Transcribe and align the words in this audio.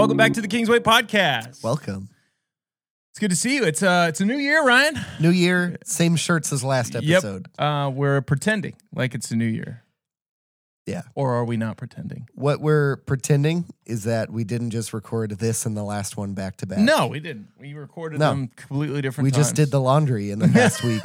Welcome 0.00 0.16
back 0.16 0.32
to 0.32 0.40
the 0.40 0.48
Kingsway 0.48 0.78
podcast. 0.78 1.62
Welcome. 1.62 2.08
It's 3.12 3.18
good 3.18 3.28
to 3.28 3.36
see 3.36 3.56
you. 3.56 3.64
It's 3.64 3.82
uh 3.82 4.06
it's 4.08 4.22
a 4.22 4.24
new 4.24 4.38
year, 4.38 4.64
Ryan. 4.64 4.98
New 5.20 5.28
year, 5.28 5.76
same 5.84 6.16
shirts 6.16 6.54
as 6.54 6.64
last 6.64 6.96
episode. 6.96 7.48
Yep. 7.58 7.62
Uh 7.66 7.90
we're 7.90 8.22
pretending 8.22 8.76
like 8.94 9.14
it's 9.14 9.30
a 9.30 9.36
new 9.36 9.44
year. 9.44 9.82
Yeah. 10.86 11.02
Or 11.14 11.34
are 11.34 11.44
we 11.44 11.58
not 11.58 11.76
pretending? 11.76 12.28
What 12.34 12.62
we're 12.62 12.96
pretending 12.96 13.66
is 13.84 14.04
that 14.04 14.30
we 14.30 14.42
didn't 14.42 14.70
just 14.70 14.94
record 14.94 15.32
this 15.32 15.66
and 15.66 15.76
the 15.76 15.84
last 15.84 16.16
one 16.16 16.32
back 16.32 16.56
to 16.58 16.66
back. 16.66 16.78
No, 16.78 17.06
we 17.08 17.20
didn't. 17.20 17.48
We 17.58 17.74
recorded 17.74 18.20
No. 18.20 18.30
them 18.30 18.48
completely 18.56 19.02
different 19.02 19.24
We 19.26 19.30
just 19.32 19.50
times. 19.50 19.56
did 19.58 19.70
the 19.70 19.82
laundry 19.82 20.30
in 20.30 20.38
the 20.38 20.48
past 20.48 20.82
week 20.84 21.02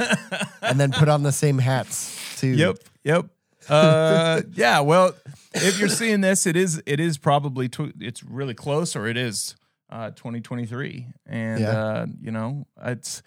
and 0.62 0.80
then 0.80 0.93
put 0.93 1.09
on 1.09 1.23
the 1.23 1.34
same 1.34 1.57
hats 1.57 2.18
too. 2.39 2.47
Yep. 2.47 2.77
Yep. 3.04 3.25
Uh 3.68 4.41
yeah, 4.54 4.80
well, 4.80 5.14
if 5.55 5.79
you're 5.79 5.89
seeing 5.89 6.21
this, 6.21 6.45
it 6.45 6.55
is 6.55 6.82
it 6.86 7.00
is 7.00 7.18
probably 7.18 7.68
tw- 7.69 7.93
it's 8.00 8.23
really 8.23 8.54
close 8.54 8.96
or 8.96 9.07
it 9.07 9.18
is 9.18 9.55
uh 9.89 10.11
2023. 10.11 11.07
And 11.25 11.59
Yeah. 11.61 11.69
uh 11.69 12.05
you 12.21 12.32
know, 12.32 12.68
it's 12.83 13.21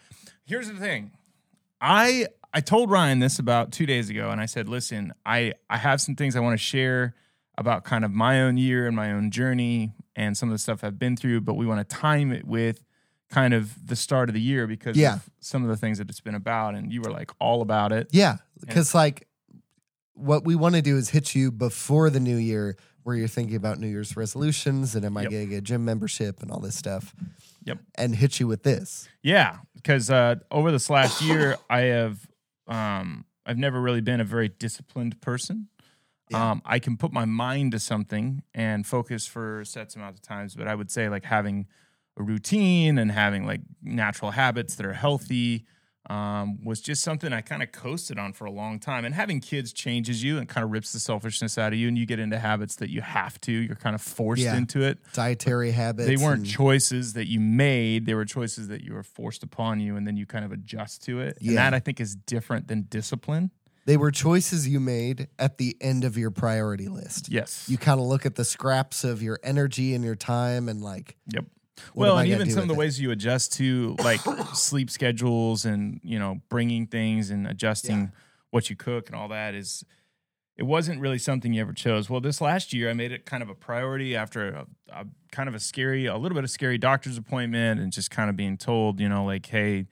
here's 0.45 0.69
the 0.69 0.74
thing. 0.78 1.12
I 1.80 2.27
I 2.52 2.60
told 2.60 2.91
Ryan 2.91 3.19
this 3.19 3.38
about 3.38 3.72
2 3.72 3.86
days 3.86 4.09
ago 4.10 4.30
and 4.30 4.41
I 4.41 4.46
said, 4.46 4.69
"Listen, 4.69 5.12
I 5.27 5.52
I 5.69 5.77
have 5.78 6.00
some 6.00 6.14
things 6.16 6.34
I 6.36 6.41
want 6.41 6.59
to 6.59 6.64
share 6.64 7.14
about 7.56 7.84
kind 7.84 8.05
of 8.05 8.10
my 8.12 8.41
own 8.42 8.56
year 8.56 8.86
and 8.86 8.95
my 8.97 9.10
own 9.12 9.30
journey 9.30 9.92
and 10.16 10.36
some 10.36 10.48
of 10.48 10.52
the 10.55 10.58
stuff 10.58 10.83
I've 10.84 10.98
been 10.98 11.16
through, 11.16 11.41
but 11.42 11.55
we 11.55 11.66
want 11.66 11.86
to 11.88 11.97
time 11.97 12.33
it 12.33 12.45
with 12.47 12.84
kind 13.30 13.52
of 13.52 13.86
the 13.86 13.95
start 13.97 14.28
of 14.30 14.34
the 14.34 14.41
year 14.41 14.66
because 14.66 14.97
Yeah. 14.97 15.16
of 15.16 15.28
some 15.41 15.62
of 15.62 15.69
the 15.69 15.77
things 15.77 15.98
that 15.98 16.08
it's 16.08 16.20
been 16.20 16.34
about 16.34 16.74
and 16.74 16.91
you 16.92 17.02
were 17.02 17.10
like 17.10 17.30
all 17.38 17.60
about 17.60 17.92
it. 17.92 18.08
Yeah. 18.10 18.38
Because, 18.60 18.95
like, 18.95 19.27
what 20.18 20.44
we 20.44 20.55
want 20.56 20.74
to 20.74 20.83
do 20.83 20.97
is 20.97 21.11
hit 21.11 21.34
you 21.34 21.50
before 21.50 22.11
the 22.11 22.20
new 22.20 22.36
year 22.36 22.77
where 23.05 23.16
you're 23.16 23.28
thinking 23.28 23.56
about 23.56 23.78
New 23.78 23.86
Year's 23.88 24.16
resolutions 24.16 24.94
and 24.94 25.05
am 25.05 25.16
I 25.16 25.22
Yep. 25.22 25.30
going 25.30 25.44
to 25.44 25.50
get 25.50 25.56
a 25.58 25.60
gym 25.62 25.84
membership 25.84 26.42
and 26.42 26.50
all 26.50 26.60
this 26.60 26.75
stuff. 26.77 27.14
Yep. 27.64 27.78
And 27.97 28.14
hit 28.16 28.41
you 28.41 28.47
with 28.47 28.62
this. 28.64 29.08
Yeah, 29.22 29.58
because 29.75 30.10
uh, 30.10 30.36
over 30.50 30.70
this 30.72 30.91
last 30.91 31.22
year, 31.28 31.56
I 31.70 31.80
have 31.83 32.27
um, 32.66 33.25
I've 33.47 33.56
never 33.58 33.80
really 33.80 34.00
been 34.02 34.20
a 34.20 34.25
very 34.25 34.48
disciplined 34.48 35.20
person. 35.22 35.69
Yeah. 36.30 36.50
Um, 36.50 36.62
I 36.66 36.78
can 36.78 36.98
put 36.98 37.12
my 37.12 37.25
mind 37.25 37.72
to 37.72 37.78
something 37.78 38.42
and 38.53 38.86
focus 38.86 39.27
for 39.27 39.64
sets 39.64 39.97
amount 39.97 40.14
of 40.16 40.20
times, 40.22 40.55
but 40.55 40.69
I 40.69 40.75
would 40.75 40.91
say 40.91 41.08
like 41.08 41.25
having 41.25 41.66
a 42.19 42.22
routine 42.22 42.98
and 42.98 43.10
having 43.10 43.47
like 43.47 43.60
natural 43.82 44.32
habits 44.32 44.75
that 44.75 44.84
are 44.84 44.92
healthy 44.92 45.64
um, 46.09 46.64
was 46.64 46.81
just 46.81 47.03
something 47.03 47.33
I 47.33 47.41
kind 47.42 47.62
of 47.62 47.70
coasted 47.73 48.19
on 48.19 48.33
for 48.33 48.45
a 48.47 48.51
long 48.51 48.78
time. 48.81 49.05
And 49.05 49.14
having 49.14 49.41
kids 49.41 49.73
changes 49.73 50.23
you 50.25 50.39
and 50.39 50.48
kind 50.48 50.65
of 50.65 50.70
rips 50.70 50.92
the 50.92 51.00
selfishness 51.00 51.59
out 51.59 51.73
of 51.73 51.78
you, 51.78 51.89
and 51.89 51.98
you 51.98 52.06
get 52.06 52.19
into 52.19 52.39
habits 52.39 52.77
that 52.77 52.91
you 52.91 53.00
have 53.03 53.41
to. 53.42 53.53
You're 53.53 53.77
kind 53.77 53.95
of 53.95 54.00
forced 54.00 54.42
Yeah. 54.42 54.56
into 54.56 54.83
it 54.83 54.98
Dietary 55.12 55.70
habits. 55.73 56.09
they 56.09 56.17
weren't 56.17 56.41
and- 56.41 56.47
choices 56.47 57.12
that 57.12 57.28
you 57.28 57.41
made 57.41 58.06
they 58.06 58.15
were 58.15 58.25
choices 58.25 58.69
that 58.69 58.83
you 58.83 58.95
were 58.95 59.03
forced 59.03 59.42
upon 59.42 59.81
you 59.81 59.97
and 59.97 60.06
then 60.06 60.17
you 60.17 60.25
kind 60.27 60.45
of 60.45 60.53
adjust 60.53 61.03
to 61.05 61.20
it 61.20 61.37
and 61.41 61.47
Yeah. 61.50 61.55
that 61.56 61.75
i 61.75 61.81
think 61.81 62.00
is 62.00 62.15
different 62.15 62.69
than 62.69 62.83
discipline 62.83 63.50
They 63.87 63.97
were 63.97 64.11
choices 64.11 64.69
you 64.69 64.81
made 64.81 65.28
at 65.39 65.59
the 65.59 65.77
end 65.81 66.05
of 66.05 66.17
your 66.17 66.31
priority 66.31 66.89
list. 66.89 67.28
yes 67.31 67.67
You 67.69 67.78
kind 67.78 68.00
of 68.00 68.06
look 68.06 68.25
at 68.27 68.34
the 68.37 68.45
scraps 68.45 69.05
of 69.05 69.22
your 69.22 69.39
energy 69.43 69.95
and 69.95 70.05
your 70.05 70.15
time 70.17 70.69
and 70.69 70.83
like, 70.83 71.17
yep 71.33 71.45
what 71.95 72.05
well 72.07 72.19
and 72.19 72.29
even 72.29 72.51
some 72.51 72.62
of 72.62 72.69
the 72.69 72.75
it? 72.75 72.79
ways 72.79 73.01
you 73.01 73.11
adjust 73.11 73.53
to 73.55 73.97
like 74.03 74.21
sleep 74.55 74.91
schedules 74.91 75.65
and 75.65 76.01
you 76.03 76.19
know 76.19 76.41
bringing 76.48 76.87
things 76.87 77.31
and 77.31 77.47
adjusting 77.47 77.98
Yeah. 78.01 78.07
what 78.51 78.71
you 78.71 78.77
cook 78.77 79.09
and 79.09 79.17
all 79.17 79.29
that 79.29 79.55
is 79.55 79.84
it 80.56 80.65
wasn't 80.65 81.01
really 81.01 81.19
something 81.19 81.53
you 81.53 81.61
ever 81.61 81.73
chose 81.73 82.11
well 82.11 82.21
this 82.21 82.41
last 82.41 82.73
year 82.73 82.91
i 82.91 82.93
made 82.93 83.12
it 83.12 83.25
kind 83.27 83.43
of 83.43 83.49
a 83.49 83.55
priority 83.55 84.17
after 84.17 84.49
a, 84.49 84.67
a 84.93 85.06
kind 85.31 85.49
of 85.49 85.55
a 85.55 85.61
scary 85.61 86.06
a 86.06 86.17
little 86.17 86.34
bit 86.34 86.44
of 86.44 86.50
scary 86.50 86.78
doctor's 86.78 87.17
appointment 87.17 87.81
and 87.81 87.93
just 87.93 88.11
kind 88.11 88.28
of 88.31 88.37
being 88.37 88.56
told 88.56 88.99
you 89.00 89.09
know 89.09 89.25
like 89.25 89.47
hey 89.47 89.87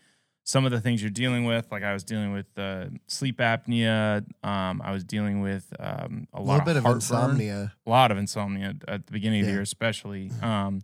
some 0.48 0.64
of 0.64 0.70
the 0.70 0.80
things 0.80 1.02
you're 1.02 1.10
dealing 1.10 1.44
with 1.44 1.66
like 1.72 1.82
i 1.82 1.92
was 1.92 2.02
dealing 2.04 2.32
with 2.32 2.46
uh, 2.56 2.86
sleep 3.08 3.38
apnea 3.38 4.24
um, 4.44 4.80
i 4.84 4.90
was 4.92 5.02
dealing 5.04 5.40
with 5.40 5.72
um, 5.80 6.26
a 6.32 6.38
a 6.38 6.40
lot 6.40 6.64
little 6.66 6.66
bit 6.66 6.76
of 6.76 6.86
insomnia. 6.86 7.72
a 7.86 7.90
lot 7.90 8.10
of 8.12 8.18
insomnia 8.18 8.74
at 8.88 9.06
the 9.06 9.12
beginning 9.12 9.40
of 9.40 9.46
the 9.46 9.52
year, 9.52 9.60
especially. 9.62 10.30
Um, 10.42 10.82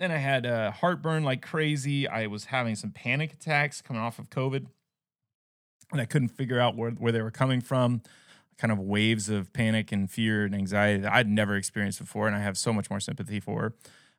then 0.00 0.10
I 0.10 0.16
had 0.16 0.46
uh, 0.46 0.70
heartburn 0.72 1.22
like 1.24 1.42
crazy. 1.42 2.08
I 2.08 2.26
was 2.26 2.46
having 2.46 2.74
some 2.74 2.90
panic 2.90 3.34
attacks 3.34 3.80
coming 3.82 4.02
off 4.02 4.18
of 4.18 4.30
COVID, 4.30 4.66
and 5.92 6.00
I 6.00 6.04
couldn't 6.06 6.28
figure 6.28 6.58
out 6.58 6.76
where, 6.76 6.90
where 6.90 7.12
they 7.12 7.22
were 7.22 7.30
coming 7.30 7.60
from. 7.60 8.02
Kind 8.58 8.72
of 8.72 8.78
waves 8.78 9.28
of 9.28 9.52
panic 9.52 9.92
and 9.92 10.10
fear 10.10 10.44
and 10.44 10.54
anxiety 10.54 11.00
that 11.00 11.12
I'd 11.12 11.28
never 11.28 11.54
experienced 11.56 11.98
before, 11.98 12.26
and 12.26 12.36
I 12.36 12.40
have 12.40 12.58
so 12.58 12.72
much 12.72 12.90
more 12.90 13.00
sympathy 13.00 13.40
for. 13.40 13.74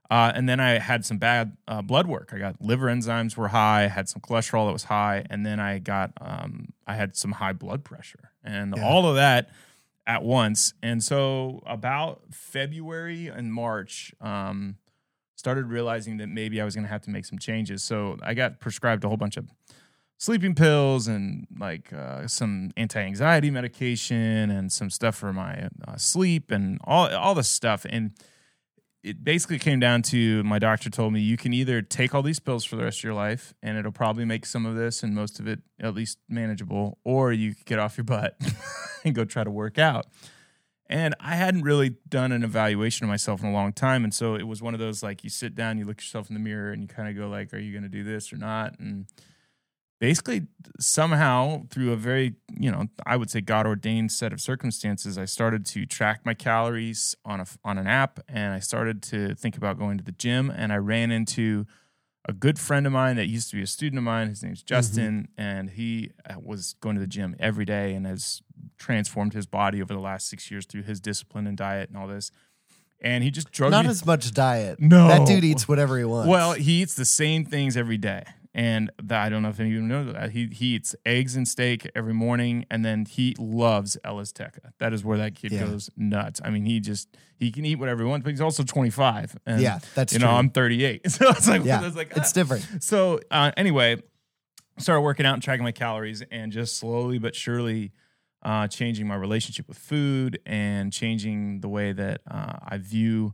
Uh, 0.10 0.32
and 0.36 0.50
then 0.50 0.60
I 0.60 0.80
had 0.80 1.06
some 1.06 1.18
bad 1.18 1.56
uh, 1.68 1.82
blood 1.82 2.06
work. 2.06 2.32
I 2.34 2.38
got 2.38 2.62
liver 2.62 2.88
enzymes 2.88 3.38
were 3.38 3.48
high, 3.50 3.86
I 3.86 3.88
had 3.88 4.10
some 4.10 4.22
cholesterol 4.22 4.68
that 4.68 4.74
was 4.74 4.86
high, 4.86 5.26
and 5.30 5.46
then 5.46 5.60
I 5.60 5.80
got 5.80 6.12
um, 6.20 6.70
I 6.86 6.96
had 6.96 7.16
some 7.16 7.34
high 7.34 7.54
blood 7.54 7.84
pressure, 7.84 8.32
and 8.44 8.74
Yeah. 8.76 8.84
all 8.86 9.08
of 9.08 9.16
that 9.16 9.50
at 10.06 10.22
once. 10.24 10.74
And 10.84 11.02
so 11.04 11.62
about 11.66 12.22
February 12.32 13.28
and 13.28 13.54
March, 13.54 14.14
um, 14.20 14.76
started 15.42 15.66
realizing 15.66 16.18
that 16.18 16.28
maybe 16.28 16.62
I 16.62 16.66
was 16.66 16.76
going 16.76 16.84
to 16.84 16.92
have 16.92 17.02
to 17.02 17.10
make 17.10 17.26
some 17.26 17.40
changes. 17.40 17.84
So 17.84 18.16
I 18.22 18.36
got 18.36 18.60
prescribed 18.60 19.04
a 19.04 19.08
whole 19.08 19.18
bunch 19.18 19.38
of 19.38 19.50
sleeping 20.20 20.54
pills 20.54 21.08
and 21.08 21.48
like 21.58 21.92
uh, 21.92 22.28
some 22.28 22.70
anti-anxiety 22.78 23.50
medication 23.50 24.52
and 24.52 24.72
some 24.72 24.92
stuff 24.92 25.16
for 25.16 25.34
my 25.34 25.68
uh, 25.88 25.98
sleep 25.98 26.52
and 26.52 26.80
all 26.84 27.08
all 27.16 27.34
this 27.34 27.50
stuff. 27.50 27.88
And 27.90 28.12
it 29.04 29.24
basically 29.24 29.58
came 29.58 29.80
down 29.80 30.04
to 30.04 30.44
my 30.44 30.60
doctor 30.60 30.92
told 30.92 31.12
me 31.12 31.22
you 31.22 31.38
can 31.38 31.54
either 31.54 31.82
take 31.82 32.14
all 32.14 32.22
these 32.22 32.40
pills 32.40 32.64
for 32.64 32.76
the 32.76 32.84
rest 32.84 33.00
of 33.00 33.04
your 33.04 33.16
life 33.16 33.56
and 33.64 33.80
it'll 33.80 33.92
probably 33.92 34.26
make 34.26 34.46
some 34.46 34.68
of 34.68 34.76
this 34.76 35.02
and 35.02 35.16
most 35.16 35.40
of 35.40 35.48
it 35.48 35.60
at 35.80 35.96
least 35.96 36.20
manageable, 36.30 37.00
or 37.04 37.34
you 37.34 37.56
could 37.56 37.66
get 37.66 37.80
off 37.80 37.98
your 37.98 38.04
butt 38.04 38.40
and 39.04 39.16
go 39.16 39.26
try 39.26 39.44
to 39.44 39.50
work 39.50 39.80
out. 39.80 40.06
And 40.92 41.16
I 41.22 41.36
hadn't 41.36 41.64
really 41.64 41.96
done 42.10 42.34
an 42.34 42.44
evaluation 42.44 43.06
of 43.06 43.10
myself 43.10 43.42
in 43.42 43.48
a 43.48 43.54
long 43.54 43.72
time. 43.72 44.04
And 44.04 44.14
so 44.14 44.36
it 44.36 44.44
was 44.44 44.62
one 44.62 44.74
of 44.74 44.80
those 44.82 45.02
like 45.02 45.24
you 45.24 45.30
sit 45.30 45.56
down, 45.56 45.78
you 45.78 45.86
look 45.86 46.02
yourself 46.02 46.30
in 46.30 46.34
the 46.34 46.40
mirror 46.42 46.72
and 46.72 46.82
you 46.82 46.88
kind 46.90 47.08
of 47.08 47.16
go 47.16 47.30
like, 47.30 47.54
are 47.54 47.60
you 47.60 47.72
going 47.72 47.84
to 47.84 47.90
do 47.90 48.04
this 48.04 48.34
or 48.34 48.38
not? 48.38 48.78
And 48.78 49.06
basically 50.02 50.48
somehow 50.82 51.62
through 51.70 51.94
a 51.94 51.96
very, 51.96 52.34
you 52.60 52.70
know, 52.70 52.88
I 53.06 53.16
would 53.16 53.30
say 53.30 53.40
God 53.40 53.66
ordained 53.66 54.12
set 54.12 54.34
of 54.34 54.42
circumstances, 54.42 55.18
I 55.18 55.26
started 55.26 55.66
to 55.68 55.86
track 55.86 56.26
my 56.26 56.34
calories 56.34 57.16
on 57.24 57.40
a 57.40 57.46
on 57.64 57.78
an 57.78 57.88
app 57.88 58.20
and 58.28 58.54
I 58.54 58.60
started 58.60 59.02
to 59.04 59.34
think 59.36 59.56
about 59.56 59.80
going 59.80 59.98
to 59.98 60.04
the 60.04 60.12
gym 60.12 60.50
and 60.50 60.74
I 60.74 60.78
ran 60.78 61.12
into 61.12 61.68
a 62.26 62.34
good 62.34 62.60
friend 62.60 62.86
of 62.86 62.94
mine 62.94 63.16
that 63.16 63.28
used 63.28 63.50
to 63.50 63.56
be 63.56 63.64
a 63.64 63.68
student 63.68 63.98
of 63.98 64.04
mine. 64.04 64.28
His 64.30 64.44
name's 64.44 64.62
Justin, 64.62 65.28
and 65.38 65.72
he 65.72 66.12
uh, 66.30 66.36
was 66.42 66.76
going 66.82 66.96
to 66.96 67.02
the 67.02 67.08
gym 67.08 67.36
every 67.40 67.66
day 67.66 67.94
and 67.94 68.06
has 68.06 68.42
transformed 68.78 69.34
his 69.34 69.46
body 69.46 69.82
over 69.82 69.94
the 69.94 70.00
last 70.00 70.28
six 70.30 70.52
years 70.52 70.66
through 70.66 70.84
his 70.84 71.00
discipline 71.00 71.48
and 71.48 71.58
diet 71.58 71.90
and 71.90 71.98
all 71.98 72.08
this. 72.08 72.32
And 73.04 73.24
he 73.24 73.32
just 73.32 73.52
drove 73.52 73.72
Not 73.72 73.86
me. 73.86 73.92
as 73.92 74.06
much 74.06 74.32
diet. 74.32 74.80
No. 74.80 75.08
That 75.08 75.26
dude 75.26 75.44
eats 75.44 75.68
whatever 75.68 75.98
he 75.98 76.04
wants. 76.06 76.30
well, 76.30 76.54
he 76.54 76.84
eats 76.84 76.94
the 76.94 77.06
same 77.06 77.46
things 77.46 77.76
every 77.76 77.98
day. 77.98 78.24
And 78.54 78.92
that, 79.02 79.22
I 79.24 79.30
don't 79.30 79.44
know 79.44 79.50
if 79.50 79.62
any 79.62 79.70
of 79.70 79.76
you 79.76 79.82
know 79.82 80.12
that. 80.12 80.32
He, 80.32 80.48
he 80.48 80.76
eats 80.76 80.94
eggs 81.06 81.38
and 81.38 81.48
steak 81.48 81.90
every 81.96 82.14
morning, 82.14 82.66
and 82.70 82.84
then 82.84 83.06
he 83.06 83.34
loves 83.40 83.98
Ella's 84.04 84.34
Teca. 84.34 84.74
That 84.80 84.92
is 84.92 85.06
where 85.06 85.18
that 85.20 85.36
kid 85.36 85.54
Yeah. 85.54 85.68
goes 85.68 85.90
nuts. 85.96 86.42
I 86.44 86.50
mean, 86.50 86.66
he 86.66 86.82
just, 86.82 87.16
he 87.38 87.50
can 87.50 87.64
eat 87.64 87.76
whatever 87.76 88.04
he 88.04 88.10
wants, 88.10 88.26
but 88.26 88.32
he's 88.32 88.42
also 88.42 88.64
25. 88.64 89.38
And, 89.46 89.62
yeah, 89.62 89.80
that's 89.96 90.12
you 90.12 90.20
true. 90.20 90.28
know, 90.28 90.34
I'm 90.36 90.50
38. 90.50 91.02
So 91.12 91.30
it's 91.30 91.48
like, 91.48 91.64
yeah, 91.64 91.86
it's 91.86 91.96
like, 91.96 92.12
it's 92.16 92.32
ah. 92.32 92.34
different. 92.34 92.68
So 92.84 93.22
uh, 93.32 93.52
anyway, 93.56 94.02
started 94.80 95.02
working 95.02 95.26
out 95.26 95.36
and 95.36 95.44
tracking 95.44 95.64
my 95.64 95.72
calories, 95.72 96.22
and 96.30 96.52
just 96.52 96.76
slowly 96.78 97.20
but 97.20 97.36
surely 97.36 97.92
uh, 98.44 98.68
changing 98.68 99.08
my 99.08 99.16
relationship 99.16 99.68
with 99.70 99.78
food 99.78 100.40
and 100.46 100.92
changing 100.92 101.62
the 101.62 101.70
way 101.70 101.94
that 101.94 102.22
uh, 102.30 102.58
I 102.68 102.80
view 102.80 103.34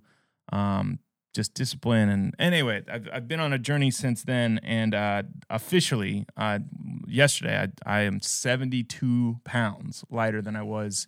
um, 0.51 0.99
just 1.33 1.53
discipline. 1.53 2.09
And 2.09 2.35
anyway, 2.39 2.83
I've, 2.91 3.07
I've 3.11 3.27
been 3.27 3.39
on 3.39 3.53
a 3.53 3.59
journey 3.59 3.91
since 3.91 4.23
then, 4.23 4.59
and 4.63 4.95
uh, 4.95 5.23
officially 5.49 6.25
uh, 6.35 6.59
yesterday 7.07 7.69
I, 7.85 7.99
I 7.99 8.01
am 8.01 8.19
72 8.19 9.39
pounds 9.43 10.03
lighter 10.09 10.41
than 10.41 10.55
I 10.55 10.63
was 10.63 11.07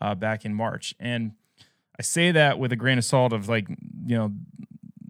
uh, 0.00 0.14
back 0.14 0.44
in 0.44 0.54
March, 0.54 0.94
and 0.98 1.32
I 1.98 2.02
say 2.02 2.32
that 2.32 2.58
with 2.58 2.72
a 2.72 2.76
grain 2.76 2.98
of 2.98 3.04
salt 3.04 3.32
of 3.32 3.48
like 3.48 3.68
you 3.68 4.16
know 4.16 4.32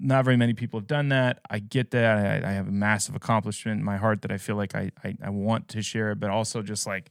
not 0.02 0.24
very 0.24 0.36
many 0.36 0.54
people 0.54 0.80
have 0.80 0.86
done 0.86 1.10
that. 1.10 1.40
I 1.48 1.58
get 1.58 1.90
that. 1.92 2.44
I, 2.44 2.48
I 2.48 2.52
have 2.52 2.66
a 2.66 2.72
massive 2.72 3.14
accomplishment 3.14 3.78
in 3.78 3.84
my 3.84 3.98
heart 3.98 4.22
that 4.22 4.32
I 4.32 4.38
feel 4.38 4.56
like 4.56 4.74
I, 4.74 4.90
I 5.04 5.14
I 5.22 5.30
want 5.30 5.68
to 5.68 5.82
share, 5.82 6.14
but 6.14 6.30
also 6.30 6.62
just 6.62 6.86
like 6.86 7.10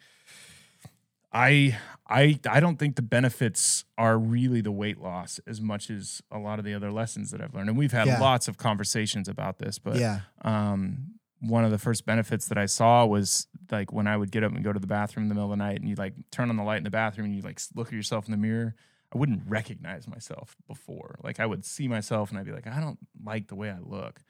I 1.31 1.77
I 2.07 2.39
I 2.49 2.59
don't 2.59 2.77
think 2.77 2.95
the 2.95 3.01
benefits 3.01 3.85
are 3.97 4.17
really 4.17 4.61
the 4.61 4.71
weight 4.71 4.99
loss 4.99 5.39
as 5.45 5.61
much 5.61 5.89
as 5.89 6.21
a 6.31 6.39
lot 6.39 6.57
of 6.59 6.65
the 6.65 6.73
other 6.73 6.91
lessons 6.91 7.31
that 7.31 7.41
I've 7.41 7.53
learned. 7.53 7.69
And 7.69 7.77
we've 7.77 7.91
had 7.91 8.07
Yeah. 8.07 8.19
lots 8.19 8.47
of 8.47 8.57
conversations 8.57 9.27
about 9.27 9.59
this, 9.59 9.77
but 9.79 9.97
yeah, 9.97 10.21
um 10.43 11.13
one 11.41 11.63
of 11.63 11.71
the 11.71 11.77
first 11.77 12.05
benefits 12.05 12.49
that 12.49 12.57
I 12.57 12.65
saw 12.65 13.05
was 13.05 13.47
like 13.71 13.93
when 13.93 14.07
I 14.07 14.17
would 14.17 14.29
get 14.31 14.43
up 14.43 14.51
and 14.53 14.61
go 14.63 14.73
to 14.73 14.79
the 14.79 14.87
bathroom 14.87 15.23
in 15.23 15.29
the 15.29 15.35
middle 15.35 15.51
of 15.53 15.57
the 15.57 15.63
night 15.63 15.79
and 15.79 15.87
you 15.87 15.95
like 15.95 16.13
turn 16.31 16.49
on 16.49 16.57
the 16.57 16.63
light 16.63 16.79
in 16.79 16.83
the 16.83 16.89
bathroom 16.89 17.27
and 17.27 17.35
you 17.35 17.41
like 17.41 17.61
look 17.75 17.87
at 17.87 17.93
yourself 17.93 18.25
in 18.25 18.31
the 18.31 18.37
mirror. 18.37 18.75
I 19.15 19.17
wouldn't 19.17 19.43
recognize 19.47 20.05
myself 20.07 20.57
before. 20.67 21.15
Like 21.23 21.39
I 21.39 21.45
would 21.45 21.63
see 21.63 21.87
myself 21.87 22.29
and 22.29 22.37
I'd 22.39 22.45
be 22.45 22.51
like, 22.51 22.67
I 22.67 22.81
don't 22.81 22.99
like 23.23 23.47
the 23.47 23.55
way 23.55 23.69
I 23.69 23.79
look. 23.79 24.21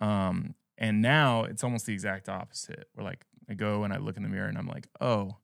Um, 0.00 0.54
and 0.76 1.00
now 1.00 1.44
it's 1.44 1.62
almost 1.62 1.86
the 1.86 1.92
exact 1.92 2.28
opposite. 2.28 2.88
Where 2.94 3.04
like 3.04 3.24
I 3.48 3.54
go 3.54 3.84
and 3.84 3.92
I 3.92 3.98
look 3.98 4.16
in 4.16 4.22
the 4.24 4.28
mirror 4.28 4.48
and 4.48 4.58
I'm 4.58 4.66
like, 4.66 4.88
oh, 5.00 5.36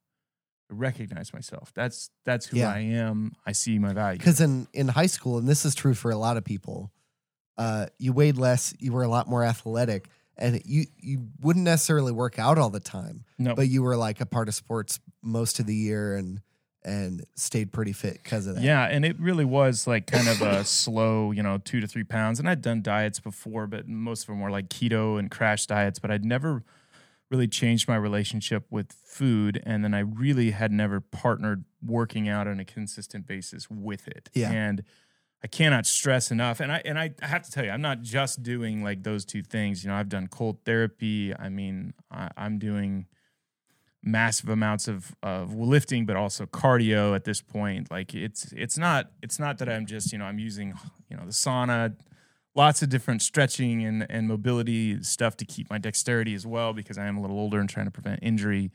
recognize 0.78 1.32
myself. 1.32 1.72
That's 1.74 2.10
that's 2.24 2.46
who 2.46 2.58
Yeah. 2.58 2.70
I 2.72 2.78
am. 2.80 3.32
I 3.46 3.52
see 3.52 3.78
my 3.78 3.92
value. 3.92 4.18
Because 4.18 4.40
in 4.40 4.66
in 4.72 4.88
high 4.88 5.06
school, 5.06 5.38
and 5.38 5.48
this 5.48 5.64
is 5.64 5.74
true 5.74 5.94
for 5.94 6.10
a 6.10 6.16
lot 6.16 6.36
of 6.36 6.44
people, 6.44 6.92
uh, 7.56 7.86
you 7.98 8.12
weighed 8.12 8.36
less, 8.36 8.74
you 8.78 8.92
were 8.92 9.02
a 9.04 9.08
lot 9.08 9.28
more 9.28 9.44
athletic, 9.44 10.08
and 10.36 10.60
you 10.64 10.84
you 10.98 11.28
wouldn't 11.40 11.64
necessarily 11.64 12.12
work 12.12 12.38
out 12.38 12.58
all 12.58 12.70
the 12.70 12.80
time, 12.80 13.24
No, 13.38 13.54
but 13.54 13.68
you 13.68 13.82
were 13.82 13.96
like 13.96 14.20
a 14.20 14.26
part 14.26 14.48
of 14.48 14.54
sports 14.54 14.98
most 15.22 15.60
of 15.60 15.66
the 15.66 15.74
year 15.76 16.16
and 16.16 16.40
and 16.86 17.24
stayed 17.34 17.72
pretty 17.72 17.92
fit 17.94 18.20
because 18.22 18.46
of 18.46 18.56
that. 18.56 18.62
Yeah, 18.62 18.84
and 18.84 19.06
it 19.06 19.18
really 19.18 19.46
was 19.46 19.86
like 19.86 20.06
kind 20.06 20.28
of 20.28 20.42
a 20.42 20.64
slow, 20.66 21.30
you 21.30 21.42
know, 21.42 21.56
two 21.58 21.80
to 21.80 21.86
three 21.86 22.04
pounds. 22.04 22.38
And 22.38 22.46
I'd 22.46 22.60
done 22.60 22.82
diets 22.82 23.20
before, 23.20 23.66
but 23.66 23.88
most 23.88 24.22
of 24.24 24.26
them 24.26 24.40
were 24.40 24.50
like 24.50 24.68
keto 24.68 25.18
and 25.18 25.30
crash 25.30 25.64
diets. 25.66 25.98
But 25.98 26.10
I'd 26.10 26.26
never 26.26 26.62
really 27.30 27.48
changed 27.48 27.88
my 27.88 27.96
relationship 27.96 28.66
with 28.70 28.92
food, 28.92 29.62
and 29.64 29.82
then 29.82 29.94
I 29.94 30.00
really 30.00 30.50
had 30.50 30.72
never 30.72 31.00
partnered 31.00 31.64
working 31.82 32.28
out 32.28 32.46
on 32.46 32.60
a 32.60 32.64
consistent 32.64 33.26
basis 33.26 33.68
with 33.70 34.06
it. 34.08 34.30
Yeah. 34.34 34.50
and 34.50 34.84
I 35.42 35.46
cannot 35.46 35.84
stress 35.84 36.30
enough. 36.30 36.60
And 36.60 36.72
I 36.72 36.80
and 36.86 36.98
I 36.98 37.14
have 37.20 37.42
to 37.42 37.50
tell 37.50 37.64
you, 37.64 37.70
I'm 37.70 37.82
not 37.82 38.00
just 38.00 38.42
doing 38.42 38.82
like 38.82 39.02
those 39.02 39.26
two 39.26 39.42
things. 39.42 39.84
You 39.84 39.90
know, 39.90 39.96
I've 39.96 40.08
done 40.08 40.26
cold 40.28 40.64
therapy. 40.64 41.34
I 41.36 41.50
mean, 41.50 41.92
I, 42.10 42.30
I'm 42.36 42.58
doing 42.58 43.06
massive 44.02 44.48
amounts 44.48 44.86
of 44.86 45.16
of 45.22 45.54
lifting 45.54 46.04
but 46.04 46.14
also 46.14 46.44
cardio 46.44 47.16
at 47.16 47.24
this 47.24 47.40
point 47.40 47.90
like 47.90 48.14
it's 48.14 48.52
it's 48.52 48.76
not 48.76 49.10
it's 49.22 49.38
not 49.38 49.56
that 49.56 49.66
i'm 49.66 49.86
just 49.86 50.12
you 50.12 50.18
know 50.18 50.26
i'm 50.26 50.38
using 50.38 50.74
you 51.08 51.16
know 51.16 51.24
the 51.24 51.32
sauna 51.32 51.96
lots 52.54 52.82
of 52.82 52.88
different 52.88 53.22
stretching 53.22 53.84
and 53.84 54.06
and 54.08 54.28
mobility 54.28 55.02
stuff 55.02 55.36
to 55.36 55.44
keep 55.44 55.68
my 55.70 55.78
dexterity 55.78 56.34
as 56.34 56.46
well 56.46 56.72
because 56.72 56.98
i 56.98 57.06
am 57.06 57.16
a 57.16 57.20
little 57.20 57.38
older 57.38 57.60
and 57.60 57.68
trying 57.68 57.86
to 57.86 57.92
prevent 57.92 58.20
injury. 58.22 58.70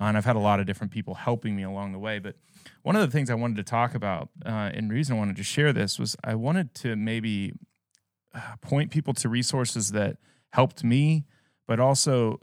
Uh, 0.00 0.04
and 0.04 0.16
i've 0.16 0.24
had 0.24 0.36
a 0.36 0.40
lot 0.40 0.60
of 0.60 0.66
different 0.66 0.92
people 0.92 1.14
helping 1.14 1.54
me 1.56 1.62
along 1.62 1.92
the 1.92 1.98
way. 1.98 2.18
But 2.18 2.36
one 2.82 2.96
of 2.96 3.02
the 3.02 3.08
things 3.08 3.30
i 3.30 3.34
wanted 3.34 3.56
to 3.56 3.64
talk 3.64 3.94
about 3.94 4.28
uh, 4.44 4.70
and 4.74 4.90
reason 4.92 5.16
i 5.16 5.18
wanted 5.18 5.36
to 5.36 5.44
share 5.44 5.72
this 5.72 5.98
was 5.98 6.16
i 6.24 6.34
wanted 6.34 6.74
to 6.76 6.96
maybe 6.96 7.52
uh, 8.34 8.56
point 8.60 8.90
people 8.90 9.14
to 9.14 9.28
resources 9.28 9.92
that 9.92 10.16
helped 10.52 10.82
me 10.84 11.26
but 11.66 11.78
also 11.78 12.40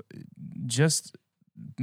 just 0.65 1.15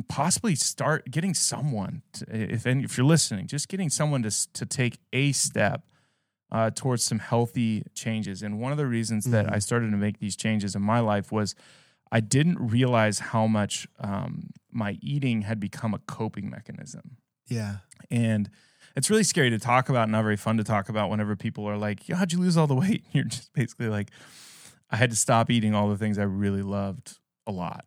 possibly 0.09 0.55
start 0.55 1.11
getting 1.11 1.35
someone 1.35 2.03
to, 2.12 2.25
if 2.31 2.67
if 2.67 2.97
you're 2.97 3.07
listening 3.07 3.47
just 3.47 3.69
getting 3.69 3.91
someone 3.91 4.23
to 4.23 4.53
to 4.53 4.65
take 4.65 4.99
a 5.12 5.33
step 5.33 5.85
uh, 6.52 6.70
towards 6.70 7.02
some 7.02 7.19
healthy 7.19 7.82
changes 7.94 8.43
and 8.43 8.61
one 8.61 8.70
of 8.73 8.79
the 8.79 8.87
reasons 8.87 9.25
that 9.26 9.46
Mhm. 9.46 9.55
I 9.55 9.58
started 9.58 9.91
to 9.91 9.96
make 9.96 10.19
these 10.19 10.37
changes 10.37 10.75
in 10.76 10.82
my 10.82 11.00
life 11.00 11.32
was 11.32 11.55
I 12.12 12.20
didn't 12.20 12.58
realize 12.58 13.19
how 13.19 13.46
much 13.49 13.88
um, 13.99 14.50
my 14.70 14.99
eating 15.00 15.43
had 15.43 15.58
become 15.58 15.94
a 15.94 15.99
coping 15.99 16.49
mechanism 16.50 17.17
yeah, 17.49 17.79
and 18.11 18.49
it's 18.96 19.11
really 19.11 19.25
scary 19.25 19.50
to 19.50 19.58
talk 19.58 19.88
about, 19.88 20.08
not 20.08 20.23
very 20.23 20.37
fun 20.37 20.56
to 20.56 20.64
talk 20.64 20.88
about 20.88 21.11
whenever 21.11 21.37
people 21.37 21.69
are 21.69 21.76
like, 21.76 22.08
"Yo, 22.08 22.17
how'd 22.17 22.32
you 22.32 22.38
lose 22.38 22.56
all 22.56 22.67
the 22.67 22.75
weight?" 22.75 23.05
And 23.06 23.08
You're 23.14 23.25
just 23.25 23.52
basically 23.52 23.88
like, 23.88 24.11
I 24.90 24.97
had 24.97 25.11
to 25.11 25.17
stop 25.17 25.50
eating 25.50 25.75
all 25.75 25.88
the 25.90 25.99
things 25.99 26.19
I 26.19 26.23
really 26.23 26.62
loved 26.62 27.19
a 27.47 27.52
lot. 27.52 27.85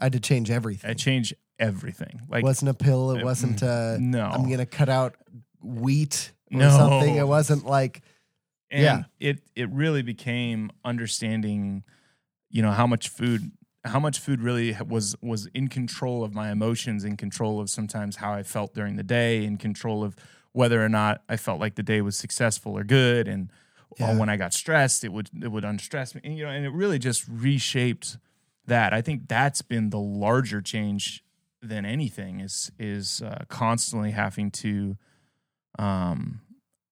I 0.00 0.04
had 0.06 0.12
to 0.12 0.20
change 0.20 0.50
everything. 0.50 0.90
I 0.90 0.94
changed 0.94 1.34
everything. 1.58 2.20
Like, 2.28 2.42
it 2.42 2.46
wasn't 2.46 2.70
a 2.70 2.74
pill. 2.74 3.12
It 3.12 3.22
uh, 3.22 3.24
wasn't 3.24 3.62
a 3.62 3.98
no, 4.00 4.26
I'm 4.26 4.48
gonna 4.50 4.66
cut 4.66 4.88
out 4.88 5.14
wheat 5.62 6.32
or 6.52 6.58
No. 6.58 6.70
something. 6.70 7.16
It 7.16 7.26
wasn't 7.26 7.64
like 7.66 8.02
and 8.70 8.82
yeah. 8.82 9.02
it 9.20 9.42
it 9.54 9.70
really 9.70 10.02
became 10.02 10.70
understanding, 10.84 11.84
you 12.50 12.62
know, 12.62 12.72
how 12.72 12.86
much 12.86 13.08
food 13.08 13.52
how 13.84 14.00
much 14.00 14.18
food 14.18 14.40
really 14.40 14.76
was 14.86 15.14
was 15.22 15.46
in 15.54 15.68
control 15.68 16.24
of 16.24 16.34
my 16.34 16.50
emotions, 16.50 17.04
in 17.04 17.16
control 17.16 17.60
of 17.60 17.70
sometimes 17.70 18.16
how 18.16 18.32
I 18.32 18.42
felt 18.42 18.74
during 18.74 18.96
the 18.96 19.04
day, 19.04 19.44
in 19.44 19.56
control 19.56 20.02
of 20.02 20.16
whether 20.52 20.84
or 20.84 20.88
not 20.88 21.22
I 21.28 21.36
felt 21.36 21.60
like 21.60 21.76
the 21.76 21.82
day 21.84 22.00
was 22.00 22.16
successful 22.16 22.76
or 22.76 22.82
good, 22.82 23.28
and 23.28 23.50
uh, 24.00 24.06
Yeah. 24.06 24.18
when 24.18 24.28
I 24.28 24.36
got 24.36 24.52
stressed, 24.52 25.04
it 25.04 25.12
would 25.12 25.30
it 25.40 25.48
would 25.52 25.64
unstress 25.64 26.14
me, 26.14 26.20
and, 26.24 26.36
you 26.36 26.44
know, 26.44 26.50
and 26.50 26.64
it 26.64 26.70
really 26.70 26.98
just 26.98 27.24
reshaped 27.28 28.18
that. 28.66 28.92
I 28.92 29.00
think 29.02 29.28
that's 29.28 29.62
been 29.62 29.90
the 29.90 30.00
larger 30.00 30.60
change 30.60 31.22
than 31.62 31.84
anything 31.86 32.40
is 32.40 32.72
is 32.80 33.22
uh, 33.22 33.44
constantly 33.48 34.10
having 34.10 34.50
to 34.50 34.96
um, 35.78 36.40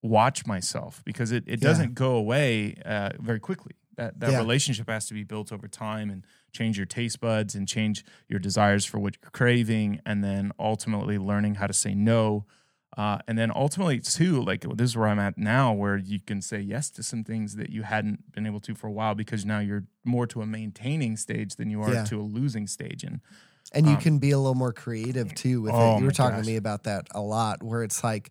watch 0.03 0.47
myself 0.47 1.03
because 1.05 1.33
it, 1.33 1.45
it 1.47 1.63
Yeah. 1.63 1.69
doesn't 1.69 1.95
go 1.95 2.15
away 2.17 2.75
uh, 2.85 3.11
very 3.19 3.41
quickly. 3.41 3.73
That 3.97 4.19
that 4.21 4.31
Yeah. 4.33 4.39
relationship 4.39 4.89
has 4.89 5.07
to 5.07 5.15
be 5.15 5.23
built 5.25 5.53
over 5.53 5.69
time 5.69 6.11
and 6.11 6.27
change 6.53 6.77
your 6.77 6.87
taste 6.87 7.21
buds 7.21 7.55
and 7.55 7.67
change 7.69 8.05
your 8.29 8.41
desires 8.41 8.85
for 8.85 8.99
what 8.99 9.17
you're 9.23 9.31
craving, 9.31 10.01
and 10.05 10.23
then 10.23 10.53
ultimately 10.59 11.17
learning 11.19 11.57
how 11.57 11.67
to 11.67 11.73
say 11.73 11.95
no. 11.95 12.45
Uh, 12.97 13.19
and 13.27 13.37
then 13.37 13.51
ultimately 13.55 13.99
too, 13.99 14.41
like 14.43 14.61
this 14.77 14.91
is 14.91 14.97
where 14.97 15.09
I'm 15.09 15.19
at 15.19 15.37
now, 15.37 15.73
where 15.73 15.97
you 15.97 16.21
can 16.21 16.41
say 16.43 16.61
yes 16.61 16.91
to 16.91 17.03
some 17.03 17.25
things 17.25 17.57
that 17.57 17.71
you 17.71 17.83
hadn't 17.83 18.31
been 18.33 18.47
able 18.47 18.61
to 18.61 18.75
for 18.75 18.87
a 18.87 18.93
while 18.93 19.15
because 19.17 19.45
now 19.45 19.59
you're 19.59 19.85
more 20.05 20.27
to 20.29 20.43
a 20.43 20.47
maintaining 20.47 21.17
stage 21.17 21.57
than 21.57 21.71
you 21.71 21.83
are 21.83 21.93
Yeah. 21.93 22.05
to 22.05 22.21
a 22.21 22.23
losing 22.23 22.67
stage. 22.69 23.03
And 23.03 23.21
and 23.73 23.87
you 23.87 23.95
Um, 23.95 24.01
can 24.01 24.19
be 24.19 24.31
a 24.31 24.39
little 24.39 24.55
more 24.55 24.73
creative 24.73 25.35
too 25.35 25.61
with 25.63 25.75
Oh 25.75 25.97
it. 25.97 25.99
You 26.01 26.05
were 26.05 26.13
talking 26.13 26.37
gosh. 26.37 26.45
to 26.47 26.51
me 26.53 26.57
about 26.57 26.85
that 26.85 27.09
a 27.13 27.21
lot, 27.21 27.63
where 27.65 27.83
it's 27.83 28.05
like, 28.05 28.31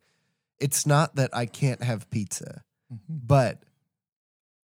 it's 0.63 0.85
not 0.85 1.15
that 1.15 1.29
I 1.35 1.45
can't 1.45 1.83
have 1.83 2.09
pizza, 2.09 2.63
but 3.09 3.63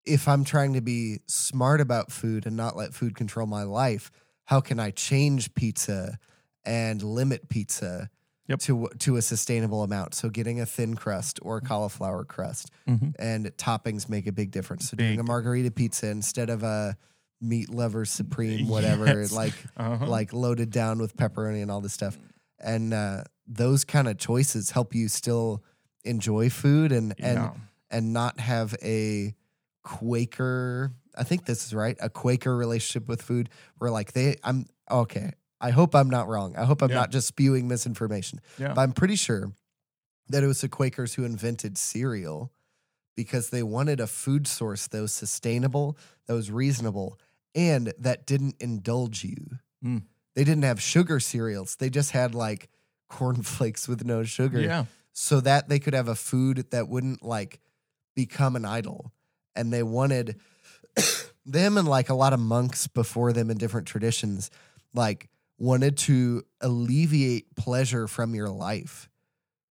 if 0.06 0.28
I'm 0.28 0.44
trying 0.44 0.74
to 0.74 0.82
be 0.82 1.20
smart 1.28 1.82
about 1.82 2.12
food 2.12 2.46
and 2.46 2.56
not 2.56 2.78
let 2.78 2.94
food 2.94 3.16
control 3.16 3.46
my 3.48 3.64
life, 3.64 4.12
how 4.46 4.62
can 4.62 4.80
I 4.80 4.92
change 4.92 5.54
pizza 5.56 6.18
and 6.66 7.02
limit 7.02 7.50
pizza 7.50 8.10
Yep. 8.48 8.60
to 8.60 8.88
to 9.00 9.18
a 9.18 9.22
sustainable 9.22 9.84
amount? 9.84 10.14
So 10.16 10.30
getting 10.30 10.62
a 10.62 10.66
thin 10.66 10.96
crust 10.96 11.40
or 11.42 11.58
a 11.58 11.62
cauliflower 11.62 12.24
crust 12.24 12.72
Mhm. 12.88 13.14
and 13.20 13.46
toppings 13.58 14.08
make 14.08 14.26
a 14.28 14.32
big 14.32 14.52
difference. 14.52 14.90
So 14.90 14.96
doing 14.96 15.20
a 15.20 15.24
margarita 15.24 15.72
pizza 15.72 16.08
instead 16.08 16.50
of 16.50 16.64
a 16.64 16.96
meat 17.42 17.70
lover 17.70 18.06
supreme, 18.06 18.68
whatever, 18.70 19.22
Yes. 19.22 19.32
like 19.34 19.54
Uh-huh. 19.76 20.08
like 20.08 20.32
loaded 20.32 20.70
down 20.72 21.00
with 21.00 21.18
pepperoni 21.18 21.62
and 21.62 21.70
all 21.70 21.82
this 21.82 21.94
stuff. 21.94 22.18
And 22.60 22.94
uh, 22.94 23.24
those 23.46 23.84
kind 23.84 24.08
of 24.08 24.18
choices 24.18 24.72
help 24.72 24.96
you 24.96 25.10
still 25.10 25.64
enjoy 26.04 26.50
food 26.50 26.92
and 26.92 27.14
and 27.20 27.38
Yeah. 27.38 27.54
and 27.90 28.14
not 28.14 28.40
have 28.40 28.76
a 28.82 29.36
Quaker. 29.84 30.92
I 31.18 31.24
think 31.24 31.46
this 31.46 31.66
is 31.66 31.74
right. 31.74 31.98
A 32.02 32.10
Quaker 32.10 32.56
relationship 32.56 33.08
with 33.08 33.22
food, 33.22 33.50
where 33.78 33.90
like 33.90 34.12
they, 34.14 34.36
I'm 34.44 34.66
okay. 34.92 35.32
I 35.60 35.72
hope 35.72 35.96
I'm 35.96 36.10
not 36.10 36.28
wrong. 36.28 36.56
I 36.56 36.66
hope 36.66 36.82
I'm 36.84 36.90
Yeah. 36.90 36.98
not 36.98 37.12
just 37.12 37.28
spewing 37.28 37.68
misinformation. 37.68 38.40
Yeah. 38.60 38.74
But 38.74 38.82
I'm 38.82 38.92
pretty 38.92 39.16
sure 39.16 39.52
that 40.30 40.44
it 40.44 40.48
was 40.48 40.62
the 40.62 40.68
Quakers 40.70 41.16
who 41.16 41.24
invented 41.24 41.78
cereal 41.78 42.52
because 43.16 43.50
they 43.50 43.64
wanted 43.64 44.00
a 44.00 44.06
food 44.08 44.46
source 44.46 44.88
that 44.88 45.02
was 45.02 45.14
sustainable, 45.14 45.98
that 46.28 46.34
was 46.34 46.52
reasonable, 46.52 47.18
and 47.56 47.92
that 47.98 48.28
didn't 48.28 48.56
indulge 48.60 49.24
you. 49.24 49.58
Mm. 49.84 50.04
They 50.36 50.44
didn't 50.44 50.66
have 50.66 50.80
sugar 50.82 51.20
cereals. 51.20 51.78
They 51.78 51.90
just 51.90 52.12
had 52.12 52.36
like 52.36 52.70
cornflakes 53.10 53.88
with 53.88 54.06
no 54.06 54.24
sugar 54.24 54.60
Yeah. 54.62 54.86
So 55.20 55.42
that 55.42 55.68
they 55.68 55.80
could 55.80 55.96
have 55.96 56.08
a 56.08 56.14
food 56.14 56.70
that 56.70 56.88
wouldn't 56.88 57.24
like 57.24 57.60
become 58.16 58.56
an 58.56 58.66
idol. 58.66 59.12
And 59.56 59.74
they 59.74 59.82
wanted 59.82 60.40
them 61.46 61.76
and 61.80 61.88
like 61.88 62.10
a 62.10 62.14
lot 62.14 62.34
of 62.34 62.40
monks 62.40 62.86
before 62.86 63.34
them 63.34 63.50
in 63.50 63.58
different 63.58 63.88
traditions, 63.88 64.52
like 64.94 65.28
wanted 65.58 65.98
to 65.98 66.44
alleviate 66.62 67.56
pleasure 67.56 68.08
from 68.08 68.36
your 68.36 68.50
life 68.50 69.10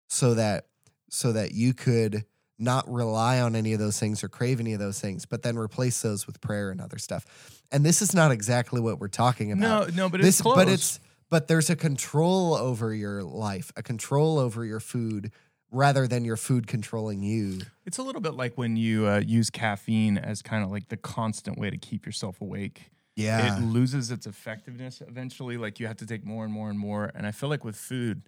so 0.10 0.34
that 0.34 0.66
so 1.10 1.32
that 1.32 1.54
you 1.54 1.74
could 1.74 2.26
not 2.58 2.92
rely 2.92 3.40
on 3.40 3.56
any 3.56 3.72
of 3.72 3.80
those 3.80 3.98
things 3.98 4.22
or 4.26 4.28
crave 4.28 4.60
any 4.60 4.74
of 4.74 4.80
those 4.82 5.00
things, 5.00 5.26
but 5.26 5.42
then 5.42 5.58
replace 5.58 6.02
those 6.02 6.28
with 6.28 6.42
prayer 6.42 6.70
and 6.70 6.82
other 6.82 6.98
stuff. 6.98 7.26
And 7.72 7.86
this 7.86 8.02
is 8.02 8.14
not 8.14 8.32
exactly 8.32 8.82
what 8.82 9.00
we're 9.00 9.08
talking 9.08 9.54
about 9.54 9.88
No, 9.96 10.04
no, 10.04 10.10
but 10.10 10.20
this 10.20 10.36
it's 10.36 10.42
close. 10.42 10.58
but 10.58 10.68
it's 10.68 11.00
but 11.30 11.48
there's 11.48 11.70
a 11.70 11.76
control 11.76 12.54
over 12.56 12.94
your 12.94 13.24
life 13.24 13.72
a 13.76 13.84
control 13.84 14.38
over 14.40 14.66
your 14.66 14.80
food 14.80 15.32
rather 15.72 16.08
than 16.08 16.26
your 16.26 16.38
food 16.38 16.66
controlling 16.68 17.22
you 17.22 17.60
It's 17.86 17.98
a 18.00 18.04
little 18.04 18.22
bit 18.22 18.34
like 18.34 18.58
when 18.58 18.76
you 18.76 19.08
uh, 19.08 19.22
use 19.26 19.50
caffeine 19.50 20.18
as 20.18 20.42
kind 20.42 20.64
of 20.64 20.72
like 20.72 20.90
the 20.90 20.98
constant 20.98 21.60
way 21.60 21.70
to 21.70 21.78
keep 21.78 22.06
yourself 22.06 22.42
awake. 22.42 22.90
yeah 23.16 23.60
It 23.60 23.64
loses 23.64 24.10
its 24.12 24.26
effectiveness 24.26 25.02
eventually. 25.08 25.58
Like 25.58 25.80
you 25.80 25.86
have 25.88 25.98
to 25.98 26.06
take 26.08 26.26
more 26.26 26.44
and 26.44 26.52
more 26.54 26.70
and 26.70 26.80
more. 26.80 27.12
And 27.14 27.28
I 27.28 27.32
feel 27.32 27.50
like 27.50 27.64
with 27.64 27.76
food, 27.76 28.24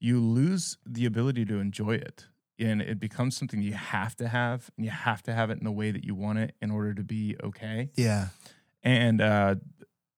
you 0.00 0.20
lose 0.20 0.78
the 0.86 1.04
ability 1.04 1.44
to 1.46 1.58
enjoy 1.58 1.96
it. 1.96 2.26
And 2.58 2.80
it 2.80 2.98
becomes 2.98 3.36
something 3.36 3.60
you 3.60 3.74
have 3.74 4.16
to 4.16 4.28
have, 4.28 4.70
and 4.76 4.84
you 4.86 4.90
have 4.90 5.22
to 5.24 5.34
have 5.34 5.50
it 5.50 5.58
in 5.58 5.64
the 5.64 5.72
way 5.72 5.90
that 5.90 6.04
you 6.04 6.14
want 6.14 6.38
it 6.38 6.54
in 6.62 6.70
order 6.70 6.94
to 6.94 7.02
be 7.04 7.36
okay. 7.42 7.90
yeah 7.96 8.28
And 8.82 9.20
uh, 9.20 9.56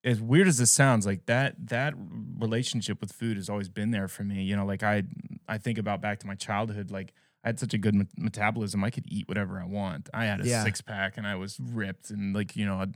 as 0.09 0.21
weird 0.21 0.49
as 0.49 0.59
this 0.59 0.73
sounds, 0.73 1.07
like 1.07 1.27
that 1.27 1.55
that 1.69 1.95
relationship 2.39 3.01
with 3.01 3.13
food 3.13 3.37
has 3.37 3.49
always 3.49 3.69
been 3.69 3.91
there 3.91 4.09
for 4.09 4.25
me. 4.25 4.43
You 4.43 4.57
know, 4.57 4.67
like 4.67 4.83
I 4.83 5.05
I 5.49 5.59
think 5.59 5.79
about 5.79 6.01
back 6.01 6.21
to 6.21 6.27
my 6.27 6.35
childhood. 6.35 6.91
Like 6.91 7.13
I 7.45 7.49
had 7.49 7.59
such 7.59 7.75
a 7.75 7.79
good 7.79 7.95
me- 7.95 8.07
metabolism. 8.17 8.83
I 8.85 8.91
could 8.91 9.05
eat 9.09 9.29
whatever 9.29 9.61
I 9.61 9.65
want. 9.65 10.09
I 10.13 10.25
had 10.27 10.41
a 10.41 10.47
Yeah. 10.47 10.65
six 10.65 10.81
pack 10.81 11.17
and 11.17 11.27
I 11.27 11.37
was 11.37 11.59
ripped 11.61 12.11
and 12.11 12.35
like 12.35 12.57
you 12.57 12.67
know. 12.67 12.81
I'd, 12.81 12.95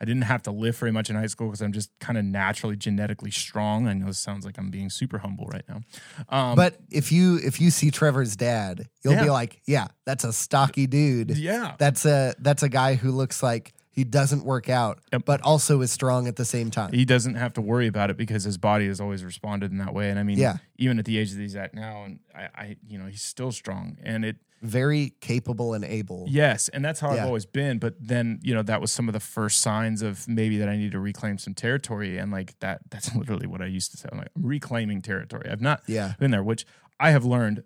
I 0.00 0.04
didn't 0.04 0.22
have 0.24 0.42
to 0.42 0.50
lift 0.50 0.80
very 0.80 0.90
much 0.90 1.10
in 1.10 1.14
high 1.14 1.28
school 1.28 1.46
because 1.46 1.60
I'm 1.62 1.70
just 1.72 1.88
kind 2.00 2.18
of 2.18 2.24
naturally 2.24 2.74
genetically 2.74 3.30
strong. 3.30 3.86
I 3.86 3.92
know 3.92 4.06
this 4.06 4.18
sounds 4.18 4.44
like 4.44 4.58
I'm 4.58 4.68
being 4.68 4.90
super 4.90 5.18
humble 5.18 5.46
right 5.46 5.62
now. 5.68 5.80
Um, 6.28 6.56
But 6.56 6.74
if 6.90 7.12
you 7.12 7.36
if 7.38 7.60
you 7.60 7.70
see 7.70 7.92
Trevor's 7.92 8.34
dad, 8.34 8.88
you'll 9.04 9.14
be 9.22 9.30
like, 9.30 9.60
yeah, 9.64 9.86
that's 10.04 10.24
a 10.24 10.32
stocky 10.32 10.88
dude. 10.88 11.36
yeah, 11.38 11.76
That's 11.78 12.04
a 12.04 12.34
that's 12.40 12.64
a 12.64 12.68
guy 12.68 12.96
who 12.96 13.12
looks 13.12 13.44
like 13.44 13.74
he 13.94 14.04
doesn't 14.04 14.44
work 14.44 14.68
out, 14.68 15.00
Yep. 15.12 15.24
but 15.26 15.40
also 15.42 15.80
is 15.82 15.92
strong 15.92 16.26
at 16.26 16.36
the 16.36 16.44
same 16.44 16.70
time. 16.70 16.92
he 16.92 17.04
doesn't 17.04 17.34
have 17.36 17.52
to 17.54 17.60
worry 17.60 17.86
about 17.86 18.10
it 18.10 18.16
because 18.16 18.42
his 18.44 18.56
body 18.58 18.86
has 18.88 19.00
always 19.00 19.22
responded 19.22 19.70
in 19.70 19.78
that 19.78 19.92
way. 19.94 20.10
And 20.10 20.18
I 20.18 20.22
mean, 20.22 20.38
Yeah. 20.38 20.56
even 20.78 20.98
at 20.98 21.04
the 21.04 21.18
age 21.18 21.32
that 21.32 21.40
he's 21.40 21.54
at 21.56 21.74
now, 21.74 22.04
and 22.04 22.18
I, 22.34 22.48
I 22.54 22.76
you 22.88 22.98
know, 22.98 23.06
he's 23.06 23.22
still 23.22 23.52
strong. 23.52 23.98
And 24.02 24.24
it, 24.24 24.36
Very 24.62 25.12
capable 25.20 25.74
and 25.74 25.84
able. 25.84 26.24
yes, 26.28 26.68
and 26.68 26.84
that's 26.84 27.00
how 27.00 27.12
Yeah. 27.12 27.22
I've 27.22 27.26
always 27.26 27.44
been. 27.46 27.78
But 27.78 27.94
then, 28.00 28.38
you 28.42 28.54
know, 28.54 28.62
that 28.62 28.80
was 28.80 28.90
some 28.92 29.08
of 29.08 29.12
the 29.12 29.20
first 29.20 29.60
signs 29.60 30.00
of 30.02 30.26
maybe 30.26 30.56
that 30.58 30.68
I 30.68 30.76
need 30.76 30.92
to 30.92 31.00
reclaim 31.00 31.36
some 31.36 31.52
territory. 31.54 32.16
And 32.16 32.30
like 32.32 32.58
that, 32.60 32.80
that's 32.90 33.14
literally 33.14 33.46
what 33.46 33.60
I 33.60 33.66
used 33.66 33.90
to 33.90 33.96
say. 33.98 34.08
I'm 34.10 34.18
like, 34.18 34.28
I'm 34.36 34.46
reclaiming 34.46 35.02
territory. 35.02 35.48
I've 35.50 35.60
not 35.60 35.82
Yeah. 35.86 36.14
been 36.18 36.30
there, 36.30 36.42
which 36.44 36.64
I 37.00 37.10
have 37.10 37.24
learned 37.24 37.64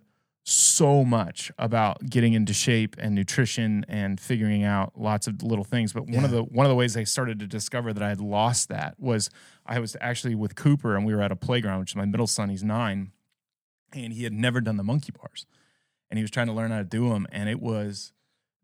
so 0.48 1.04
much 1.04 1.50
about 1.58 2.08
getting 2.08 2.32
into 2.32 2.52
shape 2.52 2.94
and 3.00 3.16
nutrition 3.16 3.84
and 3.88 4.20
figuring 4.20 4.62
out 4.62 4.92
lots 4.96 5.26
of 5.26 5.42
little 5.42 5.64
things. 5.64 5.92
But 5.92 6.06
one 6.06 6.24
of 6.24 6.30
the 6.30 6.44
one 6.44 6.64
of 6.64 6.70
the 6.70 6.76
ways 6.76 6.96
I 6.96 7.02
started 7.02 7.40
to 7.40 7.48
discover 7.48 7.92
that 7.92 8.02
I 8.02 8.08
had 8.10 8.20
lost 8.20 8.68
that 8.68 8.94
was 8.98 9.28
I 9.66 9.80
was 9.80 9.96
actually 10.00 10.36
with 10.36 10.54
Cooper 10.54 10.94
and 10.96 11.04
we 11.04 11.14
were 11.16 11.20
at 11.22 11.32
a 11.32 11.36
playground, 11.36 11.80
which 11.80 11.90
is 11.92 11.96
my 11.96 12.04
middle 12.04 12.28
son, 12.28 12.48
he's 12.48 12.62
nine, 12.62 13.10
and 13.92 14.12
he 14.12 14.22
had 14.22 14.32
never 14.32 14.60
done 14.60 14.76
the 14.76 14.84
monkey 14.84 15.10
bars. 15.12 15.46
And 16.10 16.18
he 16.18 16.22
was 16.22 16.30
trying 16.30 16.46
to 16.46 16.52
learn 16.52 16.70
how 16.70 16.78
to 16.78 16.84
do 16.84 17.08
them. 17.08 17.26
And 17.32 17.48
it 17.48 17.60
was 17.60 18.12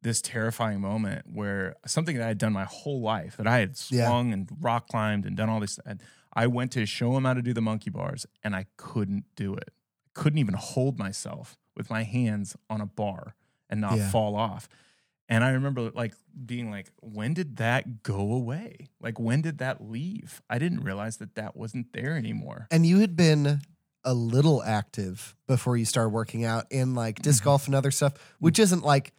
this 0.02 0.22
terrifying 0.22 0.80
moment 0.80 1.26
where 1.32 1.74
something 1.84 2.16
that 2.16 2.24
I 2.24 2.28
had 2.28 2.38
done 2.38 2.52
my 2.52 2.64
whole 2.64 3.00
life 3.00 3.36
that 3.38 3.48
I 3.48 3.58
had 3.58 3.76
Yeah. 3.90 4.06
swung 4.06 4.32
and 4.32 4.48
rock 4.60 4.86
climbed 4.86 5.26
and 5.26 5.36
done 5.36 5.48
all 5.48 5.58
this. 5.58 5.80
and 5.84 6.00
I 6.32 6.46
went 6.46 6.70
to 6.72 6.86
show 6.86 7.16
him 7.16 7.24
how 7.24 7.34
to 7.34 7.42
do 7.42 7.52
the 7.52 7.60
monkey 7.60 7.90
bars 7.90 8.24
and 8.44 8.54
I 8.54 8.66
couldn't 8.76 9.24
do 9.34 9.54
it. 9.54 9.70
Couldn't 10.14 10.38
even 10.38 10.54
hold 10.54 10.98
myself 10.98 11.56
with 11.76 11.90
my 11.90 12.02
hands 12.02 12.56
on 12.70 12.80
a 12.80 12.86
bar 12.86 13.34
and 13.70 13.80
not 13.80 13.96
Yeah. 13.96 14.10
fall 14.10 14.36
off. 14.36 14.68
And 15.28 15.42
I 15.44 15.50
remember 15.50 15.90
like 15.94 16.14
being 16.44 16.70
like, 16.70 16.90
when 17.00 17.32
did 17.32 17.56
that 17.56 18.02
go 18.02 18.32
away? 18.32 18.88
Like, 19.00 19.18
when 19.18 19.40
did 19.40 19.58
that 19.58 19.82
leave? 19.82 20.42
I 20.50 20.58
didn't 20.58 20.80
realize 20.80 21.16
that 21.18 21.36
that 21.36 21.56
wasn't 21.56 21.92
there 21.92 22.16
anymore. 22.16 22.66
And 22.70 22.84
you 22.84 22.98
had 23.00 23.16
been 23.16 23.60
a 24.04 24.12
little 24.14 24.62
active 24.62 25.34
before 25.46 25.76
you 25.76 25.84
started 25.84 26.10
working 26.10 26.44
out 26.44 26.66
in 26.70 26.94
like 26.94 27.16
Mm-hmm. 27.16 27.22
disc 27.22 27.44
golf 27.44 27.66
and 27.66 27.74
other 27.74 27.90
stuff, 27.90 28.14
which 28.40 28.58
isn't 28.58 28.82
like 28.82 29.12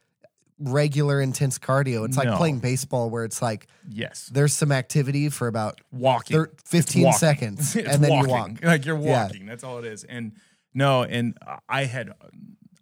regular 0.59 1.19
intense 1.19 1.57
cardio. 1.57 2.05
It's 2.05 2.15
like 2.17 2.27
No. 2.27 2.37
playing 2.37 2.59
baseball 2.59 3.09
where 3.09 3.23
it's 3.23 3.41
like 3.41 3.67
Yes. 3.89 4.29
there's 4.31 4.53
some 4.53 4.71
activity 4.71 5.29
for 5.29 5.47
about 5.47 5.81
Walking. 5.91 6.37
thir- 6.37 6.51
15 6.65 7.03
walking. 7.05 7.17
seconds 7.17 7.75
and 7.75 8.03
then 8.03 8.09
walking. 8.11 8.25
you 8.29 8.29
walk. 8.31 8.63
Like 8.63 8.85
you're 8.85 8.99
Yeah. 8.99 9.23
walking. 9.23 9.45
That's 9.47 9.63
all 9.63 9.79
it 9.79 9.85
is. 9.85 10.03
And 10.03 10.33
no, 10.73 11.03
and 11.03 11.37
I 11.69 11.85
had 11.85 12.11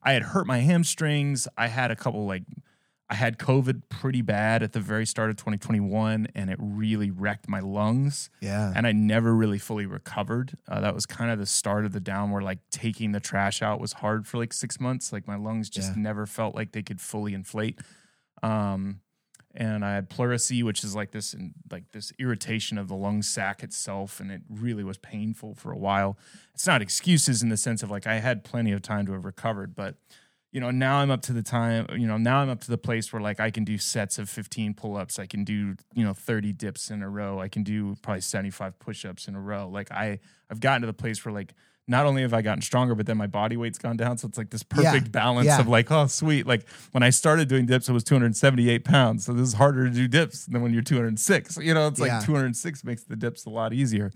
I 0.04 0.14
had 0.14 0.24
hurt 0.24 0.48
my 0.48 0.60
hamstrings. 0.60 1.48
I 1.58 1.68
had 1.68 1.92
a 1.92 1.96
couple 1.96 2.26
like 2.26 2.44
I 3.10 3.16
had 3.16 3.38
COVID 3.38 3.84
pretty 3.90 4.22
bad 4.22 4.64
at 4.64 4.72
the 4.72 4.80
very 4.80 5.06
start 5.06 5.30
of 5.30 5.36
2021, 5.36 6.28
and 6.34 6.50
it 6.50 6.58
really 6.62 7.12
wrecked 7.12 7.50
my 7.50 7.60
lungs. 7.60 8.30
Yeah. 8.40 8.72
And 8.74 8.88
I 8.88 8.94
never 8.94 9.36
really 9.36 9.58
fully 9.60 9.86
recovered. 9.86 10.58
Uh, 10.66 10.80
that 10.80 10.96
was 10.96 11.06
kind 11.06 11.30
of 11.30 11.38
the 11.38 11.46
start 11.46 11.84
of 11.86 11.92
the 11.92 12.00
down 12.00 12.32
where 12.32 12.42
like 12.42 12.60
taking 12.72 13.12
the 13.12 13.20
trash 13.20 13.62
out 13.62 13.82
was 13.82 13.92
hard 13.94 14.28
for 14.28 14.38
like 14.38 14.54
six 14.54 14.80
months. 14.80 15.12
Like 15.12 15.28
my 15.28 15.36
lungs 15.36 15.70
just 15.70 15.90
Yeah. 15.96 16.02
never 16.04 16.26
felt 16.26 16.56
like 16.56 16.72
they 16.72 16.84
could 16.84 17.02
fully 17.02 17.34
inflate. 17.34 17.80
Um, 18.42 19.02
and 19.54 19.84
I 19.84 19.96
had 19.96 20.10
pleurisy, 20.10 20.64
which 20.64 20.84
is 20.84 20.96
like 20.96 21.12
this 21.12 21.36
like 21.70 21.92
this 21.92 22.14
irritation 22.20 22.78
of 22.78 22.88
the 22.88 22.96
lung 22.96 23.22
sac 23.22 23.64
itself, 23.64 24.20
and 24.20 24.32
it 24.32 24.42
really 24.50 24.84
was 24.84 24.98
painful 24.98 25.56
for 25.56 25.72
a 25.72 25.78
while. 25.78 26.18
It's 26.54 26.68
not 26.68 26.82
excuses 26.82 27.42
in 27.42 27.50
the 27.50 27.58
sense 27.58 27.84
of 27.84 27.92
like 27.92 28.08
I 28.08 28.20
had 28.20 28.44
plenty 28.44 28.72
of 28.72 28.82
time 28.82 29.06
to 29.08 29.14
have 29.14 29.26
recovered, 29.26 29.76
but 29.76 29.96
you 30.52 30.62
know 30.62 30.72
now 30.72 30.98
I'm 30.98 31.12
up 31.12 31.22
to 31.24 31.34
the 31.34 31.44
time. 31.44 31.88
You 31.92 32.08
know 32.08 32.18
now 32.18 32.40
I'm 32.40 32.50
up 32.50 32.62
to 32.62 32.72
the 32.72 32.78
place 32.78 33.12
where 33.12 33.22
like 33.22 33.40
I 33.40 33.52
can 33.52 33.66
do 33.66 33.78
sets 33.78 34.18
of 34.18 34.30
15 34.30 34.74
pull 34.74 34.96
ups, 34.96 35.20
I 35.20 35.26
can 35.26 35.44
do 35.44 35.76
you 35.94 36.06
know 36.06 36.14
30 36.14 36.54
dips 36.54 36.90
in 36.90 37.02
a 37.04 37.10
row, 37.10 37.40
I 37.40 37.50
can 37.50 37.64
do 37.64 37.96
probably 38.02 38.22
75 38.22 38.80
push 38.80 39.06
ups 39.06 39.28
in 39.28 39.36
a 39.36 39.42
row. 39.42 39.68
Like 39.68 39.92
I 39.92 40.20
I've 40.50 40.62
gotten 40.62 40.82
to 40.82 40.88
the 40.88 40.94
place 40.94 41.26
where 41.26 41.34
like 41.34 41.54
not 41.92 42.08
only 42.08 42.24
have 42.24 42.34
I 42.34 42.42
gotten 42.42 42.62
stronger, 42.64 42.96
but 42.96 43.06
then 43.06 43.18
my 43.18 43.28
body 43.28 43.56
weight's 43.58 43.78
gone 43.78 43.98
down. 43.98 44.18
So 44.18 44.28
it's 44.28 44.38
like 44.38 44.50
this 44.50 44.64
perfect 44.64 45.12
balance 45.12 45.46
Yeah. 45.46 45.60
of 45.60 45.68
like, 45.68 45.92
oh, 45.92 46.08
sweet. 46.08 46.48
Like 46.48 46.66
when 46.94 47.04
I 47.04 47.12
started 47.12 47.48
doing 47.48 47.68
dips, 47.68 47.88
it 47.88 47.94
was 47.94 48.04
278 48.04 48.84
pounds. 48.84 49.26
So 49.26 49.34
this 49.34 49.48
is 49.50 49.54
harder 49.54 49.86
to 49.88 49.94
do 49.94 50.08
dips 50.08 50.46
than 50.48 50.62
when 50.64 50.74
you're 50.74 50.82
206. 50.82 51.58
You 51.58 51.74
know, 51.76 51.88
it's 51.88 52.00
like 52.00 52.08
Yeah. 52.10 52.22
206 52.22 52.84
makes 52.84 53.04
the 53.04 53.16
dips 53.16 53.46
a 53.46 53.50
lot 53.52 53.74
easier. 53.74 54.12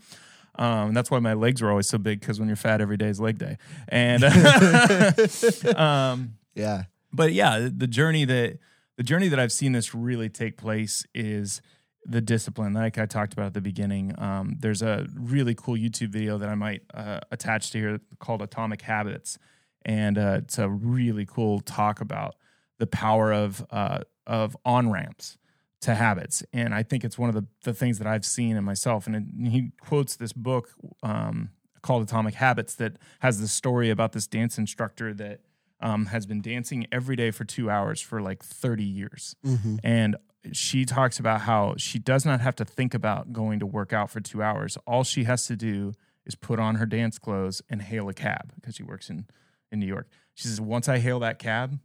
Um, 0.58 0.88
and 0.88 0.98
that's 0.98 1.12
why 1.12 1.20
my 1.20 1.34
legs 1.34 1.62
were 1.62 1.70
always 1.70 1.88
so 1.89 1.98
big 1.98 2.22
because 2.22 2.39
when 2.39 2.48
you're 2.48 2.55
fat, 2.55 2.79
every 2.82 2.96
day 2.98 3.10
is 3.10 3.20
leg 3.20 3.38
day. 3.38 3.58
And 3.89 4.24
um, 5.75 6.36
yeah. 6.53 6.84
but 7.13 7.34
yeah, 7.34 7.67
the 7.75 7.88
journey 7.88 8.25
that 8.25 8.60
the 8.98 9.03
journey 9.03 9.27
that 9.27 9.39
I've 9.39 9.51
seen 9.51 9.74
this 9.74 9.94
really 9.94 10.29
take 10.29 10.58
place 10.58 11.05
is 11.13 11.62
the 12.05 12.21
discipline, 12.21 12.74
like 12.74 12.97
I 12.97 13.05
talked 13.05 13.33
about 13.33 13.47
at 13.47 13.53
the 13.53 13.62
beginning. 13.62 14.13
Um, 14.17 14.57
there's 14.59 14.81
a 14.81 15.07
really 15.15 15.55
cool 15.55 15.75
YouTube 15.75 16.09
video 16.09 16.38
that 16.38 16.50
I 16.50 16.55
might 16.55 16.83
uh, 16.93 17.19
attach 17.31 17.71
to 17.71 17.79
here 17.79 18.00
called 18.19 18.41
Atomic 18.41 18.81
Habits, 18.81 19.38
and 19.83 20.17
uh, 20.17 20.39
it's 20.43 20.57
a 20.57 20.69
really 20.69 21.25
cool 21.25 21.59
talk 21.62 22.01
about 22.01 22.35
the 22.77 22.88
power 22.88 23.33
of 23.33 23.65
uh, 23.71 24.00
of 24.27 24.55
on 24.65 24.91
ramps 24.91 25.38
to 25.81 25.95
habits. 25.95 26.43
And 26.51 26.74
I 26.74 26.83
think 26.83 27.03
it's 27.03 27.17
one 27.17 27.29
of 27.29 27.35
the, 27.35 27.45
the 27.63 27.74
things 27.74 28.00
that 28.00 28.07
I've 28.07 28.25
seen 28.25 28.57
in 28.57 28.63
myself. 28.63 29.05
And, 29.05 29.15
it, 29.15 29.24
and 29.38 29.47
he 29.50 29.71
quotes 29.79 30.15
this 30.15 30.33
book 30.33 30.69
um, 31.03 31.51
called 31.81 32.01
Atomic 32.03 32.33
Habits 32.33 32.74
that 32.75 32.97
has 33.19 33.39
the 33.39 33.47
story 33.47 33.89
about 33.91 34.12
this 34.12 34.25
dance 34.25 34.57
instructor 34.57 35.13
that 35.13 35.41
um, 35.79 36.07
has 36.07 36.25
been 36.25 36.41
dancing 36.41 36.88
every 36.91 37.15
day 37.15 37.29
for 37.29 37.45
two 37.45 37.69
hours 37.69 38.01
for 38.01 38.21
like 38.21 38.43
30 38.43 38.83
years. 38.83 39.35
hmm 39.43 39.75
And 39.83 40.15
she 40.51 40.85
talks 40.85 41.19
about 41.19 41.41
how 41.41 41.75
she 41.77 41.99
does 41.99 42.25
not 42.25 42.41
have 42.41 42.55
to 42.55 42.65
think 42.65 42.93
about 42.93 43.33
going 43.33 43.59
to 43.59 43.65
work 43.65 43.93
out 43.93 44.09
for 44.09 44.19
two 44.19 44.41
hours. 44.41 44.77
All 44.85 45.03
she 45.03 45.23
has 45.23 45.45
to 45.47 45.55
do 45.55 45.93
is 46.25 46.35
put 46.35 46.59
on 46.59 46.75
her 46.75 46.85
dance 46.85 47.17
clothes 47.19 47.61
and 47.69 47.81
hail 47.81 48.09
a 48.09 48.13
cab 48.13 48.53
because 48.55 48.75
she 48.75 48.83
works 48.83 49.09
in, 49.09 49.25
in 49.71 49.79
New 49.79 49.85
York. 49.85 50.07
She 50.33 50.47
says, 50.47 50.59
once 50.59 50.89
I 50.89 50.99
hail 50.99 51.19
that 51.19 51.39
cab, 51.39 51.79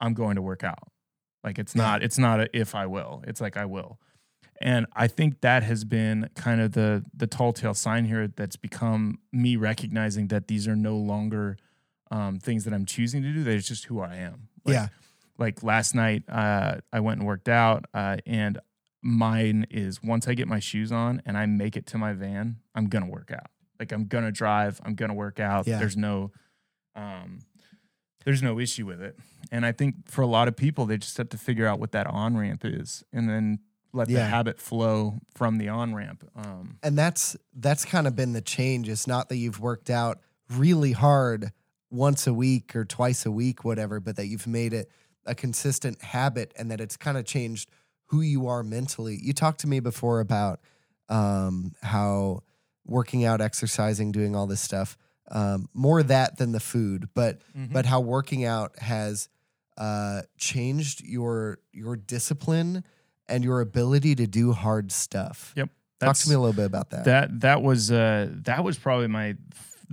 I'm 0.00 0.14
going 0.14 0.36
to 0.36 0.42
work 0.42 0.64
out. 0.64 0.88
Like 1.44 1.58
it's 1.58 1.74
not, 1.74 2.02
it's 2.02 2.18
not 2.18 2.40
a 2.40 2.48
if 2.52 2.74
I 2.74 2.86
will. 2.86 3.22
It's 3.26 3.40
like 3.40 3.56
I 3.56 3.64
will. 3.64 3.98
And 4.60 4.86
I 4.94 5.08
think 5.08 5.40
that 5.40 5.64
has 5.64 5.84
been 5.84 6.30
kind 6.36 6.60
of 6.60 6.72
the 6.72 7.04
the 7.12 7.26
tall 7.26 7.52
tale 7.52 7.74
sign 7.74 8.04
here 8.04 8.28
that's 8.28 8.54
become 8.54 9.18
me 9.32 9.56
recognizing 9.56 10.28
that 10.28 10.46
these 10.46 10.68
are 10.68 10.76
no 10.76 10.96
longer 10.96 11.56
um, 12.12 12.38
things 12.38 12.64
that 12.64 12.72
I'm 12.72 12.86
choosing 12.86 13.22
to 13.22 13.32
do. 13.32 13.42
They're 13.42 13.58
just 13.58 13.86
who 13.86 14.00
I 14.00 14.16
am. 14.16 14.48
Like, 14.64 14.74
Yeah. 14.74 14.88
Like 15.38 15.62
last 15.62 15.94
night, 15.94 16.24
uh, 16.28 16.76
I 16.92 17.00
went 17.00 17.18
and 17.18 17.26
worked 17.26 17.48
out, 17.48 17.86
uh, 17.94 18.18
and 18.26 18.58
mine 19.02 19.66
is 19.70 20.02
once 20.02 20.28
I 20.28 20.34
get 20.34 20.46
my 20.46 20.60
shoes 20.60 20.92
on 20.92 21.22
and 21.26 21.36
I 21.36 21.46
make 21.46 21.76
it 21.76 21.86
to 21.88 21.98
my 21.98 22.12
van, 22.12 22.56
I'm 22.74 22.86
gonna 22.86 23.08
work 23.08 23.30
out. 23.32 23.50
Like 23.80 23.92
I'm 23.92 24.06
gonna 24.06 24.30
drive. 24.30 24.80
I'm 24.84 24.94
gonna 24.94 25.14
work 25.14 25.40
out. 25.40 25.66
Yeah. 25.66 25.78
There's 25.78 25.96
no, 25.96 26.30
um, 26.94 27.40
there's 28.24 28.42
no 28.42 28.60
issue 28.60 28.86
with 28.86 29.00
it. 29.02 29.18
And 29.50 29.66
I 29.66 29.72
think 29.72 30.08
for 30.08 30.22
a 30.22 30.26
lot 30.26 30.46
of 30.48 30.56
people, 30.56 30.86
they 30.86 30.98
just 30.98 31.16
have 31.16 31.30
to 31.30 31.38
figure 31.38 31.66
out 31.66 31.80
what 31.80 31.92
that 31.92 32.06
on 32.06 32.36
ramp 32.36 32.62
is, 32.64 33.02
and 33.12 33.28
then 33.28 33.58
let 33.92 34.08
the 34.08 34.20
habit 34.20 34.58
flow 34.60 35.18
from 35.34 35.58
the 35.58 35.68
on 35.68 35.94
ramp. 35.94 36.24
Um, 36.36 36.78
And 36.82 36.96
that's 36.96 37.36
that's 37.54 37.84
kind 37.84 38.06
of 38.06 38.14
been 38.14 38.32
the 38.32 38.40
change. 38.40 38.88
It's 38.88 39.06
not 39.06 39.28
that 39.30 39.36
you've 39.36 39.60
worked 39.60 39.90
out 39.90 40.20
really 40.48 40.92
hard 40.92 41.52
once 41.90 42.26
a 42.26 42.32
week 42.32 42.74
or 42.76 42.84
twice 42.84 43.26
a 43.26 43.30
week, 43.30 43.64
whatever, 43.64 44.00
but 44.00 44.16
that 44.16 44.26
you've 44.26 44.46
made 44.46 44.72
it 44.72 44.90
a 45.26 45.34
consistent 45.34 46.02
habit 46.02 46.52
and 46.56 46.70
that 46.70 46.80
it's 46.80 46.96
kind 46.96 47.16
of 47.16 47.24
changed 47.24 47.70
who 48.06 48.20
you 48.20 48.46
are 48.46 48.62
mentally. 48.62 49.18
You 49.22 49.32
talked 49.32 49.60
to 49.60 49.66
me 49.66 49.80
before 49.80 50.20
about 50.20 50.60
um, 51.08 51.72
how 51.82 52.40
working 52.86 53.24
out, 53.24 53.40
exercising, 53.40 54.12
doing 54.12 54.34
all 54.34 54.46
this 54.46 54.60
stuff, 54.60 54.96
um, 55.30 55.68
more 55.72 56.02
that 56.02 56.36
than 56.38 56.52
the 56.52 56.60
food, 56.60 57.08
but 57.14 57.40
Mm-hmm. 57.56 57.72
but 57.72 57.86
how 57.86 58.00
working 58.00 58.44
out 58.44 58.78
has 58.78 59.28
uh, 59.78 60.22
changed 60.36 61.02
your 61.04 61.58
your 61.72 61.96
discipline 61.96 62.84
and 63.28 63.44
your 63.44 63.60
ability 63.60 64.14
to 64.16 64.26
do 64.26 64.52
hard 64.52 64.92
stuff. 64.92 65.52
Yep. 65.56 65.70
Talk 66.00 66.16
to 66.16 66.28
me 66.28 66.34
a 66.34 66.38
little 66.40 66.52
bit 66.52 66.66
about 66.66 66.90
that. 66.90 67.04
That 67.04 67.40
that 67.40 67.62
was 67.62 67.90
uh 67.92 68.28
that 68.42 68.64
was 68.64 68.76
probably 68.78 69.06
my 69.06 69.36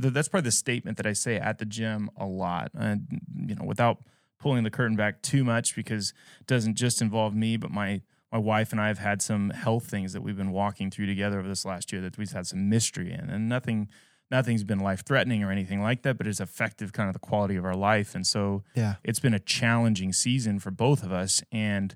th- 0.01 0.13
that's 0.13 0.27
probably 0.27 0.47
the 0.47 0.51
statement 0.51 0.97
that 0.97 1.05
I 1.05 1.13
say 1.13 1.37
at 1.37 1.59
the 1.59 1.65
gym 1.65 2.09
a 2.17 2.25
lot. 2.25 2.71
And 2.73 3.21
you 3.47 3.55
know, 3.55 3.63
without 3.63 3.99
pulling 4.39 4.63
the 4.63 4.71
curtain 4.71 4.95
back 4.95 5.21
too 5.21 5.43
much 5.43 5.75
because 5.75 6.13
it 6.39 6.47
doesn't 6.47 6.75
just 6.75 7.01
involve 7.01 7.35
me, 7.35 7.57
but 7.57 7.71
my 7.71 8.01
my 8.31 8.37
wife 8.37 8.71
and 8.71 8.79
I 8.79 8.87
have 8.89 8.99
had 8.99 9.21
some 9.23 9.49
health 9.49 9.87
things 9.87 10.13
that 10.13 10.21
we've 10.21 10.37
been 10.37 10.51
walking 10.51 10.91
through 10.91 11.07
together 11.07 11.39
over 11.39 11.47
this 11.47 11.65
last 11.65 11.91
year 11.91 11.99
that 12.01 12.15
we've 12.17 12.31
had 12.31 12.45
some 12.45 12.69
mystery 12.69 13.11
in, 13.11 13.29
and 13.29 13.49
nothing 13.49 13.89
nothing's 14.31 14.63
been 14.63 14.77
life 14.79 15.03
threatening 15.03 15.43
or 15.43 15.51
anything 15.51 15.81
like 15.81 16.03
that, 16.03 16.15
but 16.15 16.27
it's 16.27 16.39
affected 16.39 16.93
kind 16.93 17.09
of 17.09 17.13
the 17.13 17.19
quality 17.19 17.55
of 17.55 17.65
our 17.65 17.75
life. 17.75 18.13
And 18.13 18.27
so 18.27 18.63
Yeah. 18.75 18.95
it's 19.03 19.19
been 19.19 19.33
a 19.33 19.39
challenging 19.39 20.13
season 20.13 20.59
for 20.59 20.69
both 20.69 21.01
of 21.01 21.11
us. 21.11 21.41
And 21.51 21.95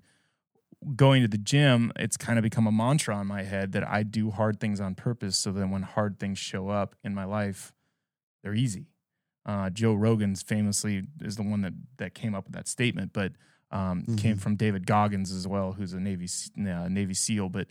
going 0.95 1.21
to 1.21 1.27
the 1.27 1.37
gym, 1.37 1.91
it's 1.95 2.17
kind 2.17 2.39
of 2.39 2.43
become 2.43 2.65
a 2.65 2.71
mantra 2.71 3.15
on 3.15 3.27
my 3.27 3.43
head 3.43 3.71
that 3.73 3.87
I 3.87 4.01
do 4.01 4.31
hard 4.31 4.59
things 4.59 4.81
on 4.81 4.95
purpose 4.95 5.37
so 5.37 5.51
that 5.51 5.67
when 5.69 5.83
hard 5.83 6.17
things 6.19 6.39
show 6.39 6.69
up 6.69 6.95
in 7.03 7.13
my 7.13 7.23
life, 7.23 7.71
they're 8.41 8.55
easy. 8.55 8.87
Uh, 9.45 9.69
Joe 9.69 9.93
Rogan's 9.93 10.41
famously 10.41 11.03
is 11.21 11.35
the 11.35 11.43
one 11.43 11.61
that 11.61 11.73
that 11.97 12.13
came 12.13 12.33
up 12.33 12.45
with 12.45 12.53
that 12.53 12.67
statement, 12.67 13.11
but 13.13 13.33
um, 13.71 14.03
came 14.17 14.35
Mhm. 14.37 14.39
from 14.39 14.55
David 14.55 14.85
Goggins 14.85 15.31
as 15.31 15.47
well, 15.47 15.73
who's 15.73 15.93
a 15.93 15.99
Navy 15.99 16.27
uh, 16.59 16.87
Navy 16.87 17.13
SEAL. 17.15 17.49
But 17.49 17.67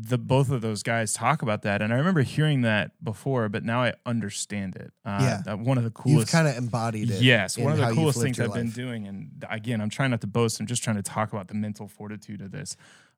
the 0.00 0.16
both 0.16 0.50
of 0.50 0.60
those 0.60 0.84
guys 0.84 1.12
talk 1.12 1.42
about 1.42 1.62
that, 1.62 1.82
and 1.82 1.92
I 1.92 1.96
remember 1.96 2.22
hearing 2.22 2.62
that 2.62 2.92
before, 3.02 3.48
but 3.48 3.64
now 3.64 3.82
I 3.82 3.94
understand 4.06 4.76
it. 4.76 4.92
Uh, 5.04 5.40
Yeah. 5.44 5.54
one 5.54 5.76
of 5.76 5.82
the 5.82 5.90
coolest. 5.90 6.18
You've 6.20 6.30
kind 6.30 6.46
of 6.46 6.56
embodied 6.56 7.10
it. 7.10 7.20
Yes, 7.20 7.58
one 7.58 7.72
of 7.72 7.78
the 7.78 7.92
coolest 7.92 8.20
things 8.20 8.38
I've 8.38 8.54
been 8.54 8.70
doing, 8.70 9.08
and 9.08 9.44
again, 9.50 9.80
I'm 9.80 9.90
trying 9.90 10.10
not 10.12 10.20
to 10.20 10.28
boast. 10.28 10.60
I'm 10.60 10.66
just 10.66 10.84
trying 10.84 10.96
to 10.96 11.02
talk 11.02 11.32
about 11.32 11.48
the 11.48 11.54
mental 11.54 11.88
fortitude 11.88 12.40
of 12.42 12.52
this. 12.52 12.76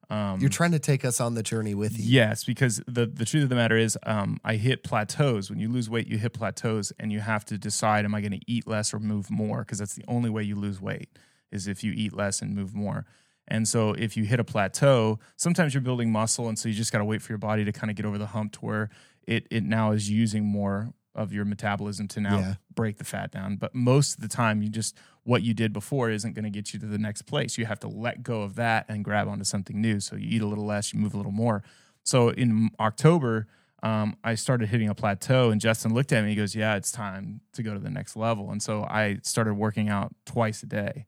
Um, 0.08 0.40
You're 0.40 0.48
trying 0.48 0.72
to 0.72 0.78
take 0.78 1.04
us 1.04 1.20
on 1.20 1.34
the 1.34 1.42
journey 1.42 1.74
with 1.74 1.98
you. 1.98 2.04
Yes, 2.04 2.44
because 2.44 2.82
the 2.88 3.04
the 3.06 3.24
truth 3.26 3.44
of 3.44 3.48
the 3.50 3.54
matter 3.56 3.76
is, 3.76 3.98
um, 4.04 4.40
I 4.42 4.56
hit 4.56 4.82
plateaus. 4.82 5.50
When 5.50 5.58
you 5.60 5.68
lose 5.68 5.90
weight, 5.90 6.08
you 6.08 6.16
hit 6.18 6.32
plateaus, 6.32 6.92
and 6.98 7.12
you 7.12 7.20
have 7.20 7.44
to 7.44 7.58
decide: 7.58 8.04
Am 8.06 8.14
I 8.14 8.20
going 8.22 8.32
to 8.32 8.50
eat 8.50 8.66
less 8.66 8.94
or 8.94 8.98
move 8.98 9.30
more? 9.30 9.58
Because 9.60 9.78
that's 9.78 9.94
the 9.94 10.04
only 10.08 10.30
way 10.30 10.42
you 10.42 10.56
lose 10.56 10.80
weight 10.80 11.10
is 11.52 11.68
if 11.68 11.84
you 11.84 11.92
eat 11.92 12.12
less 12.14 12.40
and 12.40 12.54
move 12.54 12.74
more. 12.74 13.04
And 13.50 13.66
so, 13.66 13.92
if 13.92 14.16
you 14.16 14.24
hit 14.24 14.38
a 14.40 14.44
plateau, 14.44 15.18
sometimes 15.36 15.74
you're 15.74 15.80
building 15.80 16.12
muscle, 16.12 16.48
and 16.48 16.58
so 16.58 16.68
you 16.68 16.74
just 16.74 16.92
got 16.92 16.98
to 16.98 17.04
wait 17.04 17.20
for 17.22 17.32
your 17.32 17.38
body 17.38 17.64
to 17.64 17.72
kind 17.72 17.90
of 17.90 17.96
get 17.96 18.06
over 18.06 18.16
the 18.18 18.26
hump 18.26 18.52
to 18.52 18.60
where 18.60 18.90
it 19.26 19.46
it 19.50 19.64
now 19.64 19.92
is 19.92 20.08
using 20.08 20.44
more 20.44 20.92
of 21.14 21.32
your 21.32 21.44
metabolism 21.44 22.06
to 22.06 22.20
now 22.20 22.38
Yeah. 22.38 22.54
break 22.74 22.98
the 22.98 23.04
fat 23.04 23.32
down. 23.32 23.56
But 23.56 23.74
most 23.74 24.14
of 24.14 24.20
the 24.20 24.28
time, 24.28 24.62
you 24.62 24.68
just 24.68 24.96
what 25.24 25.42
you 25.42 25.52
did 25.52 25.72
before 25.72 26.08
isn't 26.10 26.32
going 26.34 26.44
to 26.44 26.50
get 26.50 26.72
you 26.72 26.78
to 26.80 26.86
the 26.86 26.96
next 26.98 27.22
place. 27.22 27.58
You 27.58 27.66
have 27.66 27.80
to 27.80 27.88
let 27.88 28.22
go 28.22 28.42
of 28.42 28.54
that 28.54 28.86
and 28.88 29.04
grab 29.04 29.28
onto 29.28 29.44
something 29.44 29.80
new. 29.80 29.98
So 30.00 30.16
you 30.16 30.28
eat 30.36 30.42
a 30.42 30.46
little 30.46 30.64
less, 30.64 30.94
you 30.94 31.00
move 31.00 31.12
a 31.12 31.16
little 31.16 31.32
more. 31.32 31.62
So 32.04 32.30
in 32.30 32.70
October, 32.78 33.48
um, 33.82 34.16
I 34.24 34.34
started 34.36 34.68
hitting 34.68 34.88
a 34.88 34.94
plateau, 34.94 35.50
and 35.50 35.60
Justin 35.60 35.92
looked 35.92 36.12
at 36.12 36.22
me. 36.22 36.30
He 36.30 36.36
goes, 36.36 36.54
"Yeah, 36.54 36.76
it's 36.76 36.92
time 36.92 37.40
to 37.54 37.62
go 37.62 37.74
to 37.74 37.80
the 37.80 37.90
next 37.90 38.14
level." 38.16 38.50
And 38.52 38.62
so 38.62 38.84
I 38.84 39.18
started 39.22 39.54
working 39.54 39.88
out 39.88 40.14
twice 40.24 40.62
a 40.62 40.66
day. 40.66 41.06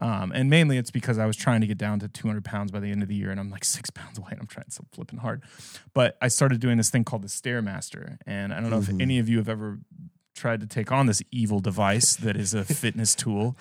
Um, 0.00 0.30
and 0.32 0.48
mainly 0.48 0.78
it's 0.78 0.90
because 0.90 1.18
I 1.18 1.26
was 1.26 1.36
trying 1.36 1.60
to 1.60 1.66
get 1.66 1.78
down 1.78 1.98
to 2.00 2.08
200 2.08 2.44
pounds 2.44 2.70
by 2.70 2.80
the 2.80 2.90
end 2.90 3.02
of 3.02 3.08
the 3.08 3.14
year, 3.16 3.30
and 3.30 3.40
I'm 3.40 3.50
like 3.50 3.64
six 3.64 3.90
pounds 3.94 4.18
away, 4.18 4.28
and 4.30 4.40
I'm 4.40 4.46
trying 4.46 4.70
so 4.70 4.84
flipping 4.92 5.18
hard. 5.18 5.42
But 5.94 6.16
I 6.22 6.28
started 6.28 6.60
doing 6.60 6.76
this 6.76 6.90
thing 6.90 7.04
called 7.04 7.22
the 7.22 7.28
Stairmaster, 7.28 8.18
and 8.26 8.52
I 8.52 8.60
don't 8.60 8.70
know 8.70 8.78
Mhm. 8.80 8.94
if 8.96 9.00
any 9.00 9.18
of 9.18 9.28
you 9.28 9.38
have 9.38 9.48
ever 9.48 9.78
tried 10.34 10.60
to 10.60 10.66
take 10.68 10.92
on 10.92 11.06
this 11.06 11.20
evil 11.32 11.58
device 11.58 12.14
that 12.14 12.36
is 12.36 12.54
a 12.54 12.64
fitness 12.64 13.16
tool. 13.16 13.56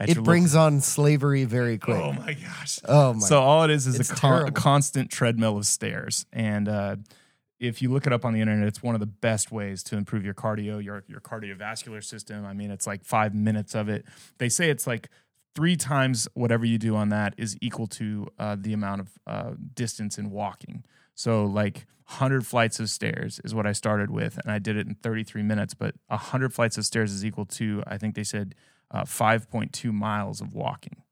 It 0.00 0.22
brings 0.24 0.54
on 0.54 0.80
slavery 0.80 1.44
very 1.44 1.72
local- 1.72 1.94
quick. 1.94 2.04
Oh 2.04 2.12
my 2.24 2.32
gosh! 2.32 2.78
Oh, 2.86 3.12
my. 3.12 3.18
So 3.20 3.40
all 3.42 3.64
it 3.64 3.70
is 3.70 3.86
is 3.86 4.10
a, 4.10 4.14
con- 4.14 4.48
a 4.48 4.50
constant 4.50 5.10
treadmill 5.10 5.58
of 5.58 5.66
stairs, 5.66 6.24
and 6.32 6.68
uh, 6.70 6.96
if 7.60 7.82
you 7.82 7.90
look 7.90 8.06
it 8.06 8.14
up 8.14 8.24
on 8.24 8.32
the 8.32 8.40
internet, 8.40 8.66
it's 8.66 8.82
one 8.82 8.94
of 8.94 9.00
the 9.00 9.06
best 9.06 9.52
ways 9.52 9.82
to 9.84 9.96
improve 9.98 10.24
your 10.24 10.32
cardio, 10.32 10.82
your 10.82 11.04
your 11.06 11.20
cardiovascular 11.20 12.02
system. 12.02 12.46
I 12.46 12.54
mean, 12.54 12.70
it's 12.70 12.86
like 12.86 13.04
five 13.04 13.34
minutes 13.34 13.74
of 13.74 13.90
it. 13.90 14.06
They 14.38 14.48
say 14.48 14.70
it's 14.70 14.86
like 14.86 15.10
three 15.54 15.76
times 15.76 16.28
whatever 16.34 16.64
you 16.64 16.78
do 16.78 16.96
on 16.96 17.08
that 17.10 17.34
is 17.36 17.56
equal 17.60 17.86
to 17.86 18.26
uh, 18.38 18.56
the 18.58 18.72
amount 18.72 19.00
of 19.02 19.08
uh, 19.26 19.50
distance 19.74 20.18
in 20.18 20.30
walking. 20.30 20.84
So 21.14 21.44
like 21.44 21.86
100 22.06 22.46
flights 22.46 22.80
of 22.80 22.88
stairs 22.90 23.40
is 23.44 23.54
what 23.54 23.66
I 23.66 23.72
started 23.72 24.10
with, 24.10 24.38
and 24.38 24.50
I 24.50 24.58
did 24.58 24.76
it 24.76 24.86
in 24.86 24.94
33 24.94 25.42
minutes. 25.42 25.74
But 25.74 25.94
100 26.08 26.52
flights 26.52 26.78
of 26.78 26.84
stairs 26.84 27.12
is 27.12 27.24
equal 27.24 27.46
to 27.46 27.82
I 27.86 27.98
think 27.98 28.14
they 28.14 28.24
said 28.24 28.54
uh, 28.90 29.02
5.2 29.04 29.92
miles 29.92 30.40
of 30.40 30.54
walking. 30.54 31.02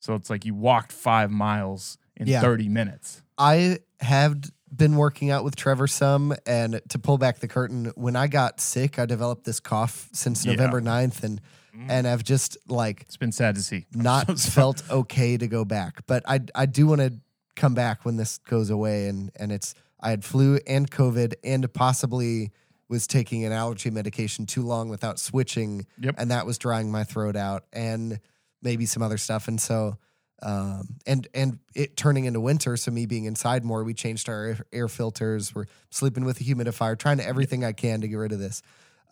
So 0.00 0.14
it's 0.14 0.30
like 0.30 0.44
you 0.44 0.54
walked 0.54 0.92
five 0.92 1.30
miles 1.30 1.98
in 2.16 2.26
Yeah. 2.28 2.40
30 2.40 2.68
minutes. 2.68 3.22
I 3.38 3.78
have 4.00 4.36
been 4.74 4.96
working 4.96 5.30
out 5.30 5.44
with 5.44 5.56
Trevor 5.56 5.86
some, 5.86 6.34
and 6.46 6.80
to 6.88 6.98
pull 6.98 7.18
back 7.18 7.38
the 7.38 7.48
curtain, 7.48 7.92
when 7.94 8.16
I 8.16 8.26
got 8.26 8.60
sick, 8.60 8.98
I 8.98 9.06
developed 9.06 9.44
this 9.44 9.60
cough 9.60 10.08
since 10.12 10.44
Yeah. 10.44 10.52
November 10.52 10.80
9th, 10.80 11.22
and 11.22 11.40
Mhm. 11.74 11.86
and 11.90 12.06
I've 12.08 12.24
just 12.24 12.56
like 12.68 13.02
It's 13.02 13.16
been 13.16 13.32
sad 13.32 13.54
to 13.56 13.62
see. 13.62 13.86
Not 13.94 14.38
so 14.38 14.50
felt 14.50 14.82
okay 14.90 15.36
to 15.36 15.46
go 15.46 15.64
back. 15.64 16.04
But 16.06 16.22
I 16.26 16.40
I 16.54 16.66
do 16.66 16.86
want 16.86 17.00
to 17.00 17.14
come 17.54 17.74
back 17.74 18.04
when 18.04 18.16
this 18.16 18.38
goes 18.38 18.70
away, 18.70 19.08
and 19.08 19.30
and 19.36 19.52
it's 19.52 19.74
I 20.00 20.10
had 20.10 20.24
flu 20.24 20.58
and 20.66 20.90
COVID, 20.90 21.34
and 21.44 21.72
possibly 21.72 22.50
was 22.88 23.06
taking 23.06 23.44
an 23.44 23.52
allergy 23.52 23.90
medication 23.90 24.46
too 24.46 24.62
long 24.62 24.88
without 24.88 25.18
switching, 25.18 25.86
Yep. 25.98 26.14
and 26.18 26.30
that 26.30 26.46
was 26.46 26.56
drying 26.58 26.90
my 26.90 27.02
throat 27.04 27.34
out, 27.36 27.64
and 27.72 28.20
maybe 28.62 28.86
some 28.86 29.02
other 29.02 29.18
stuff, 29.18 29.46
and 29.48 29.60
so. 29.60 29.96
Um, 30.42 30.96
and 31.06 31.26
and 31.34 31.58
it 31.74 31.96
turning 31.96 32.26
into 32.26 32.40
winter, 32.40 32.76
so 32.76 32.90
me 32.90 33.06
being 33.06 33.24
inside 33.24 33.64
more, 33.64 33.82
we 33.84 33.94
changed 33.94 34.28
our 34.28 34.44
air, 34.44 34.66
air 34.72 34.88
filters. 34.88 35.54
We're 35.54 35.64
sleeping 35.90 36.24
with 36.24 36.40
a 36.40 36.44
humidifier, 36.44 36.98
trying 36.98 37.16
to 37.18 37.26
everything 37.26 37.64
I 37.64 37.72
can 37.72 38.02
to 38.02 38.08
get 38.08 38.16
rid 38.16 38.32
of 38.32 38.38
this. 38.38 38.62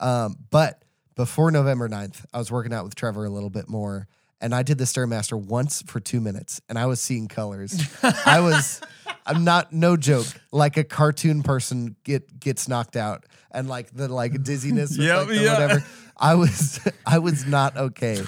Um, 0.00 0.36
but 0.50 0.82
before 1.14 1.50
November 1.50 1.88
9th, 1.88 2.24
I 2.34 2.38
was 2.38 2.50
working 2.52 2.72
out 2.74 2.84
with 2.84 2.94
Trevor 2.94 3.24
a 3.24 3.30
little 3.30 3.48
bit 3.50 3.68
more, 3.68 4.06
and 4.40 4.54
I 4.54 4.62
did 4.62 4.76
the 4.78 4.84
Stairmaster 4.84 5.40
once 5.42 5.82
for 5.86 5.98
two 6.00 6.20
minutes, 6.20 6.60
and 6.68 6.78
I 6.78 6.86
was 6.86 7.00
seeing 7.00 7.28
colors. 7.28 7.80
I 8.26 8.40
was, 8.40 8.82
I'm 9.24 9.44
not, 9.44 9.72
no 9.72 9.96
joke, 9.96 10.26
like 10.52 10.76
a 10.76 10.84
cartoon 10.84 11.42
person 11.42 11.96
get 12.04 12.38
gets 12.38 12.68
knocked 12.68 12.96
out, 12.96 13.24
and 13.50 13.66
like 13.68 13.92
the 13.94 14.08
like 14.08 14.42
dizziness, 14.42 14.90
with, 14.90 15.06
Yep, 15.06 15.16
like, 15.16 15.28
the 15.28 15.34
yeah. 15.36 15.52
whatever. 15.52 15.84
I 16.16 16.34
was, 16.34 16.80
I 17.06 17.18
was 17.18 17.46
not 17.46 17.76
okay, 17.76 18.22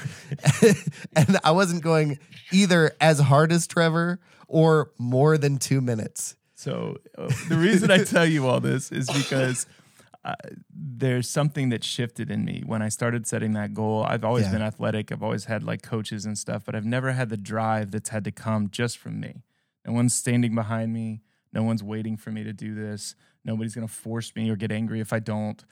and 1.17 1.39
I 1.45 1.51
wasn't 1.53 1.83
going 1.83 2.19
either 2.53 2.93
as 3.01 3.19
hard 3.21 3.53
as 3.53 3.67
Trevor 3.67 4.21
or 4.49 4.91
more 4.99 5.39
than 5.39 5.59
two 5.59 5.81
minutes. 5.81 6.37
So 6.55 6.97
uh, 7.19 7.31
the 7.49 7.57
reason 7.57 7.91
I 7.91 8.05
tell 8.05 8.25
you 8.27 8.47
all 8.47 8.61
this 8.61 8.91
is 8.91 9.09
because 9.11 9.67
uh, 10.25 10.35
there's 10.71 11.29
something 11.29 11.69
that 11.69 11.85
shifted 11.85 12.31
in 12.31 12.45
me 12.45 12.63
when 12.65 12.81
I 12.83 12.89
started 12.89 13.27
setting 13.27 13.53
that 13.55 13.75
goal. 13.75 14.05
I've 14.05 14.25
always 14.25 14.47
Yeah. 14.47 14.53
been 14.53 14.63
athletic. 14.63 15.13
I've 15.13 15.23
always 15.23 15.45
had 15.45 15.63
like 15.63 15.83
coaches 15.83 16.25
and 16.25 16.37
stuff, 16.39 16.65
but 16.65 16.75
I've 16.75 16.85
never 16.87 17.13
had 17.13 17.29
the 17.29 17.37
drive 17.37 17.91
that's 17.91 18.09
had 18.09 18.25
to 18.25 18.33
come 18.33 18.71
just 18.71 18.99
from 18.99 19.21
me. 19.21 19.43
No 19.87 19.93
one's 19.93 20.15
standing 20.15 20.55
behind 20.55 20.93
me. 20.93 21.21
No 21.53 21.63
one's 21.63 21.83
waiting 21.83 22.17
for 22.17 22.31
me 22.31 22.43
to 22.45 22.53
do 22.53 22.75
this. 22.75 23.15
Nobody's 23.45 23.75
going 23.75 23.87
to 23.87 23.93
force 23.93 24.35
me 24.35 24.49
or 24.51 24.57
get 24.57 24.73
angry 24.73 25.01
if 25.01 25.13
I 25.13 25.19
don't. 25.21 25.63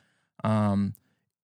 Um, 0.45 0.95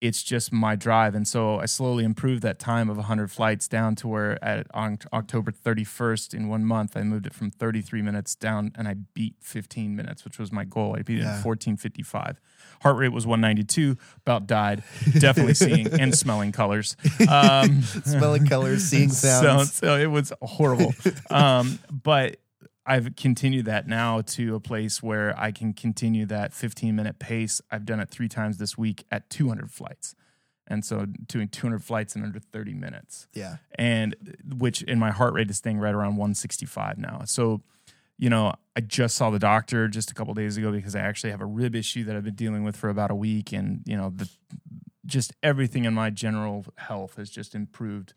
it's 0.01 0.23
just 0.23 0.51
my 0.53 0.77
drive. 0.77 1.15
And 1.15 1.29
so 1.29 1.59
I 1.61 1.67
slowly 1.67 2.05
improved 2.05 2.43
that 2.43 2.59
time 2.59 2.89
of 2.89 2.97
100 2.97 3.31
flights 3.31 3.69
down 3.69 3.97
to 3.97 4.09
where 4.09 4.43
at 4.43 4.67
on 4.73 4.99
October 5.13 5.53
31st 5.53 6.33
in 6.33 6.49
one 6.49 6.65
month, 6.65 6.97
I 6.97 7.03
moved 7.03 7.27
it 7.27 7.35
from 7.35 7.51
33 7.51 8.01
minutes 8.01 8.35
down 8.35 8.73
and 8.77 8.89
I 8.89 8.95
beat 9.15 9.35
15 9.41 9.95
minutes, 9.95 10.25
which 10.25 10.39
was 10.39 10.51
my 10.53 10.65
goal. 10.65 10.97
I 10.99 11.03
beat 11.03 11.19
it 11.19 11.25
Yeah. 11.25 11.37
in 11.37 11.43
1455. 11.43 12.41
Heart 12.83 12.97
rate 12.97 13.13
was 13.13 13.27
192, 13.27 13.99
about 14.25 14.47
died. 14.47 14.83
Definitely 15.19 15.53
seeing 15.55 15.87
and 16.01 16.15
smelling 16.17 16.53
colors. 16.53 16.97
Um, 17.29 17.83
Smelling 17.83 18.47
colors, 18.47 18.85
seeing 18.85 19.09
sounds. 19.11 19.75
so 19.75 19.97
it 19.97 20.07
was 20.07 20.33
horrible. 20.41 20.95
um, 21.29 21.79
but 21.93 22.39
I've 22.91 23.15
continued 23.17 23.67
that 23.67 23.87
now 23.87 24.21
to 24.23 24.55
a 24.57 24.61
place 24.61 25.03
where 25.03 25.39
I 25.39 25.53
can 25.53 25.73
continue 25.73 26.27
that 26.27 26.53
15 26.53 26.95
minute 26.97 27.19
pace. 27.19 27.61
I've 27.71 27.85
done 27.85 28.01
it 28.01 28.11
three 28.11 28.29
times 28.29 28.59
this 28.59 28.77
week 28.77 29.05
at 29.11 29.31
200 29.31 29.71
flights. 29.71 30.15
And 30.67 30.85
so 30.85 31.05
doing 31.07 31.49
200 31.49 31.83
flights 31.85 32.15
in 32.17 32.23
under 32.25 32.39
30 32.41 32.75
minutes. 32.75 33.29
Yeah, 33.33 33.57
And 33.77 34.15
which 34.59 34.83
in 34.83 34.99
my 34.99 35.11
heart 35.11 35.35
rate 35.35 35.51
is 35.51 35.57
staying 35.59 35.79
right 35.79 35.95
around 35.95 36.17
165 36.17 36.99
now. 36.99 37.23
So, 37.27 37.63
you 38.19 38.29
know, 38.31 38.55
I 38.77 38.81
just 38.81 39.17
saw 39.17 39.31
the 39.31 39.39
doctor 39.39 39.89
just 39.89 40.11
a 40.11 40.15
couple 40.15 40.35
days 40.35 40.57
ago 40.57 40.71
because 40.73 40.95
I 40.95 41.01
actually 41.01 41.31
have 41.31 41.41
a 41.41 41.47
rib 41.47 41.75
issue 41.75 42.05
that 42.05 42.15
I've 42.17 42.25
been 42.25 42.35
dealing 42.35 42.63
with 42.65 42.77
for 42.77 42.89
about 42.89 43.11
a 43.11 43.15
week. 43.17 43.53
And, 43.53 43.83
you 43.87 43.97
know, 43.97 44.13
the, 44.15 44.29
just 45.07 45.33
everything 45.43 45.85
in 45.87 45.95
my 45.95 46.11
general 46.11 46.65
health 46.77 47.17
has 47.17 47.31
just 47.31 47.55
improved 47.55 48.15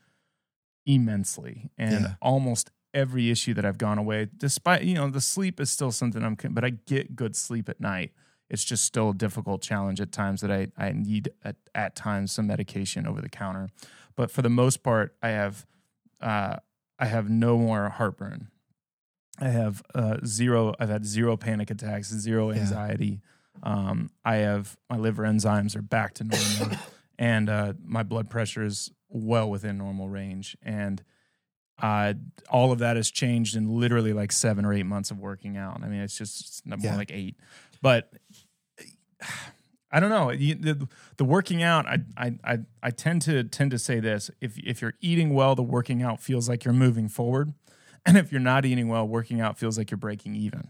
immensely. 0.86 1.72
And 1.78 2.04
Yeah. 2.04 2.14
almost 2.22 2.72
every 2.94 3.30
issue 3.32 3.54
that 3.56 3.66
I've 3.66 3.78
gone 3.78 3.98
away, 3.98 4.28
despite, 4.38 4.84
you 4.84 4.94
know, 4.96 5.10
the 5.10 5.22
sleep 5.22 5.60
is 5.60 5.70
still 5.72 5.92
something 5.92 6.24
I'm, 6.24 6.36
but 6.52 6.64
I 6.64 6.72
get 6.72 7.16
good 7.16 7.36
sleep 7.36 7.70
at 7.70 7.80
night. 7.80 8.12
It's 8.50 8.64
just 8.64 8.86
still 8.86 9.10
a 9.10 9.14
difficult 9.14 9.62
challenge 9.62 10.00
at 10.00 10.12
times 10.12 10.42
that 10.42 10.52
I, 10.52 10.68
I 10.78 10.92
need 10.92 11.30
at, 11.44 11.56
at 11.74 11.96
times 11.96 12.32
some 12.32 12.46
medication 12.48 13.08
over 13.08 13.20
the 13.22 13.30
counter. 13.30 13.70
But 14.16 14.30
for 14.30 14.42
the 14.44 14.50
most 14.50 14.84
part, 14.84 15.16
I 15.24 15.30
have, 15.30 15.66
uh, 16.22 16.58
I 17.00 17.06
have 17.06 17.30
no 17.30 17.58
more 17.58 17.90
heartburn. 17.90 18.50
I 19.40 19.48
have 19.50 19.82
uh, 19.96 20.18
zero. 20.24 20.76
I've 20.80 20.90
had 20.90 21.06
zero 21.06 21.36
panic 21.36 21.72
attacks, 21.72 22.10
zero 22.10 22.52
Yeah. 22.52 22.60
anxiety. 22.60 23.22
Um, 23.64 24.12
I 24.24 24.36
have 24.38 24.78
my 24.90 24.98
liver 24.98 25.24
enzymes 25.24 25.76
are 25.76 25.82
back 25.82 26.14
to 26.16 26.24
normal, 26.24 26.78
and 27.18 27.50
uh, 27.50 27.74
my 27.84 28.04
blood 28.04 28.30
pressure 28.30 28.64
is 28.64 28.92
well 29.10 29.50
within 29.50 29.78
normal 29.80 30.10
range. 30.10 30.56
And 30.62 31.02
uh, 31.84 32.14
all 32.50 32.72
of 32.72 32.80
that 32.80 32.96
has 32.96 33.12
changed 33.12 33.56
in 33.56 33.68
literally 33.80 34.14
like 34.14 34.32
seven 34.32 34.66
or 34.66 34.74
eight 34.74 34.86
months 34.88 35.12
of 35.12 35.20
working 35.20 35.58
out. 35.58 35.82
I 35.84 35.88
mean, 35.88 36.00
it's 36.02 36.18
just 36.18 36.40
it's 36.40 36.62
more 36.66 36.78
Yeah. 36.82 36.96
like 36.96 37.12
eight, 37.12 37.36
but 37.82 38.12
I 39.92 40.00
don't 40.00 40.10
know. 40.10 40.32
You- 40.32 40.56
The, 40.56 40.88
the 41.18 41.26
working 41.26 41.62
out, 41.62 41.86
I, 41.86 42.00
I, 42.18 42.32
I, 42.44 42.58
I 42.82 42.90
tend 42.90 43.22
to 43.24 43.44
tend 43.44 43.72
to 43.72 43.78
say 43.80 44.00
this: 44.00 44.32
if 44.42 44.58
if 44.58 44.82
you're 44.82 44.96
eating 45.02 45.34
well, 45.34 45.56
the 45.56 45.64
working 45.64 46.02
out 46.02 46.20
feels 46.20 46.50
like 46.50 46.66
you're 46.66 46.74
moving 46.74 47.08
forward, 47.10 47.54
and 48.06 48.18
if 48.18 48.32
you're 48.32 48.42
not 48.42 48.66
eating 48.66 48.88
well, 48.88 49.08
working 49.08 49.40
out 49.40 49.58
feels 49.60 49.78
like 49.78 49.92
you're 49.92 49.98
breaking 49.98 50.36
even. 50.36 50.70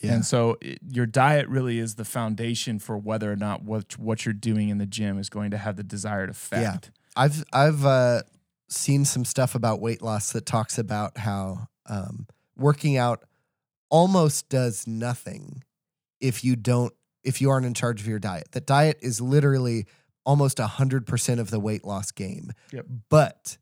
Yeah. 0.00 0.14
And 0.14 0.24
so, 0.24 0.56
it, 0.62 0.78
your 0.88 1.04
diet 1.04 1.46
really 1.48 1.78
is 1.78 1.96
the 1.96 2.06
foundation 2.06 2.78
for 2.78 2.96
whether 2.96 3.30
or 3.30 3.36
not 3.36 3.62
what 3.64 3.98
what 3.98 4.24
you're 4.24 4.32
doing 4.32 4.70
in 4.70 4.78
the 4.78 4.86
gym 4.86 5.18
is 5.18 5.28
going 5.28 5.50
to 5.50 5.58
have 5.58 5.76
the 5.76 5.82
desired 5.82 6.30
effect. 6.30 6.90
Yeah. 6.92 7.22
I've 7.22 7.44
I've 7.52 7.84
uh, 7.84 8.22
seen 8.70 9.04
some 9.04 9.24
stuff 9.24 9.54
about 9.54 9.80
weight 9.80 10.00
loss 10.00 10.32
that 10.32 10.46
talks 10.46 10.78
about 10.78 11.18
how 11.18 11.68
um, 11.86 12.26
working 12.56 12.96
out 12.96 13.24
almost 13.90 14.48
does 14.48 14.86
nothing 14.86 15.62
if 16.20 16.44
you 16.44 16.56
don't 16.56 16.92
if 17.24 17.40
you 17.40 17.50
aren't 17.50 17.66
in 17.66 17.74
charge 17.74 18.00
of 18.00 18.06
your 18.06 18.18
diet. 18.18 18.48
That 18.52 18.66
diet 18.66 18.98
is 19.02 19.20
literally 19.20 19.86
almost 20.24 20.58
hundred 20.58 21.06
percent 21.06 21.40
of 21.40 21.50
the 21.50 21.58
weight 21.60 21.84
loss 21.84 22.10
game. 22.12 22.52
Yep. 22.72 22.86
But 23.08 23.58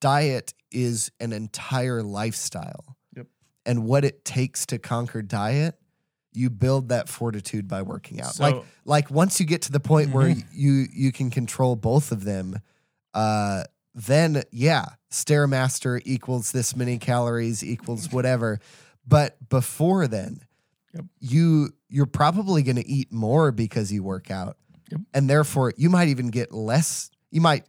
diet 0.00 0.52
is 0.72 1.10
an 1.20 1.32
entire 1.32 2.02
lifestyle. 2.02 2.96
Yep. 3.16 3.26
And 3.64 3.84
what 3.84 4.04
it 4.04 4.24
takes 4.24 4.66
to 4.66 4.78
conquer 4.78 5.22
diet, 5.22 5.76
you 6.32 6.50
build 6.50 6.88
that 6.90 7.08
fortitude 7.08 7.66
by 7.68 7.82
working 7.82 8.20
out. 8.20 8.34
So- 8.34 8.42
like 8.42 8.64
like 8.84 9.10
once 9.10 9.40
you 9.40 9.46
get 9.46 9.62
to 9.62 9.72
the 9.72 9.80
point 9.80 10.10
where 10.10 10.28
Mhm. 10.28 10.44
you 10.52 10.86
you 10.92 11.12
can 11.12 11.30
control 11.30 11.76
both 11.76 12.12
of 12.12 12.24
them, 12.24 12.58
uh, 13.14 13.64
then 13.96 14.42
yeah, 14.52 14.84
stairmaster 15.10 16.00
equals 16.04 16.52
this 16.52 16.76
many 16.76 16.98
calories 16.98 17.64
equals 17.64 18.12
whatever. 18.12 18.60
But 19.08 19.48
before 19.48 20.06
then, 20.06 20.40
Yep. 20.94 21.04
you 21.20 21.70
you're 21.88 22.06
probably 22.06 22.62
going 22.62 22.76
to 22.76 22.86
eat 22.88 23.12
more 23.12 23.52
because 23.52 23.92
you 23.92 24.02
work 24.02 24.30
out, 24.30 24.56
Yep. 24.90 25.00
and 25.14 25.28
therefore 25.30 25.72
you 25.76 25.90
might 25.90 26.08
even 26.08 26.28
get 26.28 26.52
less. 26.52 27.10
You 27.30 27.40
might 27.40 27.64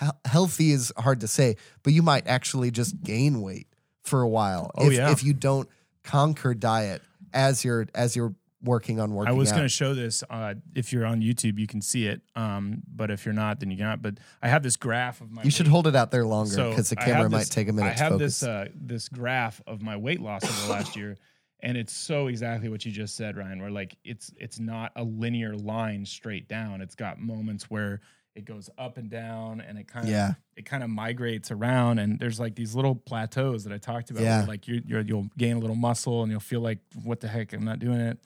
he- 0.00 0.06
healthy 0.24 0.70
is 0.72 0.92
hard 0.96 1.20
to 1.20 1.28
say, 1.28 1.56
but 1.82 1.92
you 1.92 2.02
might 2.02 2.26
actually 2.26 2.70
just 2.70 3.00
gain 3.02 3.42
weight 3.42 3.66
for 4.02 4.22
a 4.22 4.28
while 4.28 4.70
Oh, 4.76 4.86
if, 4.86 4.92
yeah. 4.92 5.10
if 5.12 5.22
you 5.24 5.34
don't 5.34 5.68
conquer 6.02 6.52
diet 6.54 7.02
as 7.32 7.64
you're 7.64 7.86
as 7.94 8.14
you're 8.16 8.34
working 8.64 8.98
on 8.98 9.12
working 9.14 9.32
I 9.34 9.36
was 9.36 9.50
going 9.52 9.62
to 9.64 9.68
show 9.68 9.94
this. 9.94 10.24
Uh, 10.28 10.54
if 10.74 10.92
you're 10.92 11.06
on 11.06 11.20
YouTube, 11.20 11.58
you 11.58 11.66
can 11.66 11.80
see 11.80 12.06
it. 12.06 12.22
Um, 12.34 12.82
but 12.92 13.10
if 13.10 13.24
you're 13.24 13.34
not, 13.34 13.60
then 13.60 13.70
you 13.70 13.76
cannot. 13.76 14.02
But 14.02 14.18
I 14.42 14.48
have 14.48 14.62
this 14.62 14.76
graph 14.76 15.20
of 15.20 15.30
my. 15.30 15.42
You 15.42 15.50
should 15.50 15.66
weight- 15.66 15.70
hold 15.72 15.86
it 15.86 15.94
out 15.96 16.10
there 16.10 16.24
longer 16.24 16.50
So, 16.54 16.70
because 16.70 16.88
the 16.90 16.96
camera 16.96 17.30
might 17.30 17.38
this- 17.40 17.48
take 17.50 17.68
a 17.68 17.72
minute 17.72 17.90
I 17.90 17.92
to 17.94 18.02
have 18.02 18.12
focus. 18.14 18.40
this 18.40 18.48
uh, 18.48 18.68
this 18.74 19.08
graph 19.08 19.60
of 19.66 19.82
my 19.82 19.96
weight 19.96 20.20
loss 20.20 20.42
over 20.44 20.66
the 20.66 20.72
last 20.72 20.96
year, 20.96 21.16
and 21.60 21.76
it's 21.76 21.92
so 21.92 22.26
exactly 22.26 22.68
what 22.68 22.84
you 22.84 22.90
just 22.92 23.16
said, 23.16 23.36
Ryan. 23.36 23.60
Where 23.60 23.70
like 23.70 23.96
it's 24.04 24.32
it's 24.38 24.58
not 24.58 24.92
a 24.96 25.04
linear 25.04 25.54
line 25.56 26.04
straight 26.06 26.48
down. 26.48 26.80
It's 26.80 26.94
got 26.94 27.20
moments 27.20 27.70
where 27.70 28.00
it 28.34 28.44
goes 28.44 28.68
up 28.78 28.96
and 28.98 29.08
down, 29.08 29.60
and 29.60 29.78
it 29.78 29.86
kind 29.86 30.06
of 30.06 30.10
Yeah. 30.10 30.32
it 30.56 30.64
kind 30.64 30.82
of 30.82 30.90
migrates 30.90 31.52
around. 31.52 32.00
And 32.00 32.18
there's 32.18 32.40
like 32.40 32.56
these 32.56 32.74
little 32.74 32.96
plateaus 32.96 33.62
that 33.62 33.72
I 33.72 33.78
talked 33.78 34.10
about. 34.10 34.24
Yeah. 34.24 34.44
Like 34.48 34.66
you 34.66 34.82
you're, 34.84 35.02
you'll 35.02 35.28
gain 35.38 35.54
a 35.56 35.60
little 35.60 35.76
muscle, 35.76 36.22
and 36.24 36.32
you'll 36.32 36.40
feel 36.40 36.60
like 36.60 36.78
what 37.04 37.20
the 37.20 37.28
heck, 37.28 37.52
I'm 37.52 37.64
not 37.64 37.78
doing 37.78 38.00
it, 38.00 38.18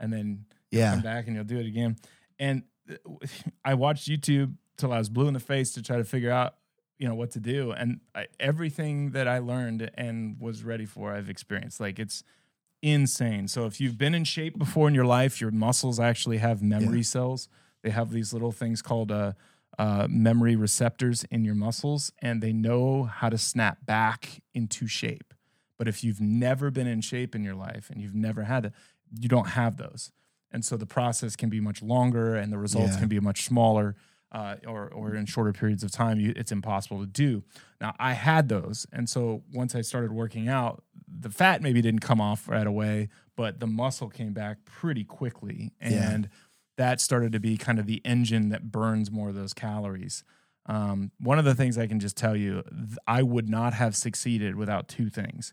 and 0.00 0.12
then 0.12 0.46
yeah, 0.70 0.90
come 0.92 1.02
back 1.02 1.26
and 1.26 1.36
you'll 1.36 1.44
do 1.44 1.58
it 1.58 1.66
again. 1.66 1.96
And 2.38 2.62
uh, 2.90 2.94
I 3.64 3.74
watched 3.74 4.08
YouTube 4.08 4.54
till 4.76 4.92
I 4.92 4.98
was 4.98 5.08
blue 5.08 5.28
in 5.28 5.34
the 5.34 5.40
face 5.40 5.72
to 5.74 5.82
try 5.82 5.98
to 5.98 6.04
figure 6.04 6.30
out, 6.30 6.54
you 6.98 7.06
know, 7.06 7.14
what 7.14 7.30
to 7.32 7.40
do. 7.40 7.70
And 7.72 8.00
I, 8.14 8.26
everything 8.40 9.10
that 9.10 9.28
I 9.28 9.38
learned 9.38 9.90
and 9.94 10.36
was 10.40 10.64
ready 10.64 10.86
for, 10.86 11.12
I've 11.12 11.28
experienced. 11.30 11.80
Like 11.80 11.98
it's 11.98 12.24
insane. 12.82 13.46
So 13.48 13.66
if 13.66 13.80
you've 13.80 13.98
been 13.98 14.14
in 14.14 14.24
shape 14.24 14.58
before 14.58 14.88
in 14.88 14.94
your 14.94 15.04
life, 15.04 15.40
your 15.40 15.50
muscles 15.50 16.00
actually 16.00 16.38
have 16.38 16.62
memory 16.62 16.98
Yeah. 16.98 17.02
cells. 17.04 17.48
They 17.82 17.90
have 17.90 18.10
these 18.10 18.32
little 18.32 18.52
things 18.52 18.82
called 18.82 19.10
uh, 19.12 19.32
uh, 19.78 20.06
memory 20.10 20.56
receptors 20.56 21.24
in 21.24 21.44
your 21.44 21.54
muscles, 21.54 22.12
and 22.20 22.42
they 22.42 22.52
know 22.52 23.04
how 23.04 23.28
to 23.28 23.38
snap 23.38 23.84
back 23.86 24.42
into 24.54 24.86
shape. 24.86 25.32
But 25.78 25.88
if 25.88 26.04
you've 26.04 26.20
never 26.20 26.70
been 26.70 26.86
in 26.86 27.00
shape 27.00 27.34
in 27.34 27.42
your 27.42 27.54
life 27.54 27.88
and 27.90 28.02
you've 28.02 28.14
never 28.14 28.42
had 28.44 28.66
it, 28.66 28.72
you 29.18 29.28
don't 29.28 29.48
have 29.50 29.76
those. 29.76 30.12
And 30.52 30.64
so 30.64 30.76
the 30.76 30.86
process 30.86 31.36
can 31.36 31.48
be 31.48 31.60
much 31.60 31.82
longer 31.82 32.34
and 32.34 32.52
the 32.52 32.58
results 32.58 32.92
Yeah. 32.94 32.98
can 33.00 33.08
be 33.08 33.20
much 33.20 33.44
smaller 33.44 33.96
uh, 34.32 34.56
or, 34.66 34.88
or 34.88 35.14
in 35.14 35.26
shorter 35.26 35.52
periods 35.52 35.82
of 35.82 35.90
time. 35.90 36.20
You, 36.20 36.32
it's 36.36 36.52
impossible 36.52 37.00
to 37.00 37.06
do. 37.06 37.42
Now 37.80 37.94
i 37.98 38.12
had 38.12 38.48
those. 38.48 38.86
And 38.92 39.08
so 39.08 39.42
once 39.52 39.74
i 39.74 39.80
started 39.80 40.12
working 40.12 40.48
out 40.48 40.82
the 41.08 41.30
fat 41.30 41.62
maybe 41.62 41.82
didn't 41.82 42.00
come 42.00 42.20
off 42.20 42.48
right 42.48 42.66
away 42.66 43.08
but 43.36 43.58
the 43.58 43.66
muscle 43.66 44.08
came 44.08 44.32
back 44.32 44.58
pretty 44.64 45.02
quickly. 45.04 45.72
Yeah. 45.80 46.10
and 46.12 46.28
that 46.76 47.00
started 47.00 47.32
to 47.32 47.40
be 47.40 47.56
kind 47.56 47.78
of 47.78 47.86
the 47.86 48.00
engine 48.04 48.48
that 48.50 48.70
burns 48.70 49.10
more 49.10 49.28
of 49.30 49.34
those 49.34 49.52
calories. 49.52 50.24
Um, 50.66 51.10
one 51.18 51.38
of 51.38 51.44
the 51.44 51.54
things 51.54 51.76
i 51.78 51.86
can 51.86 51.98
just 52.00 52.16
tell 52.16 52.36
you 52.36 52.62
th- 52.62 52.98
i 53.06 53.22
would 53.22 53.48
not 53.48 53.72
have 53.74 53.96
succeeded 53.96 54.56
without 54.56 54.88
two 54.88 55.08
things. 55.10 55.52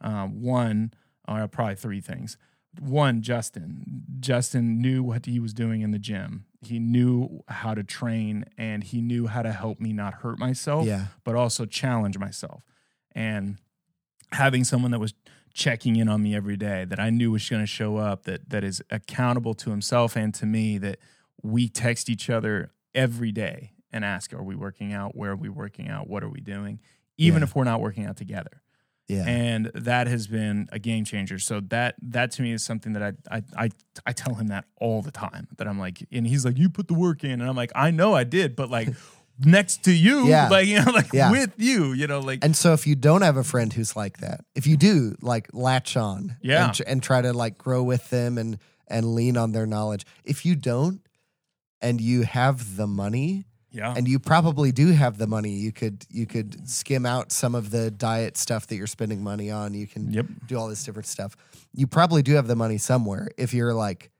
Um, 0.00 0.42
one 0.42 0.92
or 1.28 1.46
probably 1.48 1.76
three 1.76 2.00
things 2.00 2.36
one 2.80 3.22
justin. 3.22 4.02
Justin 4.20 4.80
knew 4.80 5.02
what 5.02 5.26
he 5.26 5.38
was 5.40 5.52
doing 5.54 5.82
in 5.82 5.90
the 5.90 5.98
gym. 5.98 6.46
He 6.62 6.78
knew 6.78 7.42
how 7.48 7.74
to 7.74 7.84
train 7.84 8.44
and 8.58 8.82
he 8.82 9.00
knew 9.00 9.26
how 9.26 9.42
to 9.42 9.52
help 9.52 9.78
me 9.80 9.92
not 9.92 10.14
hurt 10.14 10.38
myself 10.38 10.86
yeah, 10.86 11.06
but 11.24 11.34
also 11.34 11.64
challenge 11.66 12.18
myself. 12.18 12.62
And 13.14 13.58
having 14.32 14.64
someone 14.64 14.90
that 14.90 14.98
was 15.00 15.14
checking 15.54 15.96
in 15.96 16.08
on 16.08 16.22
me 16.22 16.34
every 16.34 16.56
day 16.56 16.84
that 16.84 17.00
i 17.00 17.08
knew 17.08 17.30
was 17.30 17.48
going 17.48 17.62
to 17.62 17.66
show 17.66 17.96
up 17.96 18.24
that 18.24 18.50
that 18.50 18.62
is 18.62 18.82
accountable 18.90 19.54
to 19.54 19.70
himself 19.70 20.14
and 20.14 20.34
to 20.34 20.44
me 20.44 20.76
that 20.76 20.98
we 21.42 21.66
text 21.66 22.10
each 22.10 22.28
other 22.28 22.72
every 22.94 23.32
day 23.32 23.72
and 23.90 24.04
ask 24.04 24.34
are 24.34 24.42
we 24.42 24.54
working 24.54 24.92
out? 24.92 25.16
Where 25.16 25.30
are 25.30 25.36
we 25.36 25.48
working 25.48 25.88
out? 25.88 26.08
What 26.08 26.22
are 26.22 26.28
we 26.28 26.40
doing? 26.40 26.80
Even 27.16 27.40
Yeah. 27.40 27.44
if 27.44 27.54
we're 27.56 27.64
not 27.64 27.80
working 27.80 28.04
out 28.04 28.16
together 28.18 28.60
yeah, 29.08 29.24
and 29.26 29.66
that 29.74 30.06
has 30.08 30.26
been 30.26 30.68
a 30.72 30.78
game 30.78 31.04
changer. 31.04 31.38
So 31.38 31.60
that 31.68 31.94
that 32.02 32.30
to 32.32 32.42
me 32.42 32.52
is 32.52 32.64
something 32.64 32.92
that 32.94 33.02
I 33.02 33.36
I 33.36 33.42
I, 33.56 33.68
I 34.06 34.12
tell 34.12 34.34
him 34.34 34.48
that 34.48 34.64
all 34.80 35.02
the 35.02 35.10
time. 35.12 35.48
That 35.58 35.66
I'm 35.68 35.78
like, 35.78 36.06
and 36.12 36.26
he's 36.26 36.44
like, 36.44 36.58
you 36.58 36.68
put 36.68 36.88
the 36.88 36.94
work 36.94 37.22
in, 37.24 37.30
and 37.40 37.44
I'm 37.44 37.56
like, 37.56 37.72
I 37.74 37.90
know 37.90 38.14
I 38.14 38.24
did, 38.24 38.56
but 38.56 38.68
like 38.70 38.88
next 39.38 39.84
to 39.84 39.92
you, 39.92 40.26
Yeah. 40.26 40.48
like 40.48 40.66
you 40.66 40.82
know, 40.82 40.90
like 40.92 41.12
Yeah. 41.12 41.30
with 41.30 41.52
you, 41.58 41.92
you 41.92 42.06
know, 42.06 42.20
like 42.20 42.42
And 42.44 42.56
so 42.56 42.72
if 42.72 42.86
you 42.86 42.94
don't 42.96 43.22
have 43.22 43.36
a 43.36 43.44
friend 43.44 43.72
who's 43.72 43.94
like 43.94 44.18
that, 44.18 44.44
if 44.54 44.66
you 44.66 44.76
do, 44.76 45.14
like 45.20 45.48
latch 45.52 45.96
on, 45.96 46.36
Yeah. 46.42 46.66
and, 46.68 46.80
and 46.86 47.02
try 47.02 47.20
to 47.22 47.32
like 47.32 47.58
grow 47.58 47.82
with 47.82 48.08
them 48.10 48.38
and 48.38 48.58
and 48.88 49.14
lean 49.14 49.36
on 49.36 49.52
their 49.52 49.66
knowledge. 49.66 50.06
If 50.24 50.46
you 50.46 50.54
don't, 50.56 51.00
and 51.82 52.00
you 52.00 52.22
have 52.22 52.76
the 52.76 52.86
money, 52.86 53.44
yeah, 53.70 53.94
and 53.96 54.08
you 54.08 54.18
probably 54.18 54.72
do 54.72 54.88
have 54.92 55.18
the 55.18 55.26
money, 55.26 55.50
you 55.50 55.72
could 55.72 56.04
you 56.10 56.26
could 56.26 56.68
skim 56.68 57.04
out 57.04 57.32
some 57.32 57.54
of 57.54 57.70
the 57.70 57.90
diet 57.90 58.36
stuff 58.36 58.66
that 58.68 58.76
you're 58.76 58.86
spending 58.86 59.22
money 59.22 59.50
on. 59.50 59.74
You 59.74 59.86
can 59.86 60.12
yep, 60.12 60.26
do 60.46 60.56
all 60.56 60.68
this 60.68 60.82
different 60.84 61.06
stuff. 61.06 61.36
You 61.74 61.86
probably 61.86 62.22
do 62.22 62.34
have 62.34 62.46
the 62.46 62.56
money 62.56 62.78
somewhere. 62.78 63.28
If 63.36 63.52
you're 63.52 63.74
like, 63.74 64.10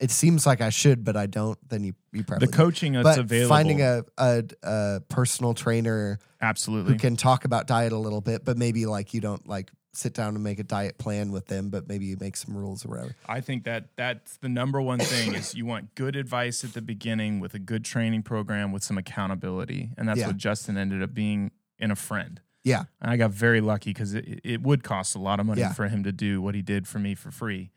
it 0.00 0.10
seems 0.10 0.46
like 0.46 0.60
I 0.60 0.70
should, 0.70 1.04
but 1.04 1.16
I 1.16 1.26
don't, 1.26 1.58
then 1.68 1.84
you 1.84 1.94
you 2.12 2.24
probably 2.24 2.46
the 2.46 2.52
do. 2.52 2.56
coaching 2.58 2.92
that's 2.92 3.04
But 3.04 3.18
available, 3.18 3.48
finding 3.48 3.82
a, 3.82 4.02
a 4.18 4.44
a 4.62 5.00
personal 5.08 5.54
trainer 5.54 6.18
absolutely. 6.42 6.92
who 6.92 6.98
can 6.98 7.16
talk 7.16 7.44
about 7.44 7.66
diet 7.66 7.92
a 7.92 7.98
little 7.98 8.20
bit, 8.20 8.44
but 8.44 8.58
maybe 8.58 8.86
like 8.86 9.14
you 9.14 9.20
don't 9.20 9.48
like 9.48 9.70
sit 9.96 10.12
down 10.14 10.34
and 10.34 10.44
make 10.44 10.58
a 10.58 10.62
diet 10.64 10.98
plan 10.98 11.32
with 11.32 11.46
them, 11.46 11.70
but 11.70 11.88
maybe 11.88 12.04
you 12.06 12.16
make 12.20 12.36
some 12.36 12.56
rules 12.56 12.84
or 12.84 12.90
whatever. 12.90 13.16
I 13.28 13.40
think 13.40 13.64
that 13.64 13.96
that's 13.96 14.36
the 14.36 14.48
number 14.48 14.80
one 14.80 14.98
thing 14.98 15.34
is 15.34 15.54
you 15.54 15.64
want 15.66 15.94
good 15.94 16.16
advice 16.16 16.62
at 16.64 16.74
the 16.74 16.82
beginning 16.82 17.40
with 17.40 17.54
a 17.54 17.58
good 17.58 17.84
training 17.84 18.22
program 18.22 18.72
with 18.72 18.82
some 18.84 18.98
accountability, 18.98 19.90
and 19.96 20.08
that's 20.08 20.20
Yeah. 20.20 20.26
what 20.28 20.36
Justin 20.36 20.76
ended 20.76 21.02
up 21.02 21.14
being 21.14 21.50
in 21.78 21.90
a 21.90 21.96
friend. 21.96 22.40
Yeah. 22.64 22.84
And 23.00 23.10
I 23.10 23.16
got 23.16 23.30
very 23.30 23.60
lucky 23.60 23.90
because 23.90 24.12
it, 24.14 24.40
it 24.44 24.62
would 24.62 24.82
cost 24.82 25.14
a 25.14 25.18
lot 25.18 25.38
of 25.40 25.46
money 25.46 25.60
Yeah. 25.60 25.72
for 25.72 25.88
him 25.88 26.02
to 26.04 26.12
do 26.12 26.42
what 26.42 26.54
he 26.54 26.62
did 26.62 26.86
for 26.88 26.98
me 26.98 27.14
for 27.14 27.30
free. 27.30 27.70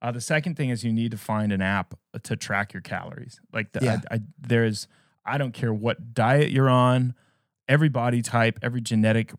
Uh, 0.00 0.10
the 0.10 0.20
second 0.20 0.56
thing 0.56 0.70
is 0.70 0.82
you 0.82 0.92
need 0.92 1.12
to 1.12 1.16
find 1.16 1.52
an 1.52 1.62
app 1.62 1.94
to 2.24 2.34
track 2.34 2.72
your 2.74 2.80
calories. 2.80 3.40
Like 3.52 3.72
the, 3.72 3.84
Yeah. 3.84 4.00
I, 4.10 4.16
I, 4.16 4.20
there's, 4.36 4.88
I 5.24 5.38
don't 5.38 5.52
care 5.52 5.72
what 5.72 6.12
diet 6.12 6.50
you're 6.50 6.68
on, 6.68 7.14
every 7.68 7.88
body 7.88 8.20
type, 8.20 8.58
every 8.62 8.80
genetic, 8.80 9.32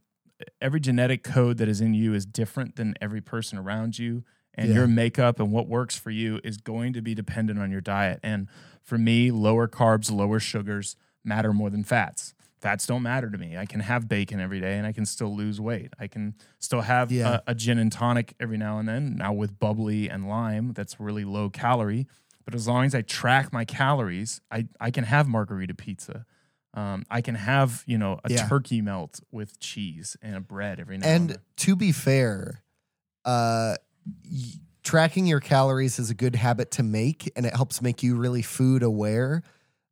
every 0.61 0.79
genetic 0.79 1.23
code 1.23 1.57
that 1.57 1.67
is 1.67 1.81
in 1.81 1.93
you 1.93 2.13
is 2.13 2.25
different 2.25 2.75
than 2.75 2.95
every 3.01 3.21
person 3.21 3.57
around 3.57 3.97
you, 3.99 4.23
and 4.55 4.69
Yeah. 4.69 4.75
your 4.75 4.87
makeup 4.87 5.39
and 5.39 5.51
what 5.51 5.67
works 5.67 5.97
for 5.97 6.11
you 6.11 6.39
is 6.43 6.57
going 6.57 6.93
to 6.93 7.01
be 7.01 7.15
dependent 7.15 7.59
on 7.59 7.71
your 7.71 7.81
diet. 7.81 8.19
And 8.23 8.47
for 8.81 8.97
me, 8.97 9.31
lower 9.31 9.67
carbs, 9.67 10.11
lower 10.11 10.39
sugars 10.39 10.95
matter 11.23 11.53
more 11.53 11.69
than 11.69 11.83
fats. 11.83 12.33
Fats 12.61 12.85
don't 12.85 13.01
matter 13.03 13.29
to 13.29 13.37
me. 13.37 13.57
I 13.57 13.65
can 13.65 13.81
have 13.81 14.07
bacon 14.07 14.39
every 14.39 14.61
day 14.61 14.77
and 14.77 14.85
I 14.87 14.91
can 14.93 15.05
still 15.05 15.35
lose 15.35 15.59
weight. 15.59 15.91
I 15.99 16.07
can 16.07 16.35
still 16.59 16.81
have 16.81 17.11
Yeah. 17.11 17.39
a, 17.47 17.51
a 17.51 17.55
gin 17.55 17.77
and 17.77 17.91
tonic 17.91 18.35
every 18.39 18.57
now 18.57 18.77
and 18.79 18.87
then. 18.87 19.15
Now 19.17 19.33
with 19.33 19.59
bubbly 19.59 20.09
and 20.09 20.29
lime, 20.29 20.71
that's 20.73 20.99
really 20.99 21.25
low 21.25 21.49
calorie. 21.49 22.07
But 22.45 22.55
as 22.55 22.67
long 22.67 22.85
as 22.85 22.93
I 22.93 23.01
track 23.01 23.51
my 23.51 23.65
calories, 23.65 24.39
I, 24.51 24.67
I 24.79 24.91
can 24.91 25.05
have 25.05 25.27
margarita 25.27 25.73
pizza. 25.73 26.25
Um, 26.75 27.05
I 27.09 27.21
can 27.21 27.36
have 27.36 27.83
you 27.86 27.97
know 27.97 28.19
a 28.23 28.31
Yeah. 28.31 28.47
turkey 28.47 28.81
melt 28.81 29.19
with 29.31 29.59
cheese 29.59 30.17
and 30.21 30.36
a 30.36 30.39
bread 30.39 30.79
every 30.79 30.97
now 30.97 31.07
and, 31.07 31.31
And 31.31 31.39
to 31.57 31.75
be 31.75 31.91
fair, 31.91 32.63
uh, 33.25 33.75
y- 34.29 34.59
tracking 34.83 35.27
your 35.27 35.39
calories 35.39 35.99
is 35.99 36.09
a 36.09 36.13
good 36.15 36.36
habit 36.36 36.71
to 36.71 36.83
make 36.83 37.31
and 37.36 37.45
it 37.45 37.55
helps 37.55 37.81
make 37.81 38.01
you 38.03 38.15
really 38.15 38.41
food 38.41 38.83
aware. 38.83 39.43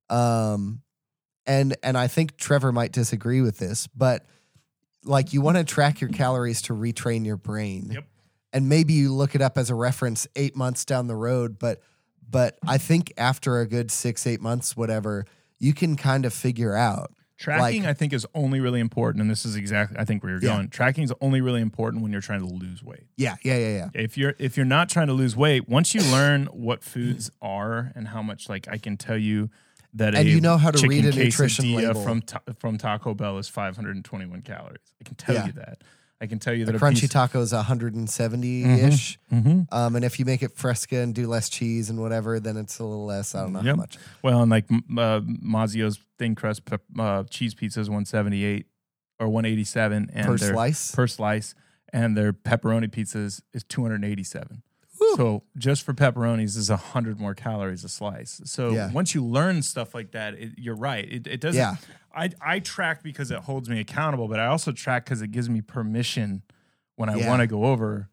Um 0.09 0.81
and 1.45 1.75
and 1.83 1.97
I 1.97 2.07
think 2.07 2.37
Trevor 2.37 2.71
might 2.71 2.91
disagree 2.91 3.41
with 3.41 3.57
this, 3.57 3.87
but 3.87 4.25
like 5.03 5.33
you 5.33 5.41
want 5.41 5.57
to 5.57 5.63
track 5.63 6.01
your 6.01 6.09
calories 6.09 6.61
to 6.63 6.73
retrain 6.73 7.25
your 7.25 7.37
brain. 7.37 7.89
Yep. 7.91 8.05
And 8.53 8.67
maybe 8.69 8.93
you 8.93 9.13
look 9.13 9.33
it 9.33 9.41
up 9.41 9.57
as 9.57 9.69
a 9.69 9.75
reference 9.75 10.27
8 10.35 10.55
months 10.55 10.83
down 10.85 11.07
the 11.07 11.15
road, 11.15 11.57
but 11.57 11.81
but 12.29 12.57
I 12.67 12.77
think 12.77 13.11
after 13.17 13.59
a 13.59 13.67
good 13.67 13.91
6 13.91 14.27
8 14.27 14.41
months 14.41 14.75
whatever, 14.77 15.25
you 15.61 15.73
can 15.73 15.95
kind 15.95 16.25
of 16.25 16.33
figure 16.33 16.75
out 16.75 17.11
Tracking, 17.37 17.81
Like- 17.83 17.89
I 17.89 17.93
think, 17.95 18.13
is 18.13 18.27
only 18.35 18.59
really 18.59 18.79
important, 18.79 19.19
and 19.21 19.27
this 19.31 19.45
is 19.45 19.55
exactly 19.55 19.97
I 19.97 20.05
think 20.05 20.21
where 20.21 20.33
you're 20.33 20.41
Yeah. 20.43 20.57
going. 20.57 20.69
Tracking 20.69 21.03
is 21.03 21.11
only 21.21 21.41
really 21.41 21.59
important 21.61 22.03
when 22.03 22.11
you're 22.11 22.21
trying 22.21 22.41
to 22.41 22.45
lose 22.45 22.83
weight. 22.83 23.07
Yeah, 23.17 23.35
yeah, 23.41 23.57
yeah, 23.57 23.67
yeah. 23.77 23.89
If 23.95 24.15
you're 24.15 24.35
if 24.37 24.57
you're 24.57 24.65
not 24.77 24.89
trying 24.89 25.07
to 25.07 25.13
lose 25.13 25.35
weight, 25.35 25.67
once 25.67 25.95
you 25.95 26.01
learn 26.03 26.45
what 26.47 26.83
foods 26.83 27.31
are 27.41 27.91
and 27.95 28.09
how 28.09 28.21
much, 28.21 28.47
like 28.47 28.67
I 28.67 28.77
can 28.77 28.95
tell 28.95 29.17
you 29.17 29.49
that 29.95 30.13
And 30.13 30.27
a 30.27 30.31
you 30.31 30.39
know 30.39 30.57
how 30.57 30.69
to 30.69 30.87
read 30.87 31.03
a 31.05 31.11
nutrition 31.15 31.73
label. 31.73 32.03
from 32.03 32.21
from 32.59 32.77
Taco 32.77 33.15
Bell 33.15 33.39
is 33.39 33.47
521 33.47 34.43
calories. 34.43 34.77
I 35.01 35.03
can 35.03 35.15
tell 35.15 35.33
Yeah. 35.33 35.47
you 35.47 35.51
that. 35.53 35.83
I 36.21 36.27
can 36.27 36.37
tell 36.37 36.53
you 36.53 36.65
that 36.65 36.75
A 36.75 36.77
a, 36.77 36.79
crunchy 36.79 37.01
piece, 37.01 37.09
taco 37.09 37.41
is 37.41 37.51
170 37.51 38.63
ish. 38.63 39.17
Mhm. 39.33 39.67
Um, 39.71 39.95
and 39.95 40.05
if 40.05 40.19
you 40.19 40.25
make 40.25 40.43
it 40.43 40.55
fresca 40.55 40.97
and 40.97 41.15
do 41.15 41.27
less 41.27 41.49
cheese 41.49 41.89
and 41.89 41.99
whatever, 41.99 42.39
then 42.39 42.57
it's 42.57 42.77
a 42.77 42.83
little 42.83 43.05
less. 43.05 43.33
I 43.33 43.41
don't 43.41 43.53
know 43.53 43.61
how 43.61 43.75
much. 43.75 43.97
Well, 44.21 44.43
and 44.43 44.51
like 44.51 44.65
uh, 44.71 45.21
Mazzio's 45.21 45.99
thin 46.19 46.35
crust 46.35 46.61
uh, 46.99 47.23
cheese 47.23 47.55
pizza 47.55 47.79
is 47.79 47.89
178 47.89 48.67
or 49.19 49.29
187, 49.29 50.11
and 50.13 50.25
Per 50.27 50.37
slice? 50.37 50.91
per 50.93 51.07
slice, 51.07 51.55
and 51.91 52.15
their 52.15 52.33
pepperoni 52.33 52.89
pizzas 52.89 53.41
is 53.53 53.63
287. 53.63 54.61
So 55.15 55.43
just 55.57 55.83
for 55.83 55.93
pepperonis 55.93 56.55
is 56.57 56.69
hundred 56.69 57.19
more 57.19 57.33
calories 57.35 57.83
a 57.83 57.89
slice. 57.89 58.41
So 58.45 58.71
Yeah. 58.71 58.91
once 58.91 59.13
you 59.15 59.23
learn 59.25 59.61
stuff 59.61 59.93
like 59.93 60.11
that, 60.11 60.33
it, 60.35 60.51
you're 60.57 60.75
right. 60.75 61.05
It, 61.11 61.27
it 61.27 61.41
doesn't. 61.41 61.59
Yeah. 61.59 61.75
I 62.13 62.29
I 62.41 62.59
track 62.59 63.03
because 63.03 63.31
it 63.31 63.39
holds 63.39 63.69
me 63.69 63.79
accountable, 63.79 64.27
but 64.27 64.39
I 64.39 64.47
also 64.47 64.71
track 64.71 65.05
because 65.05 65.21
it 65.21 65.31
gives 65.31 65.49
me 65.49 65.61
permission 65.61 66.41
when 66.95 67.09
I 67.09 67.15
Yeah. 67.15 67.29
want 67.29 67.41
to 67.41 67.47
go 67.47 67.65
over 67.65 68.09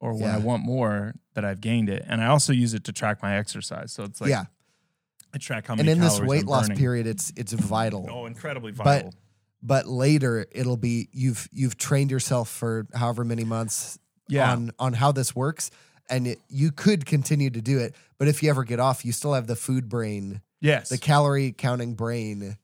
or 0.00 0.12
when 0.14 0.30
I 0.30 0.36
Yeah. 0.38 0.44
want 0.44 0.62
more 0.64 1.14
that 1.34 1.44
I've 1.44 1.60
gained 1.60 1.88
it, 1.88 2.04
and 2.06 2.20
I 2.22 2.26
also 2.26 2.52
use 2.52 2.74
it 2.74 2.84
to 2.84 2.92
track 2.92 3.22
my 3.22 3.36
exercise. 3.36 3.92
So 3.92 4.04
it's 4.04 4.20
like 4.20 4.30
yeah. 4.30 4.44
I 5.34 5.38
track 5.38 5.66
how 5.66 5.74
many. 5.74 5.90
And 5.90 5.98
in 5.98 6.04
this 6.04 6.12
calories 6.14 6.28
weight 6.28 6.40
I'm 6.42 6.46
loss 6.48 6.66
burning. 6.68 6.78
period, 6.78 7.06
it's 7.06 7.32
it's 7.36 7.52
vital. 7.52 8.06
Oh, 8.10 8.26
incredibly 8.26 8.72
vital. 8.72 9.14
But 9.62 9.86
later 9.88 10.46
it'll 10.52 10.76
be 10.76 11.08
you've 11.12 11.48
you've 11.50 11.76
trained 11.78 12.10
yourself 12.10 12.50
for 12.50 12.86
however 12.94 13.24
many 13.24 13.44
months 13.44 13.98
yeah, 14.28 14.52
on 14.52 14.70
on 14.78 14.92
how 14.92 15.10
this 15.12 15.34
works, 15.34 15.70
and 16.08 16.26
it, 16.26 16.38
you 16.48 16.70
could 16.70 17.06
continue 17.06 17.50
to 17.50 17.60
do 17.60 17.78
it. 17.78 17.94
But 18.18 18.28
if 18.28 18.42
you 18.42 18.50
ever 18.50 18.64
get 18.64 18.80
off, 18.80 19.04
you 19.04 19.12
still 19.12 19.34
have 19.34 19.46
the 19.46 19.56
food 19.56 19.88
brain, 19.88 20.40
yes. 20.60 20.88
the 20.88 20.98
calorie 20.98 21.52
counting 21.52 21.94
brain 21.94 22.56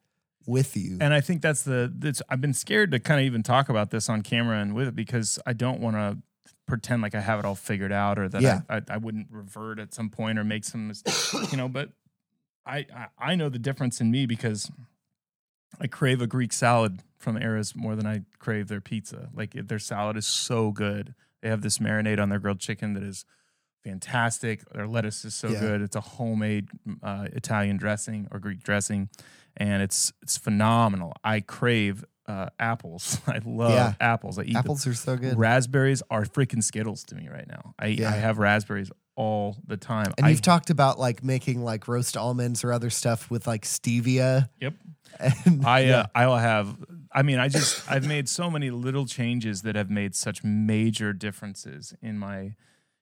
with 0.46 0.76
you. 0.76 0.98
and 1.00 1.14
I 1.14 1.20
think 1.20 1.42
that's 1.42 1.62
the. 1.62 1.92
That's, 1.94 2.22
I've 2.28 2.40
been 2.40 2.54
scared 2.54 2.90
to 2.92 2.98
kind 2.98 3.20
of 3.20 3.26
even 3.26 3.42
talk 3.42 3.68
about 3.68 3.90
this 3.90 4.08
on 4.08 4.22
camera 4.22 4.58
and 4.58 4.74
with 4.74 4.88
it 4.88 4.96
because 4.96 5.38
I 5.46 5.52
don't 5.52 5.80
want 5.80 5.96
to 5.96 6.18
pretend 6.66 7.02
like 7.02 7.14
I 7.14 7.20
have 7.20 7.38
it 7.38 7.44
all 7.44 7.54
figured 7.54 7.92
out 7.92 8.18
or 8.18 8.28
that 8.28 8.42
Yeah. 8.42 8.60
I, 8.68 8.76
I, 8.76 8.82
I 8.90 8.96
wouldn't 8.96 9.28
revert 9.30 9.78
at 9.78 9.92
some 9.92 10.08
point 10.08 10.38
or 10.38 10.44
make 10.44 10.64
some, 10.64 10.92
you 11.50 11.56
know. 11.56 11.68
But 11.68 11.90
I, 12.66 12.86
I 12.94 13.06
I 13.18 13.34
know 13.34 13.48
the 13.48 13.58
difference 13.58 14.00
in 14.00 14.10
me 14.10 14.26
because 14.26 14.70
I 15.80 15.86
crave 15.86 16.20
a 16.20 16.26
Greek 16.26 16.52
salad 16.52 17.02
from 17.18 17.36
Eras 17.36 17.74
more 17.76 17.94
than 17.96 18.06
I 18.06 18.22
crave 18.38 18.68
their 18.68 18.80
pizza. 18.80 19.28
Like 19.34 19.52
their 19.52 19.78
salad 19.78 20.16
is 20.16 20.26
so 20.26 20.70
good. 20.70 21.14
They 21.42 21.48
have 21.48 21.62
this 21.62 21.78
marinade 21.78 22.20
on 22.20 22.28
their 22.28 22.38
grilled 22.38 22.60
chicken 22.60 22.94
that 22.94 23.02
is 23.02 23.24
fantastic. 23.84 24.62
Their 24.72 24.86
lettuce 24.86 25.24
is 25.24 25.34
so 25.34 25.48
Yeah. 25.48 25.60
good. 25.60 25.80
It's 25.82 25.96
a 25.96 26.00
homemade 26.00 26.68
uh, 27.02 27.28
Italian 27.32 27.76
dressing 27.76 28.28
or 28.30 28.38
Greek 28.38 28.62
dressing, 28.62 29.08
and 29.56 29.82
it's 29.82 30.12
it's 30.22 30.36
phenomenal. 30.36 31.12
I 31.24 31.40
crave 31.40 32.04
uh, 32.26 32.46
apples. 32.58 33.20
I 33.26 33.40
love 33.44 33.72
Yeah. 33.72 33.94
apples. 34.00 34.38
I 34.38 34.42
eat 34.42 34.52
them. 34.52 34.58
Apples 34.58 34.86
are 34.86 34.94
so 34.94 35.16
good. 35.16 35.36
Raspberries 35.38 36.02
are 36.10 36.24
freaking 36.24 36.62
Skittles 36.62 37.02
to 37.04 37.14
me 37.14 37.28
right 37.28 37.48
now. 37.48 37.74
I 37.78 37.86
Yeah. 37.86 38.08
I 38.10 38.12
have 38.12 38.38
raspberries 38.38 38.90
all 39.16 39.56
the 39.66 39.76
time. 39.76 40.12
And 40.16 40.26
I, 40.26 40.30
you've 40.30 40.40
talked 40.42 40.70
about 40.70 40.98
like 40.98 41.24
making 41.24 41.62
like 41.64 41.88
roast 41.88 42.16
almonds 42.16 42.62
or 42.64 42.72
other 42.72 42.88
stuff 42.90 43.30
with 43.30 43.46
like 43.46 43.62
stevia. 43.64 44.48
Yep. 44.60 44.74
And, 45.18 45.66
I 45.66 45.86
uh, 45.88 46.06
I'll 46.14 46.36
have. 46.38 46.76
I 47.12 47.22
mean, 47.22 47.38
I 47.38 47.48
just 47.48 47.90
I've 47.90 48.06
made 48.06 48.28
so 48.28 48.50
many 48.50 48.70
little 48.70 49.06
changes 49.06 49.62
that 49.62 49.74
have 49.76 49.90
made 49.90 50.14
such 50.14 50.44
major 50.44 51.12
differences 51.12 51.94
in 52.00 52.18
my 52.18 52.54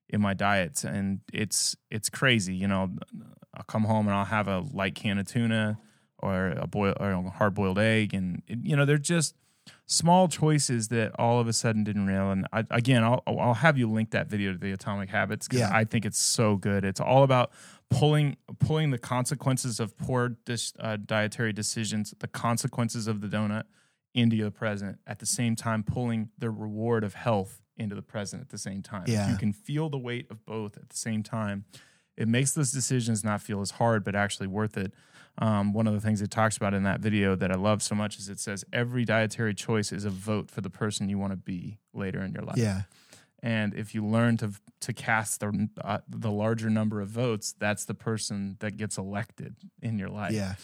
in 0.09 0.21
my 0.21 0.35
diets, 0.35 0.85
and 0.85 1.21
it's 1.33 1.77
it's 1.91 2.09
crazy. 2.09 2.55
You 2.55 2.69
know, 2.69 2.91
I'll 3.55 3.65
come 3.65 3.85
home 3.85 4.07
and 4.07 4.17
I'll 4.17 4.25
have 4.25 4.49
a 4.49 4.61
light 4.61 4.95
can 4.95 5.19
of 5.19 5.27
tuna 5.27 5.79
or 6.19 6.49
a 6.57 6.67
boil 6.67 6.95
or 6.99 7.11
a 7.11 7.23
hard 7.31 7.55
boiled 7.55 7.79
egg, 7.79 8.15
and 8.15 8.43
it, 8.47 8.59
you 8.63 8.77
know 8.77 8.85
they're 8.87 8.97
just 8.99 9.35
small 9.85 10.29
choices 10.29 10.89
that 10.89 11.13
all 11.19 11.41
of 11.41 11.47
a 11.47 11.53
sudden 11.53 11.85
didn't 11.85 12.07
real. 12.07 12.31
And 12.31 12.47
I, 12.53 12.65
again, 12.71 13.05
I'll 13.05 13.23
I'll 13.27 13.55
have 13.55 13.77
you 13.77 13.91
link 13.91 14.13
that 14.13 14.29
video 14.29 14.53
to 14.53 14.59
the 14.59 14.73
Atomic 14.73 15.11
Habits 15.11 15.47
because 15.47 15.61
Yeah. 15.61 15.71
I 15.77 15.85
think 15.85 16.07
it's 16.07 16.19
so 16.19 16.57
good. 16.57 16.85
It's 16.85 17.01
all 17.01 17.25
about 17.25 17.51
pulling 17.91 18.39
pulling 18.59 18.91
the 18.91 18.99
consequences 18.99 19.79
of 19.81 19.97
poor 19.99 20.31
dis, 20.47 20.73
uh, 20.81 20.97
dietary 20.97 21.53
decisions, 21.53 22.15
the 22.21 22.29
consequences 22.29 23.07
of 23.07 23.21
the 23.21 23.29
donut 23.29 23.65
into 24.15 24.43
the 24.43 24.51
present 24.51 24.99
at 25.07 25.19
the 25.19 25.27
same 25.27 25.55
time 25.57 25.83
pulling 25.83 26.31
the 26.39 26.51
reward 26.51 27.05
of 27.05 27.15
health 27.15 27.61
into 27.77 27.95
the 27.95 28.03
present 28.03 28.43
at 28.43 28.49
the 28.49 28.59
same 28.59 28.83
time. 28.83 29.05
If 29.25 29.31
you 29.31 29.37
can 29.37 29.53
feel 29.53 29.89
the 29.89 29.99
weight 29.99 30.27
of 30.31 30.45
both 30.45 30.77
at 30.77 30.89
the 30.89 30.97
same 30.97 31.23
time, 31.23 31.65
it 32.17 32.27
makes 32.27 32.53
those 32.53 32.73
decisions 32.73 33.23
not 33.23 33.41
feel 33.41 33.61
as 33.61 33.73
hard, 33.73 34.03
but 34.03 34.17
actually 34.17 34.49
worth 34.49 34.77
it. 34.77 34.93
Um, 35.41 35.73
one 35.73 35.87
of 35.87 35.95
the 35.95 36.01
things 36.01 36.21
it 36.21 36.33
talks 36.33 36.57
about 36.57 36.75
in 36.75 36.83
that 36.83 36.99
video 36.99 37.37
that 37.37 37.53
I 37.53 37.55
love 37.55 37.81
so 37.81 37.95
much 37.95 38.19
is 38.19 38.29
it 38.29 38.41
says 38.41 38.65
every 38.73 39.05
dietary 39.05 39.55
choice 39.55 39.93
is 39.93 40.05
a 40.05 40.11
vote 40.11 40.51
for 40.51 40.61
the 40.61 40.71
person 40.71 41.09
you 41.09 41.17
want 41.17 41.33
to 41.33 41.37
be 41.37 41.79
later 41.95 42.21
in 42.23 42.33
your 42.33 42.43
life. 42.43 42.57
yeah. 42.57 42.83
And 43.41 43.73
if 43.75 43.95
you 43.95 44.05
learn 44.05 44.37
to 44.39 44.51
to 44.81 44.93
cast 44.93 45.39
the 45.39 45.69
uh, 45.81 45.99
the 46.09 46.31
larger 46.31 46.71
number 46.71 47.01
of 47.01 47.09
votes, 47.09 47.55
that's 47.57 47.85
the 47.85 47.95
person 47.95 48.57
that 48.59 48.77
gets 48.77 48.99
elected 48.99 49.55
in 49.81 49.97
your 49.97 50.09
life. 50.09 50.33
Yeah. 50.33 50.55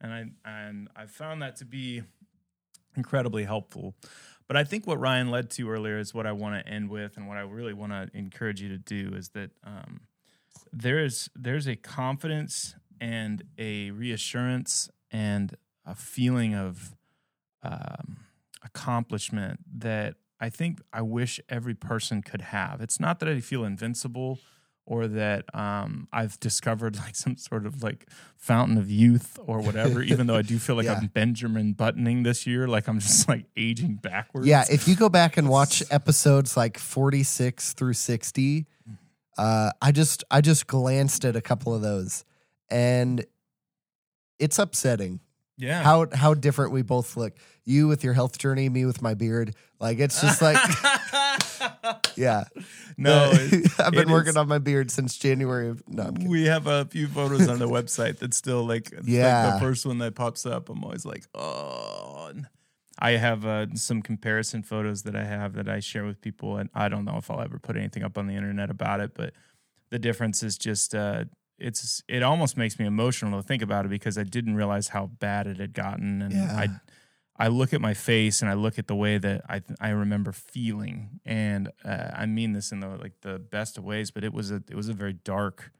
And 0.00 0.12
I 0.14 0.24
and 0.46 0.88
I 0.96 1.04
found 1.04 1.42
that 1.42 1.56
to 1.56 1.66
be 1.66 2.04
incredibly 2.96 3.44
helpful. 3.44 3.94
But 4.48 4.56
I 4.56 4.64
think 4.64 4.86
what 4.86 5.00
Ryan 5.00 5.30
led 5.30 5.50
to 5.52 5.70
earlier 5.70 5.98
is 5.98 6.12
what 6.12 6.26
I 6.26 6.32
want 6.32 6.54
to 6.62 6.70
end 6.70 6.90
with, 6.90 7.16
and 7.16 7.26
what 7.26 7.36
I 7.36 7.42
really 7.42 7.72
want 7.72 7.92
to 7.92 8.10
encourage 8.12 8.60
you 8.60 8.68
to 8.68 8.78
do 8.78 9.14
is 9.14 9.30
that 9.30 9.50
um, 9.64 10.02
there's 10.72 11.30
there's 11.34 11.66
a 11.66 11.76
confidence 11.76 12.74
and 13.00 13.42
a 13.58 13.90
reassurance 13.92 14.90
and 15.10 15.56
a 15.86 15.94
feeling 15.94 16.54
of 16.54 16.94
um, 17.62 18.18
accomplishment 18.62 19.60
that 19.78 20.16
I 20.40 20.50
think 20.50 20.80
I 20.92 21.02
wish 21.02 21.40
every 21.48 21.74
person 21.74 22.22
could 22.22 22.42
have. 22.42 22.80
It's 22.80 22.98
not 22.98 23.20
that 23.20 23.28
I 23.28 23.40
feel 23.40 23.64
invincible 23.64 24.38
or 24.84 25.06
that 25.06 25.44
um, 25.54 26.08
I've 26.12 26.38
discovered 26.40 26.96
like 27.04 27.14
some 27.14 27.36
sort 27.36 27.66
of 27.66 27.82
like 27.82 28.08
fountain 28.36 28.78
of 28.78 28.90
youth 28.90 29.38
or 29.46 29.60
whatever, 29.60 30.02
even 30.02 30.26
though 30.26 30.36
I 30.36 30.42
do 30.42 30.58
feel 30.58 30.76
like 30.76 30.86
Yeah. 30.86 30.98
I'm 31.00 31.06
Benjamin 31.06 31.72
buttoning 31.72 32.22
this 32.22 32.46
year, 32.46 32.66
like 32.66 32.88
I'm 32.88 32.98
just 32.98 33.28
like 33.28 33.46
aging 33.56 33.96
backwards. 33.96 34.46
Yeah, 34.46 34.64
if 34.70 34.88
you 34.88 34.96
go 34.96 35.08
back 35.08 35.36
and 35.36 35.48
watch 35.48 35.82
episodes 35.90 36.56
like 36.56 36.78
46 36.78 37.74
through 37.74 37.94
60, 37.94 38.66
uh, 39.38 39.70
I 39.80 39.92
just 39.92 40.24
I 40.30 40.40
just 40.40 40.66
glanced 40.66 41.24
at 41.24 41.36
a 41.36 41.40
couple 41.40 41.74
of 41.74 41.80
those 41.82 42.24
and 42.70 43.24
it's 44.38 44.58
upsetting 44.58 45.20
yeah. 45.56 45.82
how 45.82 46.06
how 46.12 46.34
different 46.34 46.72
we 46.72 46.82
both 46.82 47.16
look. 47.16 47.34
You 47.64 47.86
with 47.88 48.02
your 48.02 48.12
health 48.14 48.38
journey, 48.38 48.68
me 48.68 48.84
with 48.86 49.00
my 49.02 49.14
beard. 49.14 49.54
Like 49.78 49.98
it's 50.00 50.20
just 50.20 50.42
like 50.42 50.56
yeah. 52.16 52.44
no, 52.96 53.30
it- 53.34 53.70
I've 53.80 53.92
been 53.92 54.10
working 54.10 54.30
is- 54.30 54.36
on 54.36 54.48
my 54.48 54.58
beard 54.58 54.90
since 54.90 55.16
January 55.16 55.68
of 55.68 55.82
no, 55.88 56.12
we 56.26 56.44
have 56.46 56.66
a 56.66 56.84
few 56.86 57.06
photos 57.08 57.48
on 57.48 57.58
the 57.58 57.68
website 57.68 58.18
that's 58.18 58.36
still 58.36 58.64
like, 58.66 58.86
it's 58.86 58.94
like 58.94 59.06
Yeah. 59.06 59.52
the 59.54 59.60
first 59.60 59.86
one 59.86 59.98
that 59.98 60.14
pops 60.14 60.44
up. 60.46 60.68
I'm 60.68 60.82
always 60.84 61.04
like, 61.04 61.24
oh. 61.34 62.32
I 62.98 63.12
have 63.12 63.44
uh, 63.44 63.66
some 63.74 64.00
comparison 64.00 64.62
photos 64.62 65.02
that 65.04 65.16
I 65.16 65.24
have 65.24 65.54
that 65.54 65.68
I 65.68 65.80
share 65.80 66.04
with 66.04 66.20
people, 66.20 66.58
and 66.58 66.70
I 66.72 66.88
don't 66.88 67.04
know 67.04 67.16
if 67.16 67.30
I'll 67.32 67.40
ever 67.40 67.58
put 67.58 67.76
anything 67.76 68.04
up 68.04 68.16
on 68.16 68.28
the 68.28 68.34
internet 68.34 68.70
about 68.70 69.00
it, 69.00 69.12
but 69.14 69.32
the 69.90 69.98
difference 69.98 70.44
is 70.44 70.56
just 70.56 70.94
uh, 70.94 71.24
it's 71.62 72.02
it 72.08 72.22
almost 72.22 72.56
makes 72.56 72.78
me 72.78 72.84
emotional 72.86 73.40
to 73.40 73.46
think 73.46 73.62
about 73.62 73.84
it 73.86 73.88
because 73.88 74.18
I 74.18 74.24
didn't 74.24 74.56
realize 74.56 74.88
how 74.88 75.06
bad 75.06 75.46
it 75.46 75.58
had 75.58 75.72
gotten, 75.72 76.22
and 76.22 76.32
Yeah. 76.32 76.56
I 76.56 76.68
I 77.44 77.48
look 77.48 77.72
at 77.72 77.80
my 77.80 77.94
face 77.94 78.42
and 78.42 78.50
I 78.50 78.54
look 78.54 78.78
at 78.78 78.86
the 78.88 78.94
way 78.94 79.18
that 79.18 79.42
I 79.48 79.62
I 79.80 79.90
remember 79.90 80.32
feeling, 80.32 81.20
and 81.24 81.70
uh, 81.84 82.10
I 82.14 82.26
mean 82.26 82.52
this 82.52 82.72
in 82.72 82.80
the 82.80 82.88
like 82.88 83.20
the 83.22 83.38
best 83.38 83.78
of 83.78 83.84
ways, 83.84 84.10
but 84.10 84.22
it 84.24 84.32
was 84.32 84.50
a 84.50 84.56
it 84.68 84.74
was 84.74 84.88
a 84.88 84.92
very 84.94 85.14
dark 85.14 85.72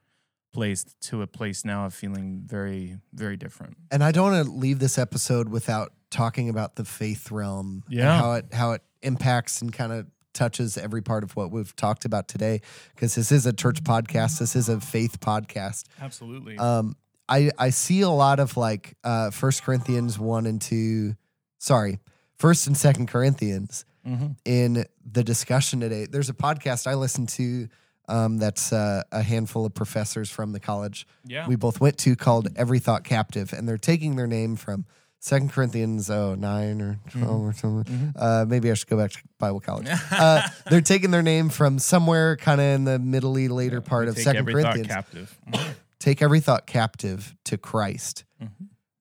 place 0.51 0.83
to 1.01 1.21
a 1.23 1.27
place 1.27 1.65
now 1.65 1.85
of 1.85 1.93
feeling 1.93 2.43
very 2.45 2.97
very 3.13 3.37
different. 3.37 3.75
And 3.91 4.03
I 4.03 4.11
don't 4.11 4.31
want 4.31 4.45
to 4.45 4.51
leave 4.51 4.79
this 4.79 4.97
episode 4.97 5.49
without 5.49 5.93
talking 6.11 6.47
about 6.49 6.75
the 6.75 6.85
faith 6.85 7.31
realm. 7.31 7.83
and 7.87 7.95
Yeah. 7.97 8.17
how 8.19 8.33
it 8.33 8.53
how 8.53 8.71
it 8.73 8.81
impacts 9.01 9.61
and 9.61 9.71
kind 9.73 9.91
of 9.91 10.05
touches 10.33 10.77
every 10.77 11.01
part 11.01 11.23
of 11.23 11.35
what 11.35 11.51
we've 11.51 11.75
talked 11.75 12.05
about 12.05 12.27
today 12.27 12.61
because 12.93 13.15
this 13.15 13.31
is 13.31 13.45
a 13.45 13.53
church 13.53 13.83
podcast. 13.83 14.39
This 14.39 14.55
is 14.55 14.69
a 14.69 14.79
faith 14.79 15.19
podcast. 15.19 15.85
Absolutely. 16.01 16.57
Um, 16.57 16.95
I 17.29 17.51
I 17.57 17.69
see 17.69 18.01
a 18.01 18.09
lot 18.09 18.39
of 18.39 18.57
like 18.57 18.95
uh 19.03 19.31
First 19.31 19.63
Corinthians 19.63 20.19
one 20.19 20.45
and 20.45 20.61
two. 20.61 21.15
Sorry, 21.59 21.99
First 22.37 22.67
and 22.67 22.75
Second 22.75 23.07
Corinthians 23.07 23.85
mm-hmm. 24.05 24.33
in 24.45 24.85
the 25.09 25.23
discussion 25.23 25.79
today. 25.79 26.05
There's 26.05 26.29
a 26.29 26.33
podcast 26.33 26.87
I 26.87 26.95
listen 26.95 27.25
to 27.27 27.69
um, 28.09 28.37
that's 28.37 28.73
uh, 28.73 29.03
a 29.13 29.21
handful 29.21 29.65
of 29.65 29.73
professors 29.73 30.29
from 30.29 30.51
the 30.51 30.59
college 30.59 31.07
Yeah. 31.25 31.47
we 31.47 31.55
both 31.55 31.79
went 31.79 31.97
to 31.99 32.15
called 32.17 32.49
Every 32.57 32.79
Thought 32.79 33.05
Captive, 33.05 33.53
and 33.53 33.67
they're 33.67 33.77
taking 33.77 34.17
their 34.17 34.27
name 34.27 34.57
from 34.57 34.85
Second 35.25 35.53
Corinthians 35.53 36.09
oh 36.09 36.35
nine 36.35 36.81
or 36.81 36.99
12 37.11 37.29
or 37.29 37.53
something. 37.53 37.93
Mhm. 37.95 38.11
Uh, 38.17 38.43
maybe 38.45 38.69
I 38.69 38.73
should 38.73 38.89
go 38.89 38.97
back 38.97 39.11
to 39.11 39.19
Bible 39.39 39.61
college. 39.61 39.87
uh, 40.11 40.41
they're 40.69 40.81
taking 40.81 41.11
their 41.11 41.21
name 41.21 41.47
from 41.47 41.79
somewhere 41.79 42.35
kind 42.35 42.59
of 42.59 42.67
in 42.67 42.83
the 42.83 42.99
middly 42.99 43.47
later 43.47 43.79
part 43.79 44.03
We 44.03 44.09
of 44.09 44.15
take 44.15 44.23
Second 44.25 44.39
every 44.49 44.61
thought 44.61 44.73
Corinthians. 44.73 44.93
captive. 44.93 45.39
Take 45.99 46.21
every 46.21 46.41
thought 46.41 46.67
captive 46.67 47.33
to 47.45 47.57
Christ, 47.57 48.25
Mhm. 48.43 48.49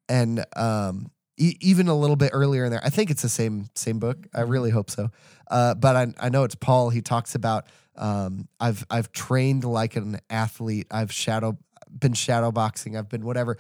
and 0.09 0.45
um, 0.55 1.11
e- 1.37 1.57
even 1.61 1.89
a 1.89 1.95
little 1.99 2.15
bit 2.15 2.31
earlier 2.33 2.65
in 2.67 2.71
there, 2.71 2.81
I 2.85 2.91
think 2.91 3.11
it's 3.11 3.23
the 3.23 3.29
same 3.29 3.69
same 3.75 3.99
book. 3.99 4.19
I 4.33 4.43
really 4.43 4.71
hope 4.71 4.89
so. 4.89 5.11
Uh, 5.51 5.75
but 5.75 5.97
I, 5.97 6.07
I 6.21 6.29
know 6.29 6.45
it's 6.45 6.55
Paul. 6.55 6.91
He 6.91 7.03
talks 7.03 7.35
about 7.35 7.67
um, 7.97 8.47
I've 8.61 8.87
I've 8.89 9.11
trained 9.11 9.65
like 9.65 9.97
an 9.97 10.21
athlete. 10.31 10.87
I've 10.93 11.11
shadow 11.11 11.59
been 11.91 12.13
shadow 12.13 12.53
boxing. 12.53 12.97
I've 12.97 13.09
been 13.09 13.25
whatever. 13.25 13.59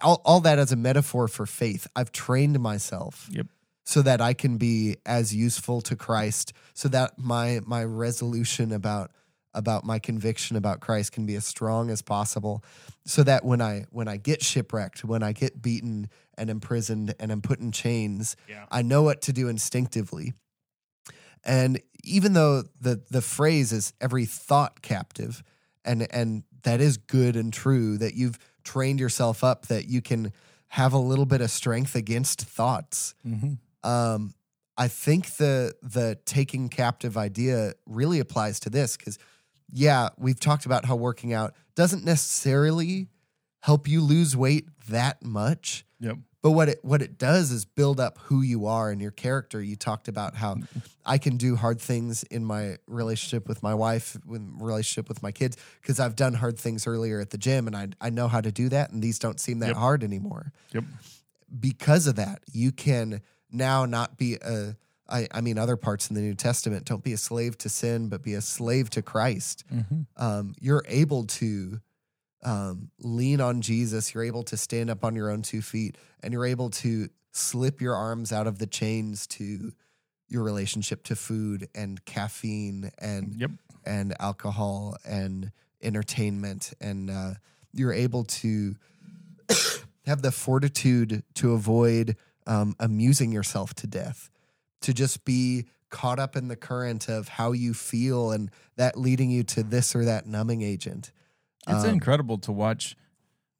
All, 0.00 0.20
all 0.24 0.40
that 0.40 0.58
as 0.58 0.72
a 0.72 0.76
metaphor 0.76 1.28
for 1.28 1.46
faith. 1.46 1.86
I've 1.96 2.12
trained 2.12 2.58
myself 2.60 3.28
Yep. 3.32 3.46
so 3.84 4.02
that 4.02 4.20
I 4.20 4.32
can 4.34 4.56
be 4.56 4.96
as 5.04 5.34
useful 5.34 5.80
to 5.82 5.96
Christ. 5.96 6.52
So 6.74 6.88
that 6.88 7.18
my 7.18 7.60
my 7.66 7.84
resolution 7.84 8.72
about 8.72 9.10
about 9.54 9.82
my 9.84 9.98
conviction 9.98 10.56
about 10.56 10.78
Christ 10.80 11.10
can 11.12 11.26
be 11.26 11.34
as 11.34 11.46
strong 11.46 11.90
as 11.90 12.02
possible. 12.02 12.62
So 13.06 13.22
that 13.24 13.44
when 13.44 13.60
I 13.60 13.86
when 13.90 14.06
I 14.06 14.16
get 14.18 14.42
shipwrecked, 14.42 15.04
when 15.04 15.22
I 15.22 15.32
get 15.32 15.60
beaten 15.62 16.10
and 16.36 16.48
imprisoned 16.50 17.14
and 17.18 17.32
I'm 17.32 17.40
put 17.42 17.58
in 17.58 17.72
chains, 17.72 18.36
Yeah. 18.48 18.66
I 18.70 18.82
know 18.82 19.02
what 19.02 19.20
to 19.22 19.32
do 19.32 19.48
instinctively. 19.48 20.34
And 21.44 21.80
even 22.04 22.32
though 22.34 22.62
the 22.80 23.02
the 23.10 23.22
phrase 23.22 23.72
is 23.72 23.92
every 24.00 24.26
thought 24.26 24.82
captive, 24.82 25.42
and 25.84 26.06
and 26.12 26.44
that 26.62 26.80
is 26.80 26.96
good 26.98 27.36
and 27.36 27.52
true, 27.52 27.96
that 27.98 28.14
you've 28.14 28.38
trained 28.68 29.00
yourself 29.00 29.42
up 29.42 29.66
that 29.66 29.88
you 29.88 30.02
can 30.02 30.32
have 30.68 30.92
a 30.92 30.98
little 30.98 31.24
bit 31.24 31.40
of 31.40 31.50
strength 31.50 31.94
against 31.94 32.42
thoughts. 32.42 33.14
Mm-hmm. 33.26 33.54
Um, 33.88 34.34
I 34.76 34.88
think 34.88 35.36
the 35.36 35.72
the 35.82 36.18
taking 36.24 36.68
captive 36.68 37.16
idea 37.16 37.72
really 37.86 38.20
applies 38.20 38.60
to 38.60 38.70
this 38.70 38.96
because, 38.96 39.18
yeah, 39.72 40.10
we've 40.18 40.38
talked 40.38 40.66
about 40.66 40.84
how 40.84 40.96
working 40.96 41.32
out 41.32 41.54
doesn't 41.74 42.04
necessarily 42.04 43.08
help 43.60 43.88
you 43.88 44.02
lose 44.02 44.36
weight 44.36 44.68
that 44.88 45.24
much. 45.24 45.84
Yep. 46.00 46.18
But 46.40 46.52
what 46.52 46.68
it 46.68 46.78
what 46.84 47.02
it 47.02 47.18
does 47.18 47.50
is 47.50 47.64
build 47.64 47.98
up 47.98 48.18
who 48.22 48.42
you 48.42 48.66
are 48.66 48.90
and 48.90 49.00
your 49.00 49.10
character. 49.10 49.60
You 49.60 49.74
talked 49.74 50.06
about 50.06 50.36
how 50.36 50.56
I 51.04 51.18
can 51.18 51.36
do 51.36 51.56
hard 51.56 51.80
things 51.80 52.22
in 52.24 52.44
my 52.44 52.76
relationship 52.86 53.48
with 53.48 53.60
my 53.62 53.74
wife, 53.74 54.16
with 54.24 54.42
relationship 54.60 55.08
with 55.08 55.20
my 55.22 55.32
kids, 55.32 55.56
because 55.82 55.98
I've 55.98 56.14
done 56.14 56.34
hard 56.34 56.56
things 56.58 56.86
earlier 56.86 57.18
at 57.20 57.30
the 57.30 57.38
gym 57.38 57.66
and 57.66 57.74
I 57.76 57.88
I 58.00 58.10
know 58.10 58.28
how 58.28 58.40
to 58.40 58.52
do 58.52 58.68
that, 58.68 58.90
and 58.92 59.02
these 59.02 59.18
don't 59.18 59.40
seem 59.40 59.58
that 59.60 59.68
Yep. 59.68 59.76
hard 59.76 60.04
anymore. 60.04 60.52
Yep. 60.72 60.84
Because 61.58 62.06
of 62.06 62.16
that, 62.16 62.42
you 62.52 62.72
can 62.72 63.22
now 63.50 63.84
not 63.86 64.16
be 64.18 64.34
a 64.36 64.76
I, 65.10 65.26
I 65.32 65.40
mean 65.40 65.56
other 65.58 65.76
parts 65.76 66.10
in 66.10 66.14
the 66.14 66.20
New 66.20 66.34
Testament, 66.34 66.84
don't 66.84 67.02
be 67.02 67.14
a 67.14 67.18
slave 67.18 67.56
to 67.58 67.70
sin, 67.70 68.08
but 68.10 68.22
be 68.22 68.34
a 68.34 68.42
slave 68.42 68.90
to 68.90 69.02
Christ 69.02 69.64
Mm-hmm. 69.74 70.02
um, 70.22 70.54
you're 70.60 70.84
able 70.86 71.24
to 71.24 71.80
um, 72.42 72.90
lean 73.00 73.40
on 73.40 73.60
Jesus. 73.60 74.14
You're 74.14 74.24
able 74.24 74.42
to 74.44 74.56
stand 74.56 74.90
up 74.90 75.04
on 75.04 75.14
your 75.14 75.30
own 75.30 75.42
two 75.42 75.62
feet, 75.62 75.96
and 76.22 76.32
you're 76.32 76.46
able 76.46 76.70
to 76.70 77.08
slip 77.32 77.80
your 77.80 77.94
arms 77.94 78.32
out 78.32 78.46
of 78.46 78.58
the 78.58 78.66
chains 78.66 79.26
to 79.28 79.72
your 80.28 80.42
relationship 80.42 81.02
to 81.04 81.16
food 81.16 81.68
and 81.74 82.04
caffeine 82.04 82.90
and 82.98 83.34
Yep. 83.40 83.50
and 83.86 84.14
alcohol 84.20 84.96
and 85.04 85.52
entertainment, 85.82 86.72
and 86.80 87.10
uh, 87.10 87.30
you're 87.72 87.92
able 87.92 88.24
to 88.24 88.76
have 90.06 90.22
the 90.22 90.32
fortitude 90.32 91.22
to 91.34 91.52
avoid 91.52 92.16
um, 92.46 92.74
amusing 92.80 93.30
yourself 93.32 93.74
to 93.74 93.86
death, 93.86 94.30
to 94.80 94.92
just 94.92 95.24
be 95.24 95.66
caught 95.90 96.18
up 96.18 96.36
in 96.36 96.48
the 96.48 96.56
current 96.56 97.08
of 97.08 97.28
how 97.28 97.52
you 97.52 97.72
feel 97.72 98.30
and 98.30 98.50
that 98.76 98.98
leading 98.98 99.30
you 99.30 99.42
to 99.42 99.62
this 99.62 99.94
or 99.96 100.04
that 100.04 100.26
numbing 100.26 100.62
agent. 100.62 101.10
It's 101.66 101.84
Um, 101.84 101.90
incredible 101.90 102.38
to 102.38 102.52
watch 102.52 102.96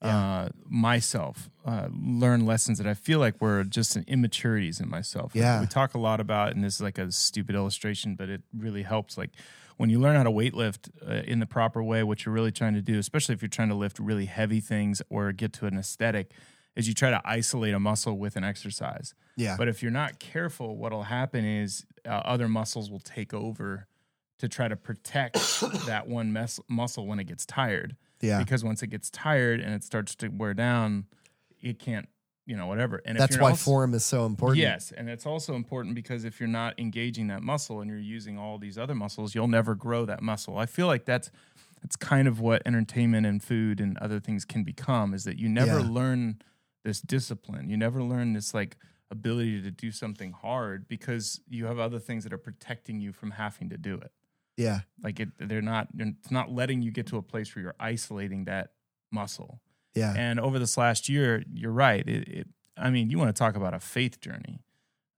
uh, 0.01 0.49
myself 0.69 1.51
uh, 1.65 1.89
learn 1.91 2.47
lessons 2.47 2.79
that 2.79 2.87
I 2.87 2.95
feel 2.95 3.19
like 3.19 3.41
were 3.41 3.65
just 3.65 3.97
an 3.97 4.05
immaturities 4.07 4.79
in 4.81 4.89
myself. 4.89 5.35
Like, 5.35 5.43
Yeah. 5.43 5.61
we 5.61 5.67
talk 5.67 5.95
a 5.95 5.99
lot 5.99 6.21
about, 6.21 6.53
and 6.55 6.63
this 6.63 6.77
is 6.77 6.81
like 6.81 6.99
a 6.99 7.11
stupid 7.11 7.57
illustration, 7.57 8.15
but 8.15 8.29
it 8.29 8.43
really 8.57 8.83
helps. 8.83 9.19
Like 9.19 9.31
when 9.77 9.91
you 9.91 9.99
learn 9.99 10.15
how 10.15 10.23
to 10.23 10.31
weightlift 10.31 10.91
uh, 11.07 11.23
in 11.27 11.41
the 11.41 11.47
proper 11.47 11.83
way, 11.83 12.05
what 12.05 12.25
you're 12.25 12.33
really 12.35 12.53
trying 12.53 12.75
to 12.75 12.81
do, 12.83 12.97
especially 12.99 13.35
if 13.35 13.43
you're 13.43 13.49
trying 13.49 13.71
to 13.71 13.75
lift 13.75 13.99
really 13.99 14.27
heavy 14.27 14.61
things 14.61 15.03
or 15.11 15.33
get 15.33 15.53
to 15.55 15.67
an 15.67 15.77
aesthetic, 15.77 16.31
is 16.77 16.87
you 16.87 16.95
try 16.95 17.11
to 17.11 17.21
isolate 17.25 17.75
a 17.75 17.81
muscle 17.81 18.17
with 18.17 18.37
an 18.37 18.45
exercise. 18.45 19.15
Yeah. 19.37 19.57
But 19.57 19.67
if 19.67 19.83
you're 19.83 19.91
not 19.91 20.21
careful, 20.21 20.77
what'll 20.77 21.05
happen 21.05 21.45
is 21.45 21.85
uh, 22.07 22.11
other 22.11 22.47
muscles 22.49 22.89
will 22.89 23.01
take 23.01 23.35
over 23.35 23.89
to 24.39 24.49
try 24.49 24.69
to 24.69 24.77
protect 24.77 25.35
that 25.87 26.07
one 26.09 26.33
mes- 26.33 26.61
muscle 26.69 27.07
when 27.07 27.19
it 27.19 27.25
gets 27.25 27.45
tired. 27.47 27.97
yeah. 28.21 28.39
Because 28.39 28.65
once 28.65 28.83
it 28.83 28.89
gets 28.89 29.11
tired 29.11 29.61
and 29.61 29.75
it 29.75 29.85
starts 29.85 30.15
to 30.17 30.29
wear 30.29 30.55
down, 30.55 31.07
it 31.61 31.79
can't, 31.79 32.09
you 32.47 32.57
know, 32.57 32.67
whatever. 32.67 33.01
And 33.05 33.19
That's 33.19 33.37
why 33.39 33.51
also- 33.51 33.65
form 33.71 33.95
is 33.95 34.05
so 34.05 34.27
important. 34.27 34.59
Yes, 34.59 34.93
and 34.97 35.09
it's 35.09 35.27
also 35.27 35.55
important 35.55 35.95
because 35.95 36.25
if 36.25 36.39
you're 36.41 36.49
not 36.49 36.79
engaging 36.79 37.27
that 37.29 37.43
muscle 37.43 37.81
and 37.81 37.91
you're 37.91 37.99
using 37.99 38.39
all 38.39 38.59
these 38.59 38.79
other 38.79 38.95
muscles, 38.95 39.35
you'll 39.35 39.49
never 39.49 39.75
grow 39.75 40.05
that 40.07 40.23
muscle. 40.23 40.57
I 40.59 40.67
feel 40.67 40.87
like 40.87 41.05
that's 41.05 41.31
that's 41.83 41.95
kind 41.95 42.27
of 42.27 42.41
what 42.41 42.61
entertainment 42.67 43.25
and 43.25 43.41
food 43.41 43.81
and 43.81 43.97
other 43.99 44.19
things 44.19 44.45
can 44.45 44.65
become 44.65 45.15
is 45.15 45.23
that 45.25 45.39
you 45.39 45.49
never 45.49 45.79
Yeah. 45.79 45.89
learn 45.89 46.43
this 46.85 47.01
discipline. 47.01 47.71
You 47.71 47.77
never 47.77 48.03
learn 48.03 48.33
this 48.33 48.53
like 48.53 48.77
ability 49.13 49.63
to 49.63 49.71
do 49.71 49.93
something 49.93 50.33
hard 50.33 50.89
because 50.89 51.41
you 51.49 51.67
have 51.67 51.79
other 51.79 52.01
things 52.01 52.25
that 52.25 52.33
are 52.33 52.39
protecting 52.39 53.01
you 53.01 53.13
from 53.13 53.31
having 53.33 53.69
to 53.71 53.79
do 53.79 53.95
it. 53.95 54.11
Yeah. 54.59 54.81
Like 55.03 55.21
it, 55.21 55.29
they're 55.39 55.63
not. 55.63 55.89
It's 55.97 56.31
not 56.31 56.51
letting 56.53 56.83
you 56.83 56.91
get 56.91 57.07
to 57.07 57.17
a 57.17 57.23
place 57.23 57.55
where 57.55 57.63
you're 57.63 57.75
isolating 57.81 58.45
that 58.45 58.73
muscle. 59.11 59.61
Yeah. 59.95 60.13
And 60.17 60.39
over 60.39 60.59
this 60.59 60.77
last 60.77 61.09
year, 61.09 61.43
you're 61.53 61.73
right. 61.73 62.07
It, 62.07 62.29
it 62.29 62.47
I 62.77 62.91
mean, 62.91 63.09
you 63.09 63.19
want 63.19 63.35
to 63.35 63.39
talk 63.39 63.57
about 63.57 63.73
a 63.73 63.81
faith 63.81 64.21
journey. 64.21 64.61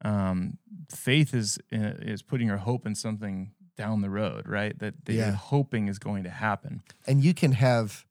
Um, 0.02 0.58
faith 0.94 1.34
is 1.34 1.58
uh, 1.72 1.94
is 2.00 2.22
putting 2.22 2.46
your 2.46 2.58
hope 2.58 2.86
in 2.86 2.94
something 2.94 3.52
down 3.76 4.02
the 4.02 4.10
road, 4.10 4.46
right? 4.46 4.78
That, 4.78 5.04
that 5.06 5.12
Yeah. 5.12 5.26
you're 5.28 5.34
hoping 5.36 5.88
is 5.88 5.98
going 5.98 6.24
to 6.24 6.30
happen. 6.30 6.82
And 7.06 7.24
you 7.24 7.32
can 7.34 7.52
have 7.52 8.04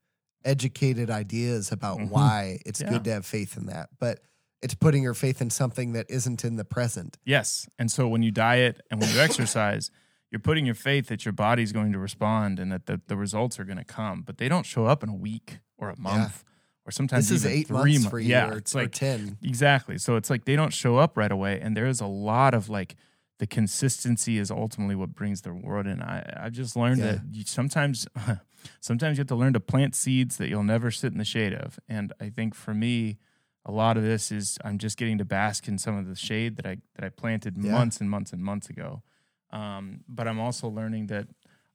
educated 0.44 1.10
ideas 1.12 1.72
about 1.72 2.00
Mhm. 2.00 2.10
why 2.10 2.60
it's 2.66 2.82
Yeah. 2.82 2.90
good 2.90 3.04
to 3.04 3.12
have 3.12 3.26
faith 3.26 3.56
in 3.58 3.68
that. 3.68 3.90
But 4.00 4.24
it's 4.62 4.74
putting 4.74 5.04
your 5.04 5.14
faith 5.14 5.42
in 5.42 5.50
something 5.52 5.94
that 5.94 6.06
isn't 6.10 6.44
in 6.44 6.56
the 6.56 6.66
present. 6.66 7.18
Yes. 7.24 7.68
And 7.78 7.92
so 7.92 8.08
when 8.08 8.24
you 8.24 8.32
diet 8.32 8.82
and 8.90 9.00
when 9.00 9.10
you 9.14 9.20
exercise, 9.20 9.92
you're 10.32 10.40
putting 10.40 10.66
your 10.66 10.76
faith 10.76 11.08
that 11.08 11.26
your 11.26 11.32
body's 11.32 11.72
going 11.72 11.92
to 11.94 12.00
respond 12.00 12.60
and 12.60 12.72
that 12.72 12.86
the, 12.86 13.02
the 13.08 13.16
results 13.18 13.60
are 13.60 13.64
going 13.66 13.78
to 13.78 13.84
come, 13.84 14.22
but 14.22 14.38
they 14.38 14.48
don't 14.48 14.66
show 14.66 14.86
up 14.86 15.02
in 15.04 15.10
a 15.10 15.16
week 15.16 15.60
or 15.78 15.90
a 15.90 16.00
month 16.00 16.44
or 16.86 16.92
sometimes 16.92 17.30
This 17.30 17.40
is 17.40 17.46
even 17.46 17.58
eight 17.60 17.68
three 17.68 17.76
months 17.94 18.04
mo- 18.06 18.10
for 18.10 18.20
you 18.20 18.30
Yeah, 18.30 18.50
or, 18.50 18.58
it's 18.58 18.74
like 18.76 18.92
10. 18.92 19.38
Exactly. 19.44 19.98
So 19.98 20.16
it's 20.16 20.30
like 20.30 20.46
they 20.46 20.56
don't 20.56 20.74
show 20.74 20.98
up 20.98 21.18
right 21.18 21.32
away, 21.32 21.60
and 21.60 21.76
there 21.76 21.88
is 21.88 22.00
a 22.02 22.08
lot 22.08 22.54
of 22.54 22.70
like 22.70 22.96
the 23.40 23.48
consistency 23.48 24.38
is 24.38 24.52
ultimately 24.52 24.96
what 24.96 25.14
brings 25.16 25.42
the 25.42 25.54
world 25.54 25.88
in. 25.88 26.02
I 26.02 26.24
I've 26.46 26.52
just 26.54 26.76
learned 26.76 27.00
Yeah. 27.00 27.12
that 27.14 27.22
you, 27.32 27.44
sometimes 27.46 28.06
sometimes 28.82 29.18
you 29.18 29.22
have 29.22 29.28
to 29.28 29.36
learn 29.36 29.54
to 29.54 29.60
plant 29.60 29.96
seeds 29.96 30.38
that 30.38 30.50
you'll 30.50 30.64
never 30.64 30.92
sit 30.92 31.12
in 31.12 31.18
the 31.18 31.26
shade 31.26 31.54
of, 31.54 31.80
and 31.88 32.14
I 32.20 32.30
think 32.30 32.54
for 32.56 32.74
me. 32.74 33.18
A 33.66 33.74
lot 33.74 33.98
of 33.98 34.04
this 34.04 34.32
is 34.32 34.58
I'm 34.64 34.78
just 34.80 34.98
getting 34.98 35.18
to 35.20 35.26
bask 35.26 35.68
in 35.68 35.78
some 35.78 35.96
of 35.98 36.08
the 36.08 36.16
shade 36.16 36.56
that 36.56 36.66
I 36.66 36.78
that 36.96 37.04
I 37.06 37.10
planted 37.10 37.56
Yeah. 37.60 37.74
months 37.74 38.00
and 38.00 38.10
months 38.10 38.32
and 38.34 38.42
months 38.42 38.70
ago. 38.70 39.04
Um, 39.52 40.02
but 40.08 40.28
I'm 40.28 40.40
also 40.40 40.68
learning 40.68 41.08
that 41.08 41.28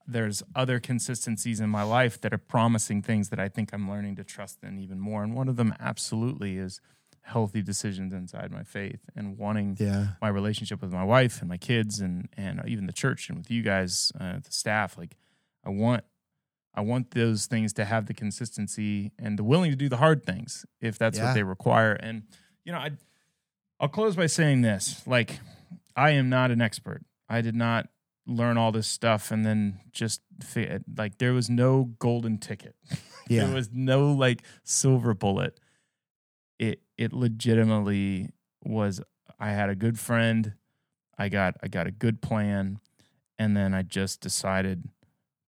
there's 0.06 0.42
other 0.54 0.78
consistencies 0.80 1.60
in 1.60 1.70
my 1.70 1.82
life 1.82 2.20
that 2.20 2.32
are 2.34 2.38
promising 2.38 3.00
things 3.02 3.30
that 3.30 3.40
I 3.40 3.48
think 3.48 3.72
I'm 3.72 3.88
learning 3.90 4.16
to 4.16 4.24
trust 4.24 4.62
in 4.62 4.78
even 4.78 5.00
more. 5.00 5.22
And 5.24 5.34
one 5.34 5.48
of 5.48 5.56
them 5.56 5.74
absolutely 5.80 6.58
is 6.58 6.80
healthy 7.22 7.62
decisions 7.62 8.12
inside 8.12 8.50
my 8.52 8.62
faith 8.62 9.00
and 9.16 9.38
wanting 9.38 9.76
Yeah. 9.80 10.08
my 10.20 10.28
relationship 10.28 10.82
with 10.82 10.92
my 10.92 11.02
wife 11.04 11.40
and 11.40 11.48
my 11.48 11.56
kids 11.56 12.00
and 12.00 12.28
and 12.36 12.60
even 12.66 12.84
the 12.86 12.92
church 12.92 13.30
and 13.30 13.38
with 13.38 13.50
you 13.50 13.62
guys, 13.62 14.12
uh, 14.20 14.40
the 14.40 14.52
staff. 14.52 14.98
Like 14.98 15.16
I 15.64 15.70
want 15.70 16.04
I 16.74 16.82
want 16.82 17.12
those 17.12 17.46
things 17.46 17.72
to 17.74 17.84
have 17.86 18.04
the 18.06 18.14
consistency 18.14 19.12
and 19.18 19.38
the 19.38 19.44
willing 19.44 19.70
to 19.70 19.76
do 19.76 19.88
the 19.88 19.96
hard 19.96 20.26
things 20.26 20.66
if 20.82 20.98
that's 20.98 21.16
Yeah. 21.16 21.26
what 21.28 21.34
they 21.34 21.42
require. 21.44 21.92
And 21.94 22.24
you 22.62 22.72
know, 22.72 22.78
I 22.78 22.90
I'll 23.80 23.88
close 23.88 24.16
by 24.16 24.26
saying 24.26 24.60
this: 24.60 25.06
like 25.06 25.40
I 25.96 26.10
am 26.10 26.28
not 26.28 26.50
an 26.50 26.60
expert. 26.60 27.02
I 27.34 27.40
did 27.40 27.54
not 27.56 27.88
learn 28.26 28.56
all 28.56 28.72
this 28.72 28.86
stuff 28.86 29.30
and 29.30 29.44
then 29.44 29.80
just 29.92 30.22
like 30.96 31.18
there 31.18 31.32
was 31.34 31.50
no 31.50 31.84
golden 31.98 32.38
ticket. 32.38 32.74
Yeah. 33.26 33.46
there 33.46 33.54
was 33.54 33.70
no 33.72 34.12
like 34.12 34.42
silver 34.64 35.14
bullet. 35.14 35.58
It 36.58 36.82
it 36.98 37.14
legitimately 37.14 38.28
was 38.62 39.00
I 39.40 39.52
had 39.52 39.70
a 39.70 39.74
good 39.74 39.98
friend, 39.98 40.52
I 41.16 41.30
got 41.30 41.56
I 41.62 41.68
got 41.68 41.86
a 41.86 41.90
good 41.90 42.20
plan, 42.20 42.80
and 43.38 43.56
then 43.56 43.72
I 43.72 43.80
just 43.80 44.20
decided 44.20 44.90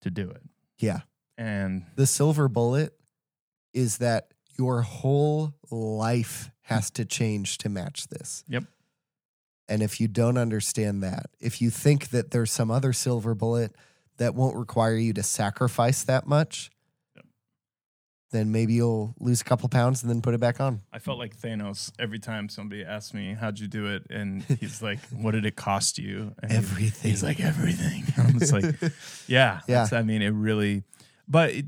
to 0.01 0.11
do 0.11 0.30
it. 0.30 0.43
Yeah. 0.78 1.01
And 1.37 1.84
The 1.97 2.07
silver 2.07 2.49
bullet 2.49 2.95
is 3.74 3.99
that 3.99 4.32
your 4.59 4.80
whole 4.80 5.55
life 5.70 6.51
has 6.62 6.91
to 6.93 7.05
change 7.05 7.59
to 7.59 7.68
match 7.68 8.09
this. 8.09 8.43
Yep. 8.49 8.64
And 9.68 9.82
if 9.82 10.00
you 10.00 10.06
don't 10.08 10.38
understand 10.38 11.02
that, 11.02 11.26
if 11.40 11.60
you 11.60 11.70
think 11.70 12.10
that 12.10 12.30
there's 12.30 12.52
some 12.52 12.70
other 12.70 12.92
silver 12.92 13.34
bullet 13.34 13.74
that 14.18 14.34
won't 14.34 14.56
require 14.56 14.96
you 14.96 15.12
to 15.14 15.22
sacrifice 15.22 16.04
that 16.04 16.26
much, 16.26 16.70
Yep. 17.16 17.24
then 18.30 18.52
maybe 18.52 18.74
you'll 18.74 19.14
lose 19.18 19.40
a 19.40 19.44
couple 19.44 19.68
pounds 19.68 20.02
and 20.02 20.10
then 20.10 20.22
put 20.22 20.34
it 20.34 20.40
back 20.40 20.60
on. 20.60 20.82
I 20.92 20.98
felt 21.00 21.18
like 21.18 21.36
Thanos 21.36 21.90
every 21.98 22.18
time 22.18 22.48
somebody 22.48 22.84
asked 22.84 23.12
me, 23.12 23.34
How'd 23.34 23.58
you 23.58 23.66
do 23.68 23.86
it? 23.86 24.04
And 24.08 24.42
he's 24.44 24.80
like, 24.82 25.00
What 25.10 25.32
did 25.32 25.44
it 25.44 25.56
cost 25.56 25.98
you? 25.98 26.32
And 26.42 26.52
Everything. 26.52 27.10
He's 27.10 27.22
like, 27.22 27.40
Everything. 27.40 28.04
I'm 28.16 28.38
just 28.38 28.52
like, 28.52 28.74
Yeah. 29.26 29.60
Yeah. 29.68 29.88
I 29.92 30.02
mean, 30.02 30.22
it 30.22 30.30
really, 30.30 30.84
but 31.28 31.50
it, 31.50 31.66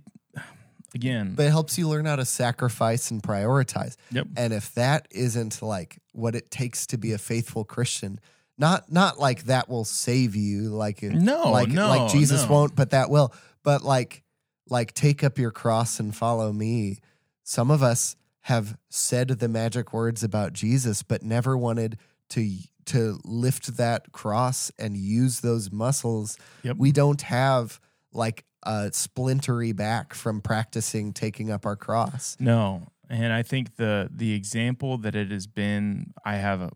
again, 0.95 1.35
but 1.35 1.47
it 1.47 1.51
helps 1.51 1.79
you 1.79 1.89
learn 1.89 2.05
how 2.07 2.17
to 2.17 2.25
sacrifice 2.25 3.11
and 3.11 3.23
prioritize. 3.23 3.97
yep. 4.11 4.27
And 4.37 4.53
if 4.53 4.75
that 4.75 5.09
isn't 5.11 5.63
like 5.63 5.99
what 6.13 6.35
it 6.35 6.51
takes 6.51 6.87
to 6.89 6.99
be 6.99 7.13
a 7.13 7.19
faithful 7.19 7.65
Christian, 7.65 8.21
not 8.57 8.91
not 8.91 9.19
like 9.19 9.45
that 9.45 9.69
will 9.69 9.85
save 9.85 10.35
you, 10.35 10.71
like 10.71 11.03
No, 11.03 11.51
like 11.51 11.69
no, 11.69 11.89
like 11.89 12.11
Jesus 12.13 12.45
no. 12.45 12.53
won't, 12.53 12.75
but 12.77 12.91
that 12.91 13.11
will. 13.11 13.33
But 13.63 13.83
like 13.83 14.23
like 14.69 14.93
take 14.95 15.25
up 15.25 15.39
your 15.39 15.51
cross 15.51 16.01
and 16.01 16.15
follow 16.15 16.53
me. 16.53 16.99
Some 17.45 17.71
of 17.71 17.83
us 17.83 18.17
have 18.43 18.77
said 18.89 19.29
the 19.29 19.49
magic 19.49 19.93
words 19.93 20.23
about 20.25 20.53
Jesus, 20.53 21.03
but 21.03 21.23
never 21.23 21.57
wanted 21.57 21.99
to 22.31 22.51
to 22.87 23.21
lift 23.25 23.77
that 23.77 24.13
cross 24.13 24.73
and 24.79 24.97
use 24.97 25.41
those 25.41 25.71
muscles. 25.71 26.39
Yep. 26.63 26.77
We 26.79 26.91
don't 26.91 27.21
have 27.23 27.79
like 28.13 28.45
a 28.63 28.91
splintery 28.93 29.73
back 29.73 30.15
from 30.15 30.41
practicing 30.41 31.13
taking 31.13 31.51
up 31.51 31.65
our 31.67 31.77
cross. 31.77 32.37
No, 32.41 32.89
and 33.09 33.33
I 33.33 33.43
think 33.43 33.77
the 33.77 34.09
the 34.13 34.33
example 34.35 34.99
that 34.99 35.15
it 35.15 35.31
has 35.31 35.47
been, 35.47 36.13
I 36.25 36.37
have 36.37 36.61
a, 36.61 36.71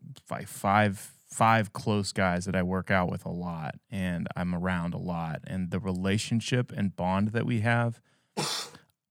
five 0.46 1.12
five 1.30 1.72
close 1.72 2.12
guys 2.12 2.44
that 2.44 2.54
I 2.54 2.62
work 2.62 2.90
out 2.90 3.10
with 3.10 3.24
a 3.24 3.30
lot, 3.30 3.74
and 3.90 4.28
I'm 4.36 4.54
around 4.54 4.94
a 4.94 4.98
lot, 4.98 5.40
and 5.46 5.70
the 5.70 5.80
relationship 5.80 6.70
and 6.76 6.94
bond 6.94 7.28
that 7.28 7.46
we 7.46 7.60
have. 7.60 8.00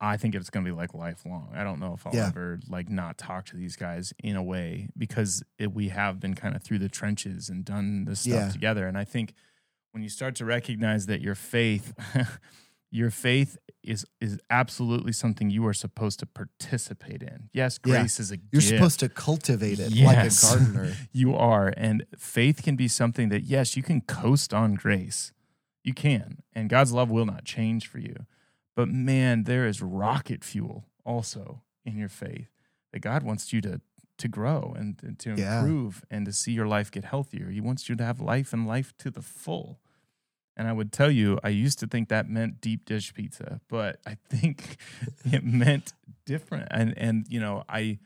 I 0.04 0.18
think 0.18 0.34
it's 0.34 0.50
going 0.50 0.66
to 0.66 0.72
be 0.72 0.76
like 0.76 0.96
lifelong. 0.96 1.52
I 1.54 1.64
don't 1.64 1.80
know 1.80 1.94
if 1.94 2.08
I'll 2.08 2.16
Yeah. 2.16 2.28
ever 2.30 2.60
like 2.68 2.90
not 2.90 3.20
talk 3.20 3.46
to 3.48 3.56
these 3.56 3.76
guys 3.76 4.14
in 4.24 4.36
a 4.36 4.42
way 4.42 4.90
because 4.98 5.44
it, 5.60 5.74
we 5.74 5.90
have 5.90 6.20
been 6.20 6.34
kind 6.34 6.56
of 6.56 6.64
through 6.64 6.80
the 6.80 6.90
trenches 6.90 7.50
and 7.50 7.64
done 7.64 8.06
this 8.06 8.22
stuff 8.22 8.34
Yeah. 8.34 8.50
together. 8.50 8.88
And 8.88 8.98
I 8.98 9.04
think 9.04 9.36
when 9.92 10.04
you 10.04 10.10
start 10.10 10.36
to 10.36 10.46
recognize 10.46 11.06
that 11.08 11.22
your 11.22 11.36
faith, 11.36 11.94
your 12.92 13.10
faith 13.10 13.58
is 13.84 14.06
is 14.20 14.38
absolutely 14.50 15.12
something 15.12 15.50
you 15.50 15.66
are 15.66 15.74
supposed 15.74 16.20
to 16.20 16.26
participate 16.26 17.22
in. 17.24 17.50
Yes, 17.54 17.80
Yeah. 17.86 18.00
grace 18.00 18.20
is 18.20 18.32
a 18.32 18.38
gift. 18.38 18.50
You're 18.54 18.62
supposed 18.62 19.00
to 19.00 19.10
cultivate 19.10 19.80
it 19.80 19.92
like 19.96 20.18
a 20.18 20.30
gardener. 20.42 20.94
You 21.12 21.36
are. 21.36 21.74
And 21.76 22.06
faith 22.18 22.62
can 22.64 22.76
be 22.76 22.88
something 22.88 23.30
that, 23.30 23.44
yes, 23.44 23.76
you 23.76 23.84
can 23.84 24.02
coast 24.02 24.54
on 24.54 24.76
grace. 24.76 25.32
You 25.84 25.94
can. 25.94 26.44
And 26.54 26.70
God's 26.70 26.92
love 26.92 27.10
will 27.10 27.26
not 27.26 27.44
change 27.44 27.88
for 27.88 27.98
you. 27.98 28.28
But 28.76 28.88
man, 28.88 29.44
there 29.46 29.66
is 29.66 29.82
rocket 29.82 30.44
fuel 30.44 30.86
also 31.04 31.64
in 31.84 31.98
your 31.98 32.10
faith 32.10 32.50
that 32.94 33.00
God 33.00 33.24
wants 33.24 33.52
you 33.52 33.62
to 33.62 33.82
to 34.22 34.28
grow 34.28 34.74
and, 34.78 35.00
and 35.04 35.20
to 35.20 35.36
Yeah. 35.36 35.60
improve 35.60 36.04
and 36.10 36.26
to 36.26 36.34
see 36.34 36.52
your 36.54 36.68
life 36.68 36.90
get 36.90 37.04
healthier. 37.06 37.50
He 37.50 37.62
wants 37.62 37.88
you 37.90 37.96
to 37.96 38.04
have 38.06 38.20
life 38.20 38.54
and 38.54 38.66
life 38.66 38.94
to 39.00 39.12
the 39.12 39.22
full. 39.22 39.80
And 40.58 40.68
I 40.68 40.74
would 40.74 40.92
tell 40.92 41.12
you, 41.12 41.40
I 41.44 41.50
used 41.50 41.80
to 41.80 41.88
think 41.88 42.10
that 42.10 42.30
meant 42.30 42.62
deep 42.62 42.86
dish 42.86 43.14
pizza, 43.14 43.62
but 43.68 44.00
I 44.06 44.16
think 44.30 44.78
it 45.26 45.44
meant 45.44 45.94
different. 46.26 46.68
And 46.72 46.98
and 46.98 47.26
you 47.30 47.40
know, 47.40 47.64
I 47.70 48.00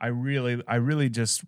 I 0.00 0.08
really 0.08 0.62
I 0.68 0.76
really 0.76 1.08
just 1.08 1.44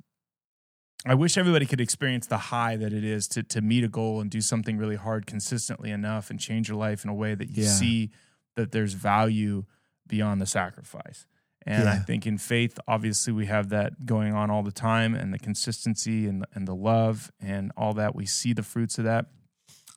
I 1.07 1.15
wish 1.15 1.39
everybody 1.39 1.65
could 1.65 1.81
experience 1.81 2.27
the 2.27 2.39
high 2.39 2.77
that 2.77 2.93
it 2.93 3.05
is 3.05 3.27
to 3.29 3.43
to 3.45 3.61
meet 3.61 3.85
a 3.85 3.89
goal 3.89 4.21
and 4.21 4.31
do 4.31 4.41
something 4.41 4.77
really 4.79 4.97
hard 4.97 5.27
consistently 5.27 5.91
enough 5.91 6.29
and 6.31 6.39
change 6.41 6.69
your 6.69 6.77
life 6.79 7.05
in 7.05 7.11
a 7.11 7.15
way 7.15 7.35
that 7.35 7.49
you 7.51 7.65
Yeah. 7.65 7.71
see 7.71 8.11
that 8.57 8.73
there's 8.73 8.95
value 8.95 9.65
beyond 10.07 10.41
the 10.41 10.47
sacrifice. 10.47 11.27
And 11.69 11.89
I 11.89 11.99
think 11.99 12.27
in 12.27 12.39
faith, 12.39 12.79
obviously, 12.89 13.33
we 13.33 13.47
have 13.47 13.69
that 13.69 14.07
going 14.07 14.33
on 14.33 14.51
all 14.51 14.63
the 14.63 14.73
time, 14.73 15.15
and 15.15 15.33
the 15.35 15.39
consistency 15.39 16.27
and 16.27 16.45
and 16.55 16.67
the 16.67 16.75
love 16.75 17.31
and 17.41 17.73
all 17.77 17.93
that. 17.95 18.15
We 18.15 18.25
see 18.27 18.53
the 18.55 18.63
fruits 18.63 18.97
of 18.99 19.05
that. 19.05 19.27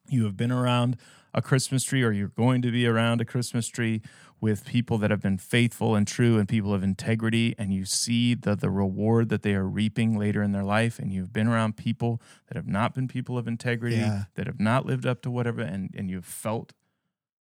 You 0.09 0.25
have 0.25 0.35
been 0.35 0.51
around 0.51 0.97
a 1.33 1.41
Christmas 1.41 1.83
tree, 1.85 2.03
or 2.03 2.11
you're 2.11 2.27
going 2.27 2.61
to 2.63 2.71
be 2.71 2.85
around 2.85 3.21
a 3.21 3.25
Christmas 3.25 3.67
tree 3.69 4.01
with 4.41 4.65
people 4.65 4.97
that 4.97 5.11
have 5.11 5.21
been 5.21 5.37
faithful 5.37 5.95
and 5.95 6.05
true, 6.05 6.37
and 6.39 6.49
people 6.49 6.73
of 6.73 6.83
integrity, 6.83 7.55
and 7.57 7.73
you 7.73 7.85
see 7.85 8.33
the 8.35 8.53
the 8.55 8.69
reward 8.69 9.29
that 9.29 9.41
they 9.43 9.53
are 9.53 9.65
reaping 9.67 10.17
later 10.17 10.43
in 10.43 10.51
their 10.51 10.63
life. 10.65 10.99
And 10.99 11.13
you've 11.13 11.31
been 11.31 11.47
around 11.47 11.77
people 11.77 12.21
that 12.47 12.57
have 12.57 12.67
not 12.67 12.93
been 12.93 13.07
people 13.07 13.37
of 13.37 13.47
integrity, 13.47 13.95
Yeah. 13.95 14.25
that 14.35 14.47
have 14.47 14.59
not 14.59 14.85
lived 14.85 15.05
up 15.05 15.21
to 15.21 15.31
whatever, 15.31 15.61
and 15.61 15.89
and 15.95 16.09
you've 16.09 16.25
felt 16.25 16.73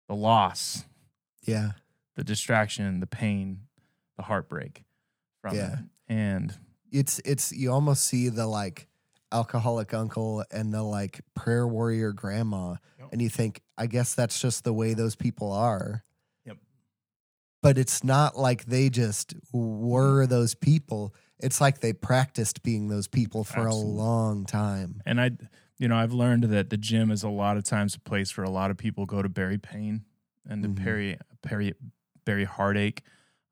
the 0.09 0.15
loss 0.15 0.83
Yeah. 1.45 1.71
the 2.15 2.23
distraction, 2.25 2.99
the 2.99 3.07
pain, 3.07 3.66
the 4.17 4.23
heartbreak 4.23 4.83
from 5.41 5.55
Yeah. 5.55 5.73
it. 5.73 5.79
And 6.09 6.55
It's 6.91 7.19
it's 7.25 7.51
you 7.51 7.71
almost 7.71 8.05
see 8.05 8.29
the 8.29 8.47
like 8.47 8.87
alcoholic 9.31 9.93
uncle 9.93 10.43
and 10.51 10.73
the 10.73 10.83
like 10.83 11.21
prayer 11.35 11.67
warrior 11.67 12.13
grandma 12.13 12.75
Yep. 12.97 13.09
and 13.11 13.21
you 13.21 13.29
think 13.29 13.61
I 13.77 13.87
guess 13.87 14.15
that's 14.15 14.39
just 14.41 14.63
the 14.63 14.73
way 14.73 14.93
those 14.93 15.15
people 15.15 15.51
are. 15.51 16.03
Yep. 16.45 16.57
But 17.61 17.77
it's 17.77 18.03
not 18.03 18.37
like 18.37 18.65
they 18.65 18.89
just 18.89 19.33
were 19.51 20.25
those 20.27 20.55
people. 20.55 21.13
It's 21.39 21.59
like 21.61 21.81
they 21.81 21.91
practiced 21.93 22.63
being 22.63 22.87
those 22.87 23.07
people 23.07 23.43
for 23.43 23.67
Absolutely. 23.67 23.91
a 23.91 23.95
long 24.03 24.45
time. 24.45 25.01
and 25.05 25.19
I 25.21 25.31
you 25.79 25.87
know, 25.87 25.95
I've 25.95 26.13
learned 26.13 26.45
that 26.45 26.71
the 26.71 26.77
gym 26.77 27.11
is 27.11 27.21
a 27.21 27.29
lot 27.29 27.55
of 27.55 27.63
times 27.63 27.93
a 27.93 27.99
place 27.99 28.35
where 28.35 28.43
a 28.45 28.49
lot 28.49 28.71
of 28.71 28.77
people 28.77 29.05
go 29.05 29.21
to 29.21 29.29
bury 29.29 29.59
pain 29.59 30.05
and 30.43 30.63
to 30.63 30.69
Mhm. 30.69 30.83
bury 30.83 31.17
bury 31.43 31.73
bury 32.25 32.45
heartache. 32.45 33.03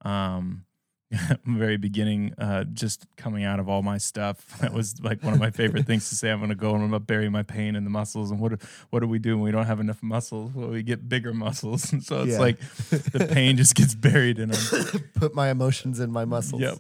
Um 0.02 0.66
very 1.46 1.78
beginning, 1.78 2.34
uh, 2.40 2.64
just 2.64 3.06
coming 3.16 3.44
out 3.44 3.60
of 3.60 3.70
all 3.70 3.84
my 3.84 3.98
stuff. 3.98 4.44
That 4.60 4.74
was 4.74 5.00
like 5.02 5.24
one 5.24 5.34
of 5.34 5.40
my 5.40 5.52
favorite 5.52 5.86
things 5.88 6.10
to 6.10 6.16
say. 6.16 6.32
I'm 6.32 6.40
going 6.40 6.50
to 6.50 6.56
go 6.56 6.74
and 6.74 6.84
I'm 6.84 6.90
going 6.90 7.00
to 7.00 7.06
bury 7.06 7.30
my 7.30 7.44
pain 7.44 7.76
in 7.76 7.84
the 7.84 7.92
muscles. 7.92 8.32
And 8.32 8.40
what 8.40 8.50
do, 8.60 8.68
what 8.90 9.02
do 9.02 9.08
we 9.08 9.20
do 9.20 9.36
when 9.36 9.44
we 9.44 9.52
don't 9.52 9.68
have 9.68 9.80
enough 9.80 10.02
muscles? 10.02 10.52
Well, 10.54 10.70
we 10.70 10.82
get 10.82 11.08
bigger 11.08 11.32
muscles. 11.34 11.94
And 11.94 12.04
so 12.04 12.24
it's 12.24 12.34
Yeah. 12.34 12.40
like 12.40 12.60
the 12.90 13.28
pain 13.32 13.56
just 13.56 13.76
gets 13.76 13.94
buried 13.94 14.40
in 14.40 14.50
them. 14.50 15.02
Put 15.14 15.36
my 15.36 15.50
emotions 15.52 16.00
in 16.00 16.12
my 16.12 16.26
muscles. 16.26 16.62
Yep. 16.64 16.80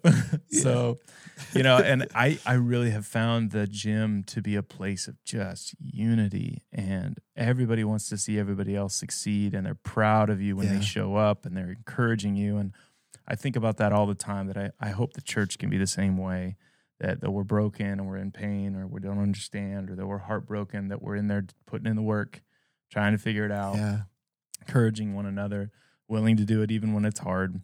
so, 0.51 0.97
you 1.53 1.61
know, 1.63 1.78
and 1.78 2.07
I 2.16 2.39
I 2.45 2.53
really 2.53 2.89
have 2.89 3.05
found 3.05 3.51
the 3.51 3.68
gym 3.68 4.24
to 4.24 4.41
be 4.41 4.55
a 4.55 4.63
place 4.63 5.07
of 5.07 5.24
just 5.24 5.76
unity 5.80 6.63
and 6.74 7.20
everybody 7.36 7.84
wants 7.84 8.09
to 8.09 8.18
see 8.18 8.39
everybody 8.39 8.76
else 8.76 8.95
succeed 8.95 9.53
and 9.53 9.66
they're 9.66 9.76
proud 9.76 10.30
of 10.32 10.41
you 10.41 10.55
when 10.55 10.66
Yeah. 10.68 10.80
they 10.80 10.82
show 10.82 11.16
up 11.16 11.45
and 11.45 11.55
they're 11.55 11.72
encouraging 11.72 12.36
you 12.36 12.57
and 12.57 12.74
I 13.28 13.36
think 13.36 13.56
about 13.56 13.78
that 13.78 13.92
all 13.92 14.06
the 14.06 14.16
time 14.16 14.48
that 14.48 14.58
I 14.58 14.72
I 14.80 14.90
hope 14.90 15.14
the 15.14 15.22
church 15.22 15.58
can 15.58 15.70
be 15.70 15.78
the 15.78 15.88
same 15.88 16.18
way 16.18 16.58
that 17.00 17.22
that 17.22 17.32
we're 17.32 17.44
broken 17.44 17.88
and 17.88 18.08
we're 18.08 18.18
in 18.18 18.32
pain 18.32 18.76
or 18.76 18.88
we 18.88 19.00
don't 19.02 19.20
understand 19.20 19.90
or 19.90 19.96
that 19.96 20.06
we're 20.08 20.20
heartbroken 20.20 20.88
that 20.90 21.02
we're 21.02 21.16
in 21.16 21.28
there 21.28 21.46
putting 21.66 21.88
in 21.88 21.96
the 21.96 22.02
work 22.02 22.42
trying 22.92 23.12
to 23.12 23.18
figure 23.18 23.46
it 23.46 23.52
out 23.52 23.76
Yeah. 23.76 24.02
encouraging 24.62 25.14
one 25.16 25.26
another, 25.26 25.72
willing 26.08 26.38
to 26.38 26.46
do 26.46 26.62
it 26.62 26.72
even 26.72 26.94
when 26.94 27.04
it's 27.06 27.20
hard. 27.20 27.62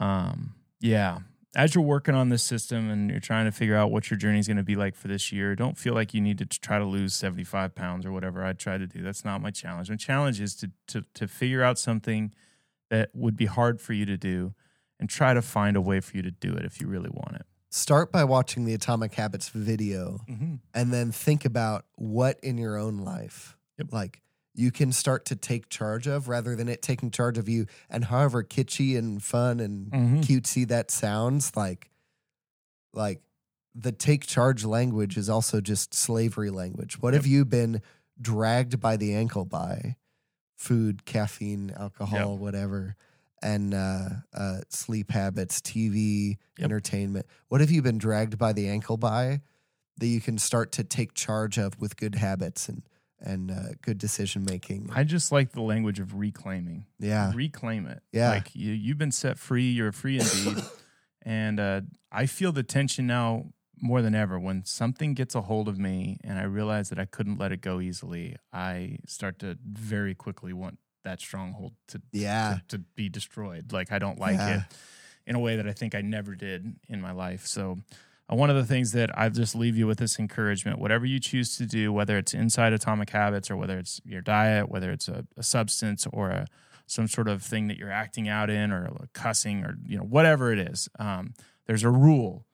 Um, 0.00 0.54
yeah. 0.80 1.20
As 1.56 1.74
you're 1.74 1.84
working 1.84 2.14
on 2.14 2.28
this 2.28 2.42
system 2.42 2.90
and 2.90 3.10
you're 3.10 3.20
trying 3.20 3.46
to 3.46 3.52
figure 3.52 3.74
out 3.76 3.90
what 3.90 4.10
your 4.10 4.18
journey 4.18 4.38
is 4.38 4.46
going 4.46 4.58
to 4.58 4.62
be 4.62 4.76
like 4.76 4.94
for 4.94 5.08
this 5.08 5.32
year, 5.32 5.56
don't 5.56 5.78
feel 5.78 5.94
like 5.94 6.12
you 6.14 6.20
need 6.20 6.38
to 6.38 6.44
try 6.46 6.78
to 6.78 6.84
lose 6.84 7.14
75 7.14 7.74
pounds 7.74 8.04
or 8.06 8.12
whatever 8.12 8.44
I 8.44 8.52
try 8.52 8.76
to 8.78 8.86
do. 8.86 9.02
That's 9.02 9.24
not 9.24 9.40
my 9.40 9.50
challenge. 9.50 9.88
My 9.90 9.96
challenge 9.96 10.40
is 10.40 10.54
to, 10.56 10.70
to, 10.88 11.04
to 11.14 11.26
figure 11.26 11.62
out 11.62 11.78
something 11.78 12.32
that 12.90 13.10
would 13.14 13.36
be 13.36 13.46
hard 13.46 13.80
for 13.80 13.92
you 13.92 14.04
to 14.06 14.16
do 14.16 14.54
and 15.00 15.08
try 15.08 15.34
to 15.34 15.42
find 15.42 15.76
a 15.76 15.80
way 15.80 16.00
for 16.00 16.16
you 16.16 16.22
to 16.22 16.30
do 16.30 16.52
it 16.52 16.64
if 16.64 16.80
you 16.80 16.86
really 16.88 17.10
want 17.10 17.36
it. 17.36 17.46
Start 17.70 18.10
by 18.10 18.24
watching 18.24 18.64
the 18.64 18.74
Atomic 18.74 19.14
Habits 19.14 19.48
video 19.50 20.20
Mm-hmm. 20.28 20.54
and 20.74 20.92
then 20.92 21.12
think 21.12 21.44
about 21.44 21.84
what 21.96 22.38
in 22.42 22.58
your 22.58 22.76
own 22.76 22.98
life 22.98 23.56
Yep. 23.78 23.92
like 23.92 24.22
you 24.54 24.72
can 24.72 24.90
start 24.90 25.24
to 25.26 25.36
take 25.36 25.68
charge 25.68 26.08
of 26.08 26.26
rather 26.28 26.56
than 26.56 26.68
it 26.68 26.82
taking 26.82 27.10
charge 27.12 27.38
of 27.38 27.48
you 27.48 27.66
and 27.88 28.06
however 28.06 28.42
kitschy 28.42 28.96
and 28.98 29.22
fun 29.22 29.60
and 29.60 29.90
Mhm. 29.92 30.22
cutesy 30.24 30.66
that 30.66 30.90
sounds 30.90 31.54
like 31.56 31.90
like 32.92 33.20
the 33.74 33.92
take 33.92 34.26
charge 34.26 34.64
language 34.64 35.16
is 35.16 35.28
also 35.28 35.60
just 35.60 35.94
slavery 35.94 36.50
language 36.50 37.00
what 37.00 37.14
have 37.14 37.26
you 37.26 37.44
been 37.44 37.80
dragged 38.20 38.80
by 38.80 38.96
the 38.96 39.14
ankle 39.14 39.44
by 39.44 39.94
food, 40.56 41.04
caffeine, 41.04 41.70
alcohol, 41.78 42.36
whatever, 42.36 42.96
and 43.42 43.74
uh, 43.74 44.08
uh, 44.34 44.60
sleep 44.68 45.10
habits, 45.10 45.60
TV, 45.60 46.36
Yep. 46.58 46.64
entertainment. 46.64 47.26
What 47.48 47.60
have 47.60 47.70
you 47.70 47.82
been 47.82 47.98
dragged 47.98 48.36
by 48.38 48.52
the 48.52 48.68
ankle 48.68 48.96
by 48.96 49.40
that 49.98 50.06
you 50.06 50.20
can 50.20 50.38
start 50.38 50.72
to 50.72 50.84
take 50.84 51.14
charge 51.14 51.58
of 51.58 51.78
with 51.80 51.96
good 51.96 52.16
habits 52.16 52.68
and 52.68 52.82
and 53.20 53.50
uh, 53.50 53.74
good 53.82 53.98
decision 53.98 54.44
making? 54.44 54.90
I 54.94 55.02
just 55.04 55.32
like 55.32 55.52
the 55.52 55.60
language 55.60 55.98
of 56.00 56.14
reclaiming. 56.14 56.86
Yeah, 57.00 57.32
Reclaim 57.34 57.86
it. 57.86 58.00
Yeah. 58.12 58.30
Like 58.30 58.54
you, 58.54 58.72
you've 58.72 58.98
been 58.98 59.10
set 59.12 59.38
free. 59.38 59.70
You're 59.70 59.90
free 59.92 60.20
indeed. 60.20 60.62
and 61.22 61.58
uh, 61.58 61.80
I 62.12 62.26
feel 62.26 62.52
the 62.52 62.62
tension 62.62 63.06
now 63.08 63.46
more 63.80 64.02
than 64.02 64.14
ever. 64.14 64.38
When 64.38 64.64
something 64.64 65.14
gets 65.14 65.34
a 65.34 65.42
hold 65.42 65.66
of 65.68 65.78
me 65.80 66.18
and 66.22 66.38
I 66.38 66.44
realize 66.44 66.90
that 66.90 66.98
I 67.00 67.06
couldn't 67.06 67.38
let 67.38 67.50
it 67.50 67.60
go 67.60 67.80
easily, 67.80 68.36
I 68.52 68.98
start 69.06 69.38
to 69.40 69.58
very 69.64 70.14
quickly 70.14 70.52
want 70.52 70.78
that 71.04 71.20
stronghold 71.20 71.72
to, 71.88 72.00
yeah, 72.12 72.58
to, 72.68 72.78
to 72.78 72.84
be 72.94 73.08
destroyed. 73.08 73.72
Like 73.72 73.92
I 73.92 73.98
don't 73.98 74.18
like 74.18 74.36
Yeah. 74.38 74.56
it 74.58 74.62
in 75.26 75.34
a 75.36 75.38
way 75.40 75.56
that 75.56 75.66
I 75.66 75.72
think 75.72 75.94
I 75.94 76.00
never 76.00 76.34
did 76.34 76.76
in 76.88 77.00
my 77.00 77.12
life. 77.12 77.46
So, 77.46 77.78
uh, 78.30 78.36
one 78.36 78.50
of 78.50 78.56
the 78.56 78.64
things 78.64 78.92
that 78.92 79.10
I 79.18 79.28
just 79.28 79.54
leave 79.54 79.76
you 79.76 79.86
with 79.86 79.98
this 79.98 80.18
encouragement 80.18 80.78
whatever 80.78 81.04
you 81.06 81.20
choose 81.20 81.56
to 81.58 81.66
do, 81.66 81.92
whether 81.92 82.18
it's 82.18 82.34
inside 82.34 82.72
Atomic 82.72 83.10
Habits 83.10 83.50
or 83.50 83.56
whether 83.56 83.78
it's 83.78 84.00
your 84.04 84.22
diet, 84.22 84.70
whether 84.70 84.90
it's 84.90 85.08
a, 85.08 85.24
a 85.36 85.42
substance 85.42 86.06
or 86.12 86.30
a, 86.30 86.46
some 86.86 87.06
sort 87.08 87.28
of 87.28 87.42
thing 87.42 87.68
that 87.68 87.76
you're 87.76 87.92
acting 87.92 88.28
out 88.28 88.48
in 88.50 88.72
or 88.72 88.90
cussing 89.12 89.64
or 89.64 89.76
you 89.86 89.96
know 89.98 90.04
whatever 90.04 90.52
it 90.52 90.58
is, 90.58 90.88
um, 90.98 91.34
there's 91.66 91.84
a 91.84 91.90
rule. 91.90 92.44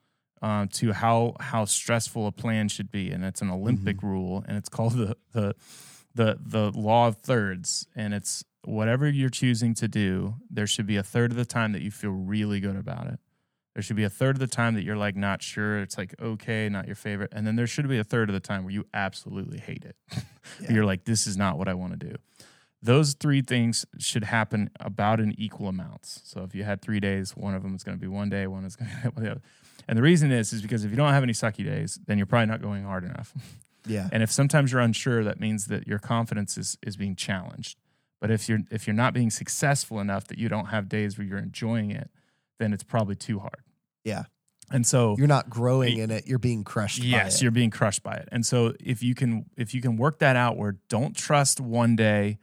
Uh, 0.42 0.66
to 0.70 0.92
how 0.92 1.34
how 1.40 1.64
stressful 1.64 2.26
a 2.26 2.32
plan 2.32 2.68
should 2.68 2.90
be, 2.92 3.11
and 3.11 3.24
it's 3.24 3.40
an 3.40 3.49
Olympic 3.49 4.03
rule, 4.03 4.45
and 4.47 4.59
it's 4.59 4.68
called 4.68 4.92
the 4.92 5.16
the 5.32 5.55
the 6.14 6.38
the 6.40 6.70
law 6.70 7.08
of 7.08 7.16
thirds 7.16 7.86
and 7.94 8.14
it's 8.14 8.44
whatever 8.64 9.08
you're 9.08 9.28
choosing 9.28 9.74
to 9.74 9.86
do 9.88 10.36
there 10.48 10.66
should 10.66 10.86
be 10.86 10.96
a 10.96 11.02
third 11.02 11.30
of 11.30 11.36
the 11.36 11.44
time 11.44 11.72
that 11.72 11.82
you 11.82 11.90
feel 11.90 12.10
really 12.10 12.60
good 12.60 12.76
about 12.76 13.06
it. 13.06 13.18
There 13.74 13.82
should 13.82 13.96
be 13.96 14.04
a 14.04 14.10
third 14.10 14.36
of 14.36 14.40
the 14.40 14.46
time 14.46 14.74
that 14.74 14.84
you're 14.84 14.96
like 14.96 15.16
not 15.16 15.42
sure 15.42 15.80
it's 15.80 15.98
like 15.98 16.14
okay 16.20 16.68
not 16.68 16.86
your 16.86 16.94
favorite 16.96 17.32
and 17.34 17.46
then 17.46 17.56
there 17.56 17.66
should 17.66 17.88
be 17.88 17.98
a 17.98 18.04
third 18.04 18.28
of 18.30 18.34
the 18.34 18.40
time 18.40 18.62
where 18.64 18.72
you 18.72 18.86
absolutely 18.94 19.58
hate 19.58 19.84
it. 19.84 19.96
Yeah. 20.60 20.72
you're 20.72 20.84
like 20.84 21.04
this 21.04 21.26
is 21.26 21.36
not 21.38 21.56
what 21.58 21.68
i 21.68 21.74
want 21.74 21.98
to 21.98 22.06
do. 22.08 22.14
Those 22.82 23.14
three 23.14 23.40
things 23.40 23.86
should 23.98 24.24
happen 24.24 24.68
about 24.78 25.18
in 25.18 25.34
equal 25.40 25.68
amounts. 25.68 26.20
So 26.24 26.42
if 26.42 26.54
you 26.54 26.64
had 26.64 26.82
three 26.82 27.00
days 27.00 27.34
one 27.34 27.54
of 27.54 27.62
them 27.62 27.74
is 27.74 27.82
going 27.82 27.96
to 27.96 28.00
be 28.00 28.06
one 28.06 28.28
day 28.28 28.46
one 28.46 28.64
is 28.64 28.76
going 28.76 28.90
to 29.02 29.10
be 29.10 29.20
the 29.22 29.30
other. 29.32 29.42
And 29.88 29.98
the 29.98 30.02
reason 30.02 30.30
is 30.30 30.52
is 30.52 30.62
because 30.62 30.84
if 30.84 30.90
you 30.90 30.96
don't 30.96 31.12
have 31.12 31.22
any 31.22 31.32
sucky 31.32 31.64
days 31.64 31.98
then 32.06 32.18
you're 32.18 32.26
probably 32.26 32.46
not 32.46 32.62
going 32.62 32.84
hard 32.84 33.04
enough 33.04 33.32
yeah, 33.87 34.09
and 34.12 34.22
if 34.22 34.30
sometimes 34.30 34.72
you're 34.72 34.80
unsure, 34.80 35.24
that 35.24 35.41
means 35.41 35.66
that 35.66 35.87
your 35.87 35.99
confidence 35.99 36.57
is 36.59 36.78
is 36.82 36.97
being 36.97 37.16
challenged. 37.16 37.78
But 38.20 38.30
if 38.30 38.49
you're 38.49 38.61
if 38.70 38.87
you're 38.87 38.95
not 38.95 39.12
being 39.14 39.30
successful 39.30 40.01
enough 40.01 40.26
that 40.28 40.39
you 40.39 40.49
don't 40.49 40.66
have 40.66 40.89
days 40.89 41.18
where 41.18 41.26
you're 41.26 41.39
enjoying 41.39 41.91
it, 41.91 42.11
then 42.59 42.72
it's 42.72 42.85
probably 42.85 43.16
too 43.16 43.41
hard. 43.41 43.62
Yeah. 44.05 44.24
And 44.70 44.87
so 44.87 45.14
You're 45.18 45.26
not 45.26 45.51
growing 45.51 45.99
in 45.99 46.11
it. 46.11 46.26
You're 46.26 46.39
being 46.39 46.64
crushed. 46.64 47.01
by 47.01 47.07
yes, 47.07 47.43
you're 47.43 47.51
being 47.51 47.70
crushed 47.70 48.03
by 48.03 48.14
it. 48.14 48.28
And 48.32 48.47
so 48.47 48.72
if 48.80 49.03
you 49.03 49.14
can 49.14 49.45
if 49.57 49.74
you 49.74 49.82
can 49.82 49.97
work 49.97 50.20
that 50.20 50.37
out 50.37 50.57
where 50.57 50.78
don't 50.89 51.14
trust 51.14 51.61
one 51.61 51.97
day 51.97 52.39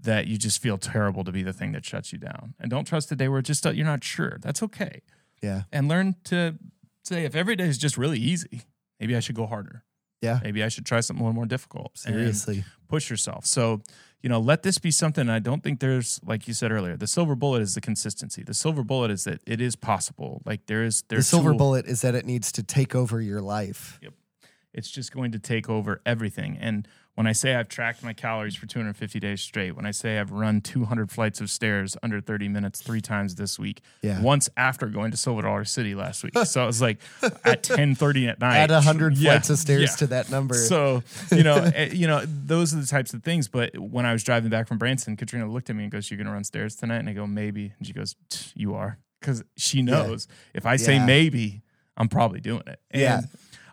that 0.00 0.26
you 0.26 0.36
just 0.36 0.60
feel 0.60 0.76
terrible 0.76 1.24
to 1.24 1.32
be 1.32 1.42
the 1.42 1.52
thing 1.52 1.72
that 1.72 1.84
shuts 1.84 2.12
you 2.12 2.18
down. 2.18 2.54
And 2.60 2.70
don't 2.70 2.84
trust 2.84 3.08
the 3.08 3.16
day 3.16 3.28
where 3.28 3.40
just 3.40 3.64
you're 3.64 3.86
not 3.86 4.04
sure. 4.04 4.38
That's 4.42 4.62
okay. 4.62 5.00
Yeah. 5.42 5.62
And 5.72 5.88
learn 5.88 6.16
to 6.24 6.58
say 7.04 7.24
if 7.24 7.34
every 7.34 7.56
day 7.56 7.64
is 7.64 7.78
just 7.78 7.96
really 7.96 8.18
easy, 8.18 8.62
maybe 9.00 9.16
I 9.16 9.20
should 9.20 9.36
go 9.36 9.46
harder. 9.46 9.84
Yeah. 10.22 10.40
Maybe 10.42 10.62
I 10.64 10.68
should 10.68 10.86
try 10.86 11.00
something 11.00 11.20
a 11.22 11.26
little 11.26 11.34
more 11.34 11.46
difficult. 11.46 11.98
Seriously. 11.98 12.64
push 12.88 13.10
yourself. 13.10 13.44
So, 13.44 13.82
you 14.22 14.28
know, 14.28 14.38
let 14.38 14.62
this 14.62 14.78
be 14.78 14.90
something. 14.92 15.28
I 15.28 15.40
don't 15.40 15.62
think 15.64 15.80
there's, 15.80 16.20
like 16.24 16.46
you 16.46 16.54
said 16.54 16.70
earlier, 16.72 16.96
the 16.96 17.08
silver 17.08 17.34
bullet 17.34 17.60
is 17.60 17.74
the 17.74 17.80
consistency. 17.80 18.42
The 18.44 18.54
silver 18.54 18.84
bullet 18.84 19.10
is 19.10 19.24
that 19.24 19.40
it 19.46 19.60
is 19.60 19.74
possible. 19.76 20.40
Like 20.46 20.66
there 20.66 20.84
is, 20.84 21.02
The 21.08 21.22
silver 21.22 21.50
tool- 21.50 21.58
bullet 21.58 21.86
is 21.86 22.02
that 22.02 22.14
it 22.14 22.24
needs 22.24 22.52
to 22.52 22.62
take 22.62 22.94
over 22.94 23.20
your 23.20 23.40
life. 23.40 23.98
Yep. 24.00 24.12
It's 24.72 24.90
just 24.90 25.12
going 25.12 25.32
to 25.32 25.38
take 25.38 25.68
over 25.68 26.00
everything. 26.06 26.56
And 26.58 26.86
when 27.14 27.26
I 27.26 27.32
say 27.32 27.54
I've 27.54 27.68
tracked 27.68 28.02
my 28.02 28.14
calories 28.14 28.56
for 28.56 28.64
250 28.66 29.20
days 29.20 29.42
straight, 29.42 29.72
when 29.76 29.84
I 29.84 29.90
say 29.90 30.18
I've 30.18 30.30
run 30.32 30.62
200 30.62 31.10
flights 31.10 31.42
of 31.42 31.50
stairs 31.50 31.94
under 32.02 32.20
30 32.22 32.48
minutes 32.48 32.80
three 32.80 33.02
times 33.02 33.34
this 33.34 33.58
week, 33.58 33.82
Yeah. 34.00 34.22
once 34.22 34.48
after 34.56 34.86
going 34.86 35.10
to 35.10 35.16
Silver 35.18 35.42
Dollar 35.42 35.64
City 35.64 35.94
last 35.94 36.24
week. 36.24 36.36
so 36.44 36.62
it 36.62 36.66
was 36.66 36.80
like 36.80 36.98
at 37.44 37.62
10:30 37.64 38.28
at 38.30 38.40
night. 38.40 38.56
Add 38.56 38.70
a 38.70 38.80
hundred 38.80 39.16
Yeah, 39.18 39.32
flights 39.32 39.50
of 39.50 39.58
stairs 39.58 39.90
yeah. 39.90 39.96
to 39.96 40.06
that 40.08 40.30
number. 40.30 40.54
So 40.54 41.02
you 41.30 41.42
know, 41.42 41.56
eh, 41.74 41.90
you 41.92 42.06
know, 42.06 42.22
those 42.26 42.72
are 42.74 42.80
the 42.80 42.86
types 42.86 43.12
of 43.12 43.22
things. 43.22 43.46
But 43.48 43.76
when 43.78 44.06
I 44.06 44.12
was 44.14 44.22
driving 44.24 44.48
back 44.50 44.66
from 44.66 44.78
Branson, 44.78 45.16
Katrina 45.16 45.46
looked 45.46 45.68
at 45.68 45.76
me 45.76 45.82
and 45.82 45.92
goes, 45.92 46.10
"You're 46.10 46.18
gonna 46.18 46.32
run 46.32 46.44
stairs 46.44 46.76
tonight?" 46.76 46.98
And 46.98 47.08
I 47.08 47.12
go, 47.12 47.26
"Maybe." 47.26 47.72
And 47.78 47.86
she 47.86 47.92
goes, 47.92 48.16
"You 48.54 48.74
are," 48.74 48.98
because 49.20 49.42
she 49.56 49.82
knows 49.82 50.28
if 50.54 50.64
I 50.64 50.76
say 50.76 50.98
maybe, 51.04 51.60
I'm 51.96 52.08
probably 52.08 52.40
doing 52.40 52.62
it. 52.66 52.80
And 52.90 53.00
Yeah. 53.02 53.20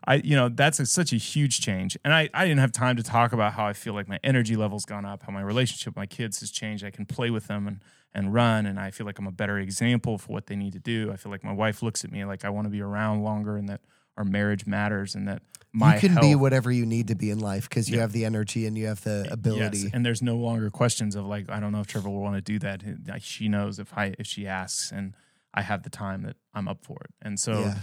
I, 0.09 0.15
you 0.15 0.35
know, 0.35 0.49
that's 0.49 0.79
a, 0.79 0.85
such 0.87 1.13
a 1.13 1.17
huge 1.17 1.61
change. 1.61 1.95
And 2.03 2.11
I, 2.13 2.29
I 2.33 2.45
didn't 2.45 2.59
have 2.61 2.71
time 2.71 2.95
to 2.97 3.03
talk 3.03 3.31
about 3.31 3.53
how 3.53 3.65
I 3.67 3.73
feel 3.73 3.93
like 3.93 4.07
my 4.07 4.19
energy 4.23 4.55
level's 4.55 4.83
gone 4.83 5.05
up, 5.05 5.21
how 5.23 5.31
my 5.31 5.41
relationship 5.41 5.91
with 5.91 5.97
my 5.97 6.07
kids 6.07 6.39
has 6.39 6.49
changed. 6.49 6.83
I 6.83 6.89
can 6.89 7.05
play 7.05 7.29
with 7.29 7.47
them 7.47 7.67
and 7.67 7.79
and 8.11 8.33
run, 8.33 8.65
and 8.65 8.79
I 8.79 8.89
feel 8.89 9.05
like 9.05 9.19
I'm 9.19 9.27
a 9.27 9.31
better 9.31 9.59
example 9.59 10.17
for 10.17 10.33
what 10.33 10.47
they 10.47 10.55
need 10.55 10.73
to 10.73 10.79
do. 10.79 11.11
I 11.13 11.15
feel 11.15 11.31
like 11.31 11.43
my 11.43 11.53
wife 11.53 11.83
looks 11.83 12.03
at 12.03 12.11
me 12.11 12.25
like 12.25 12.43
I 12.43 12.49
want 12.49 12.65
to 12.65 12.71
be 12.71 12.81
around 12.81 13.21
longer, 13.21 13.55
and 13.55 13.69
that 13.69 13.81
our 14.17 14.23
marriage 14.25 14.65
matters, 14.65 15.13
and 15.13 15.27
that 15.27 15.43
my 15.71 15.93
you 15.93 15.99
can 16.01 16.11
health, 16.13 16.23
be 16.23 16.33
whatever 16.33 16.71
you 16.71 16.87
need 16.87 17.09
to 17.09 17.15
be 17.15 17.29
in 17.29 17.37
life 17.37 17.69
because 17.69 17.87
you 17.87 17.97
Yeah. 17.97 18.01
have 18.01 18.11
the 18.11 18.25
energy 18.25 18.65
and 18.65 18.75
you 18.75 18.87
have 18.87 19.03
the 19.03 19.27
ability. 19.29 19.77
Yes, 19.77 19.91
and 19.93 20.03
there's 20.03 20.23
no 20.23 20.37
longer 20.37 20.71
questions 20.71 21.15
of 21.15 21.25
like 21.27 21.51
I 21.51 21.59
don't 21.59 21.71
know 21.71 21.81
if 21.81 21.87
Trevor 21.87 22.09
will 22.09 22.21
want 22.21 22.35
to 22.35 22.41
do 22.41 22.57
that. 22.57 22.81
She 23.21 23.47
knows 23.47 23.77
if 23.77 23.95
I 23.95 24.15
if 24.17 24.25
she 24.25 24.47
asks, 24.47 24.91
and 24.91 25.13
I 25.53 25.61
have 25.61 25.83
the 25.83 25.91
time 25.91 26.23
that 26.23 26.35
I'm 26.55 26.67
up 26.67 26.83
for 26.83 26.97
it. 27.05 27.11
And 27.21 27.39
so 27.39 27.59
Yeah. 27.61 27.75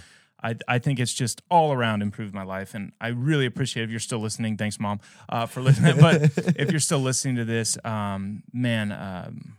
I 0.51 0.55
I 0.68 0.78
think 0.78 1.01
it's 1.01 1.12
just 1.14 1.42
all 1.51 1.72
around 1.72 2.03
improved 2.03 2.34
my 2.34 2.42
life, 2.44 2.74
and 2.74 2.92
I 3.01 3.09
really 3.09 3.47
appreciate 3.47 3.84
if 3.84 3.90
you're 3.90 4.01
still 4.11 4.20
listening. 4.20 4.57
Thanks, 4.57 4.78
mom, 4.78 5.01
uh, 5.28 5.47
for 5.47 5.61
listening. 5.61 5.97
but 6.01 6.22
if 6.57 6.70
you're 6.70 6.80
still 6.80 7.01
listening 7.01 7.36
to 7.36 7.44
this, 7.44 7.76
um, 7.84 8.42
man, 8.53 8.92
um, 8.92 9.57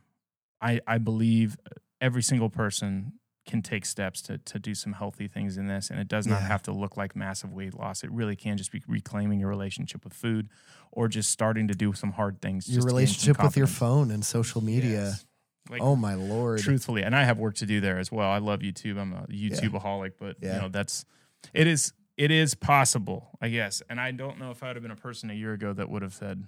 I 0.61 0.79
I 0.87 0.97
believe 0.99 1.57
every 1.99 2.23
single 2.23 2.49
person 2.49 3.13
can 3.45 3.61
take 3.61 3.85
steps 3.85 4.21
to 4.23 4.37
to 4.39 4.59
do 4.59 4.73
some 4.75 4.93
healthy 4.93 5.27
things 5.27 5.57
in 5.57 5.67
this, 5.67 5.89
and 5.89 5.99
it 5.99 6.07
does 6.07 6.25
not 6.27 6.41
Yeah. 6.41 6.47
have 6.47 6.63
to 6.63 6.71
look 6.71 6.97
like 6.97 7.15
massive 7.15 7.51
weight 7.53 7.73
loss. 7.73 8.03
It 8.03 8.11
really 8.11 8.35
can 8.35 8.57
just 8.57 8.71
be 8.71 8.81
reclaiming 8.87 9.39
your 9.39 9.49
relationship 9.49 10.03
with 10.03 10.13
food, 10.13 10.49
or 10.91 11.07
just 11.07 11.29
starting 11.31 11.67
to 11.69 11.73
do 11.75 11.93
some 11.93 12.11
hard 12.13 12.41
things. 12.41 12.67
your 12.69 12.77
just 12.77 12.87
to 12.87 12.87
gain 12.87 12.89
some 12.89 12.95
relationship 12.97 13.43
with 13.43 13.57
your 13.57 13.67
phone 13.67 14.11
and 14.11 14.25
social 14.25 14.61
media. 14.63 15.03
Yes. 15.11 15.25
Like, 15.69 15.81
oh 15.81 15.95
my 15.95 16.15
lord. 16.15 16.59
truthfully, 16.59 17.03
and 17.03 17.15
I 17.15 17.23
have 17.23 17.37
work 17.37 17.55
to 17.55 17.65
do 17.65 17.79
there 17.81 17.97
as 17.99 18.11
well. 18.11 18.29
I 18.29 18.37
love 18.39 18.59
YouTube. 18.61 18.97
I'm 18.99 19.13
a 19.13 19.25
YouTubeaholic, 19.27 20.13
but 20.19 20.37
Yeah. 20.41 20.55
you 20.55 20.61
know 20.61 20.69
that's 20.69 21.05
it 21.53 21.67
is 21.67 21.93
it 22.17 22.31
is 22.31 22.55
possible, 22.55 23.29
I 23.41 23.49
guess. 23.49 23.81
And 23.89 23.99
I 24.01 24.11
don't 24.11 24.39
know 24.39 24.49
if 24.51 24.63
I 24.63 24.67
would 24.67 24.75
have 24.75 24.83
been 24.83 24.91
a 24.91 24.95
person 24.95 25.29
a 25.29 25.33
year 25.33 25.53
ago 25.53 25.73
that 25.73 25.89
would 25.89 26.01
have 26.01 26.13
said, 26.13 26.45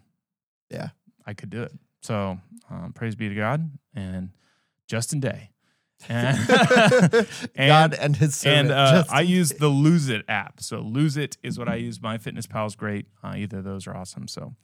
Yeah. 0.70 0.89
I 1.26 1.34
could 1.34 1.49
do 1.49 1.61
it." 1.63 1.72
So 2.01 2.39
um, 2.70 2.93
praise 2.93 3.15
be 3.15 3.30
to 3.30 3.36
God 3.36 3.70
and 3.93 4.30
Justin 4.88 5.20
Day. 5.20 5.51
And, 6.07 6.38
and- 7.55 7.67
God 7.67 7.93
and 7.93 8.15
his 8.15 8.34
servant. 8.36 8.70
and 8.70 8.72
uh, 8.72 9.03
I 9.11 9.20
use 9.20 9.49
the 9.49 9.67
Lose 9.67 10.07
It 10.07 10.24
app. 10.30 10.61
So 10.61 10.80
Lose 10.80 11.17
It 11.17 11.38
is 11.43 11.59
what 11.59 11.67
I 11.67 11.76
use. 11.76 12.01
My 12.01 12.17
Fitness 12.17 12.45
Pal's 12.47 12.78
great. 12.78 13.05
Uh, 13.22 13.34
either 13.36 13.57
of 13.57 13.65
those 13.65 13.86
are 13.86 13.93
awesome. 13.93 14.30
So, 14.30 14.55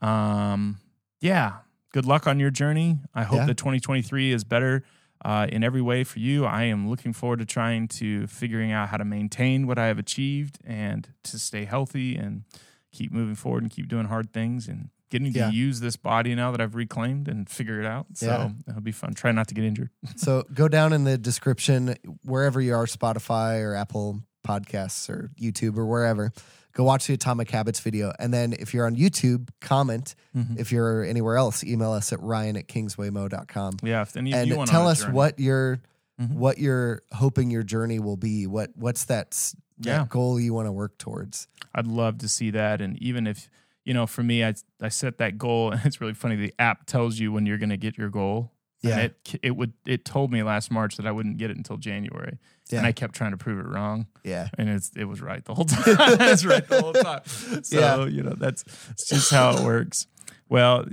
um, 0.00 0.78
yeah, 1.20 1.54
good 1.92 2.04
luck 2.06 2.26
on 2.26 2.38
your 2.40 2.50
journey. 2.50 2.98
I 3.14 3.24
hope 3.24 3.38
Yeah. 3.38 3.46
that 3.46 3.56
2023 3.56 4.32
is 4.32 4.44
better 4.44 4.82
uh, 5.24 5.46
in 5.50 5.64
every 5.64 5.82
way 5.82 6.04
for 6.04 6.18
you. 6.20 6.44
I 6.44 6.64
am 6.64 6.88
looking 6.88 7.12
forward 7.12 7.40
to 7.40 7.44
trying 7.44 7.88
to 7.88 8.26
figuring 8.28 8.70
out 8.72 8.88
how 8.90 8.96
to 8.98 9.04
maintain 9.04 9.66
what 9.66 9.78
I 9.78 9.86
have 9.86 9.98
achieved 9.98 10.58
and 10.64 11.08
to 11.24 11.38
stay 11.38 11.64
healthy 11.64 12.14
and 12.16 12.44
keep 12.92 13.10
moving 13.12 13.34
forward 13.34 13.62
and 13.64 13.70
keep 13.70 13.88
doing 13.88 14.06
hard 14.06 14.32
things 14.32 14.68
and 14.68 14.90
getting 15.10 15.32
Yeah. 15.32 15.50
to 15.50 15.56
use 15.56 15.80
this 15.80 15.96
body 15.96 16.34
now 16.34 16.50
that 16.52 16.60
I've 16.60 16.74
reclaimed 16.74 17.28
and 17.28 17.48
figure 17.48 17.80
it 17.80 17.86
out. 17.86 18.06
So 18.14 18.26
Yeah. 18.26 18.50
it'll 18.68 18.80
be 18.82 18.92
fun. 18.92 19.14
Try 19.14 19.32
not 19.32 19.48
to 19.48 19.54
get 19.54 19.64
injured. 19.64 19.90
So 20.16 20.44
go 20.54 20.68
down 20.68 20.92
in 20.92 21.04
the 21.04 21.16
description 21.18 21.94
wherever 22.22 22.60
you 22.60 22.74
are, 22.74 22.86
Spotify 22.86 23.60
or 23.62 23.74
Apple 23.74 24.20
Podcasts 24.46 25.08
or 25.10 25.30
YouTube 25.40 25.76
or 25.76 25.86
wherever. 25.86 26.32
Go 26.78 26.84
watch 26.84 27.08
the 27.08 27.14
Atomic 27.14 27.50
Habits 27.50 27.80
video. 27.80 28.12
And 28.20 28.32
then 28.32 28.52
if 28.52 28.72
you're 28.72 28.86
on 28.86 28.94
YouTube, 28.94 29.48
comment. 29.60 30.14
Mhm. 30.36 30.60
If 30.60 30.70
you're 30.70 31.02
anywhere 31.02 31.36
else, 31.36 31.64
email 31.64 31.90
us 31.90 32.12
at 32.12 32.22
ryan 32.22 32.56
at 32.56 32.68
kingswaymo.com. 32.68 33.78
Yeah, 33.82 34.02
if 34.02 34.16
any 34.16 34.32
And 34.32 34.48
you 34.48 34.64
tell 34.64 34.86
us 34.86 35.04
what 35.08 35.40
your 35.40 35.80
Mhm. 36.20 36.34
what 36.34 36.58
you're 36.58 37.02
hoping 37.12 37.50
your 37.50 37.64
journey 37.64 37.98
will 37.98 38.16
be. 38.16 38.46
What 38.46 38.70
what's 38.76 39.04
that, 39.06 39.28
s- 39.32 39.56
that 39.78 40.08
goal 40.08 40.38
you 40.38 40.54
want 40.54 40.66
to 40.66 40.72
work 40.72 40.96
towards? 40.98 41.48
I'd 41.74 41.88
love 41.88 42.18
to 42.18 42.28
see 42.28 42.50
that. 42.52 42.80
And 42.80 42.96
even 43.02 43.26
if, 43.26 43.50
you 43.84 43.92
know, 43.92 44.06
for 44.06 44.22
me, 44.22 44.44
I, 44.44 44.54
I 44.80 44.88
set 44.88 45.18
that 45.18 45.36
goal 45.36 45.70
and 45.72 45.80
it's 45.84 46.00
really 46.00 46.14
funny. 46.14 46.36
The 46.36 46.54
app 46.60 46.86
tells 46.86 47.18
you 47.18 47.32
when 47.32 47.44
you're 47.44 47.58
going 47.58 47.70
to 47.70 47.76
get 47.76 47.98
your 47.98 48.08
goal. 48.08 48.52
Yeah. 48.80 48.90
And 48.98 49.02
it 49.04 49.40
it 49.42 49.50
would 49.56 49.72
it 49.86 50.04
told 50.04 50.32
me 50.32 50.42
last 50.42 50.70
March 50.70 50.96
that 50.96 51.06
I 51.06 51.10
wouldn't 51.12 51.36
get 51.38 51.50
it 51.50 51.56
until 51.56 51.76
January. 51.78 52.38
Yeah. 52.70 52.78
And 52.78 52.86
I 52.86 52.92
kept 52.92 53.14
trying 53.14 53.32
to 53.32 53.36
prove 53.36 53.58
it 53.58 53.66
wrong. 53.68 54.06
Yeah. 54.24 54.48
And 54.56 54.68
it's 54.68 54.90
it 54.96 55.04
was 55.04 55.20
right 55.20 55.44
the 55.44 55.54
whole 55.54 55.64
time. 55.66 55.82
it's 56.20 56.44
right 56.44 56.66
the 56.66 56.80
whole 56.80 56.92
time. 56.92 57.22
So, 57.64 57.78
Yeah. 57.80 58.04
you 58.06 58.22
know, 58.22 58.34
that's 58.36 58.62
it's 58.90 59.08
just 59.08 59.30
how 59.30 59.56
it 59.56 59.64
works. 59.64 60.06
Well, 60.48 60.84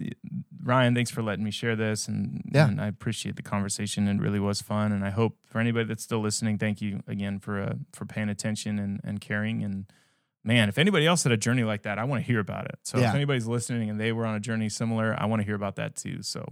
Ryan, 0.63 0.95
thanks 0.95 1.11
for 1.11 1.21
letting 1.21 1.45
me 1.45 1.51
share 1.51 1.75
this 1.75 2.07
and, 2.07 2.41
Yeah. 2.53 2.67
and 2.67 2.81
I 2.81 2.87
appreciate 2.87 3.35
the 3.35 3.43
conversation. 3.43 4.07
It 4.07 4.19
really 4.19 4.39
was 4.39 4.61
fun. 4.61 4.91
And 4.91 5.05
I 5.05 5.11
hope 5.11 5.37
for 5.45 5.59
anybody 5.59 5.85
that's 5.85 6.03
still 6.03 6.19
listening, 6.21 6.57
thank 6.57 6.81
you 6.81 7.01
again 7.07 7.39
for 7.39 7.61
uh, 7.61 7.73
for 7.93 8.05
paying 8.05 8.29
attention 8.29 8.79
and, 8.79 8.99
and 9.03 9.21
caring. 9.21 9.63
And 9.63 9.85
man, 10.43 10.69
if 10.69 10.77
anybody 10.79 11.05
else 11.05 11.23
had 11.23 11.31
a 11.31 11.37
journey 11.37 11.63
like 11.63 11.83
that, 11.83 11.99
I 11.99 12.03
want 12.03 12.23
to 12.23 12.25
hear 12.27 12.39
about 12.39 12.65
it. 12.65 12.79
So 12.83 12.97
Yeah. 12.97 13.09
if 13.09 13.15
anybody's 13.15 13.45
listening 13.47 13.89
and 13.91 13.99
they 13.99 14.11
were 14.11 14.25
on 14.25 14.33
a 14.35 14.39
journey 14.39 14.69
similar, 14.69 15.15
I 15.19 15.25
want 15.27 15.41
to 15.41 15.45
hear 15.45 15.55
about 15.55 15.75
that 15.75 15.95
too. 15.95 16.23
So 16.23 16.51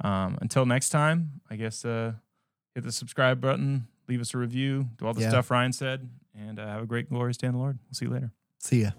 um, 0.00 0.38
until 0.40 0.66
next 0.66 0.90
time, 0.90 1.40
I 1.50 1.56
guess 1.56 1.84
uh, 1.84 2.12
hit 2.74 2.84
the 2.84 2.92
subscribe 2.92 3.40
button, 3.40 3.86
leave 4.08 4.20
us 4.20 4.34
a 4.34 4.38
review, 4.38 4.88
do 4.98 5.06
all 5.06 5.14
the 5.14 5.20
Yeah. 5.22 5.28
stuff 5.30 5.50
Ryan 5.50 5.72
said, 5.72 6.08
and 6.34 6.58
uh, 6.58 6.66
have 6.66 6.82
a 6.82 6.86
great, 6.86 7.08
glorious 7.08 7.36
day 7.36 7.46
in 7.46 7.52
the 7.54 7.58
Lord. 7.58 7.78
We'll 7.86 7.94
see 7.94 8.04
you 8.06 8.10
later. 8.12 8.32
See 8.58 8.82
ya. 8.82 8.90